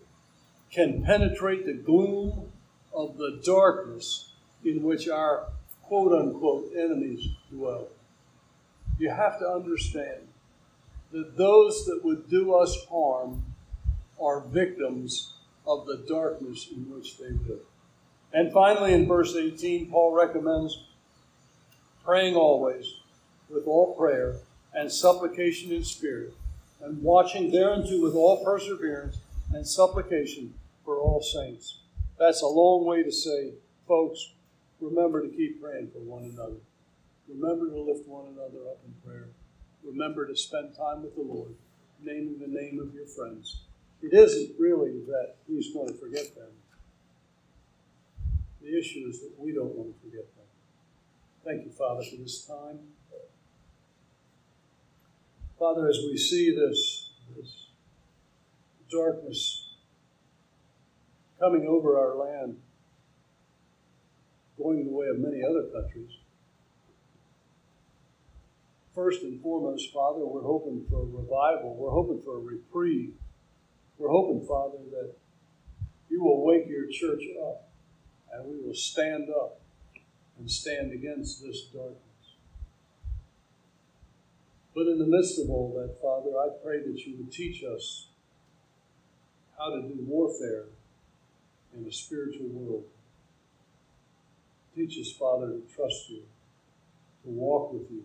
can 0.71 1.03
penetrate 1.03 1.67
the 1.67 1.73
gloom 1.73 2.53
of 2.95 3.17
the 3.17 3.41
darkness 3.45 4.33
in 4.65 4.83
which 4.83 5.09
our 5.09 5.47
quote 5.83 6.13
unquote 6.13 6.73
enemies 6.77 7.29
dwell. 7.51 7.89
You 8.99 9.11
have 9.11 9.39
to 9.39 9.49
understand 9.49 10.29
that 11.13 11.37
those 11.37 11.87
that 11.87 12.05
would 12.05 12.29
do 12.29 12.55
us 12.55 12.77
harm 12.91 13.43
are 14.21 14.41
victims 14.41 15.33
of 15.67 15.87
the 15.87 16.05
darkness 16.09 16.69
in 16.71 16.91
which 16.91 17.19
they 17.19 17.31
live. 17.31 17.61
And 18.33 18.53
finally, 18.53 18.93
in 18.93 19.07
verse 19.07 19.35
18, 19.35 19.91
Paul 19.91 20.13
recommends 20.13 20.85
praying 22.05 22.35
always 22.35 22.95
with 23.49 23.67
all 23.67 23.95
prayer 23.95 24.37
and 24.75 24.91
supplication 24.93 25.73
in 25.73 25.85
spirit, 25.85 26.35
and 26.83 27.03
watching 27.03 27.51
thereunto 27.51 28.01
with 28.03 28.15
all 28.15 28.45
perseverance 28.45 29.19
and 29.53 29.67
supplication 29.67 30.55
for 30.85 30.99
all 30.99 31.23
saints. 31.23 31.79
That's 32.19 32.43
a 32.43 32.47
long 32.47 32.85
way 32.85 33.03
to 33.03 33.13
say, 33.13 33.53
folks, 33.87 34.33
remember 34.81 35.23
to 35.23 35.29
keep 35.29 35.61
praying 35.61 35.91
for 35.93 36.01
one 36.01 36.25
another. 36.25 36.61
Remember 37.29 37.69
to 37.71 37.79
lift 37.81 38.07
one 38.09 38.27
another 38.27 38.69
up 38.71 38.81
in 38.87 38.95
prayer. 39.09 39.29
Remember 39.85 40.27
to 40.27 40.37
spend 40.37 40.77
time 40.77 41.03
with 41.03 41.15
the 41.15 41.23
Lord, 41.23 41.55
naming 42.03 42.39
the 42.39 42.49
name 42.49 42.81
of 42.81 42.95
your 42.95 43.07
friends. 43.07 43.61
It 44.03 44.13
isn't 44.15 44.59
really 44.59 45.01
that 45.07 45.37
He's 45.47 45.73
going 45.73 45.89
to 45.89 45.95
forget 45.95 46.35
them. 46.35 46.51
The 48.61 48.79
issue 48.79 49.07
is 49.09 49.21
that 49.21 49.33
we 49.39 49.53
don't 49.53 49.75
want 49.75 49.95
to 49.95 50.01
forget 50.07 50.27
them. 50.37 50.45
Thank 51.45 51.65
you, 51.65 51.71
Father, 51.71 52.05
for 52.05 52.17
this 52.17 52.45
time. 52.45 52.79
Father, 55.59 55.89
as 55.89 55.99
we 55.99 56.17
see 56.17 56.55
this, 56.55 57.08
darkness 58.91 59.67
coming 61.41 61.67
over 61.69 61.99
our 61.99 62.17
land, 62.17 62.57
going 64.57 64.85
the 64.85 64.93
way 64.93 65.07
of 65.09 65.19
many 65.19 65.43
other 65.43 65.69
countries, 65.73 66.11
first 68.99 69.23
and 69.23 69.41
foremost, 69.41 69.93
Father, 69.93 70.27
we're 70.27 70.43
hoping 70.43 70.85
for 70.91 71.03
a 71.03 71.05
revival. 71.05 71.77
We're 71.77 71.93
hoping 71.93 72.21
for 72.21 72.37
a 72.37 72.41
reprieve. 72.41 73.15
We're 73.97 74.11
hoping, 74.11 74.45
Father, 74.45 74.79
that 74.91 75.15
you 76.09 76.25
will 76.25 76.45
wake 76.45 76.67
your 76.67 76.89
church 76.91 77.23
up 77.41 77.69
and 78.33 78.45
we 78.45 78.61
will 78.61 78.75
stand 78.75 79.29
up 79.31 79.61
and 80.37 80.51
stand 80.51 80.93
against 80.93 81.41
this 81.43 81.63
darkness. 81.73 82.03
But 84.75 84.89
in 84.89 84.99
the 84.99 85.07
midst 85.07 85.39
of 85.39 85.49
all 85.49 85.73
that, 85.77 86.01
Father, 86.03 86.37
I 86.37 86.49
pray 86.61 86.79
that 86.83 86.99
you 87.07 87.19
would 87.19 87.31
teach 87.31 87.63
us 87.63 88.08
how 89.59 89.71
to 89.71 89.83
do 89.83 89.97
warfare 90.07 90.67
in 91.77 91.85
a 91.87 91.93
spiritual 91.93 92.47
world. 92.47 92.85
Teach 94.75 94.99
us, 95.01 95.13
Father, 95.19 95.49
to 95.49 95.63
trust 95.75 96.09
you, 96.09 96.23
to 97.25 97.29
walk 97.31 97.73
with 97.73 97.91
you, 97.91 98.05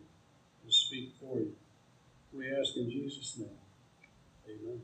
to 0.65 0.73
speak 0.73 1.13
for 1.19 1.37
you. 1.37 1.53
We 2.33 2.47
ask 2.47 2.75
in 2.75 2.89
Jesus' 2.89 3.37
name. 3.37 3.49
Amen. 4.49 4.81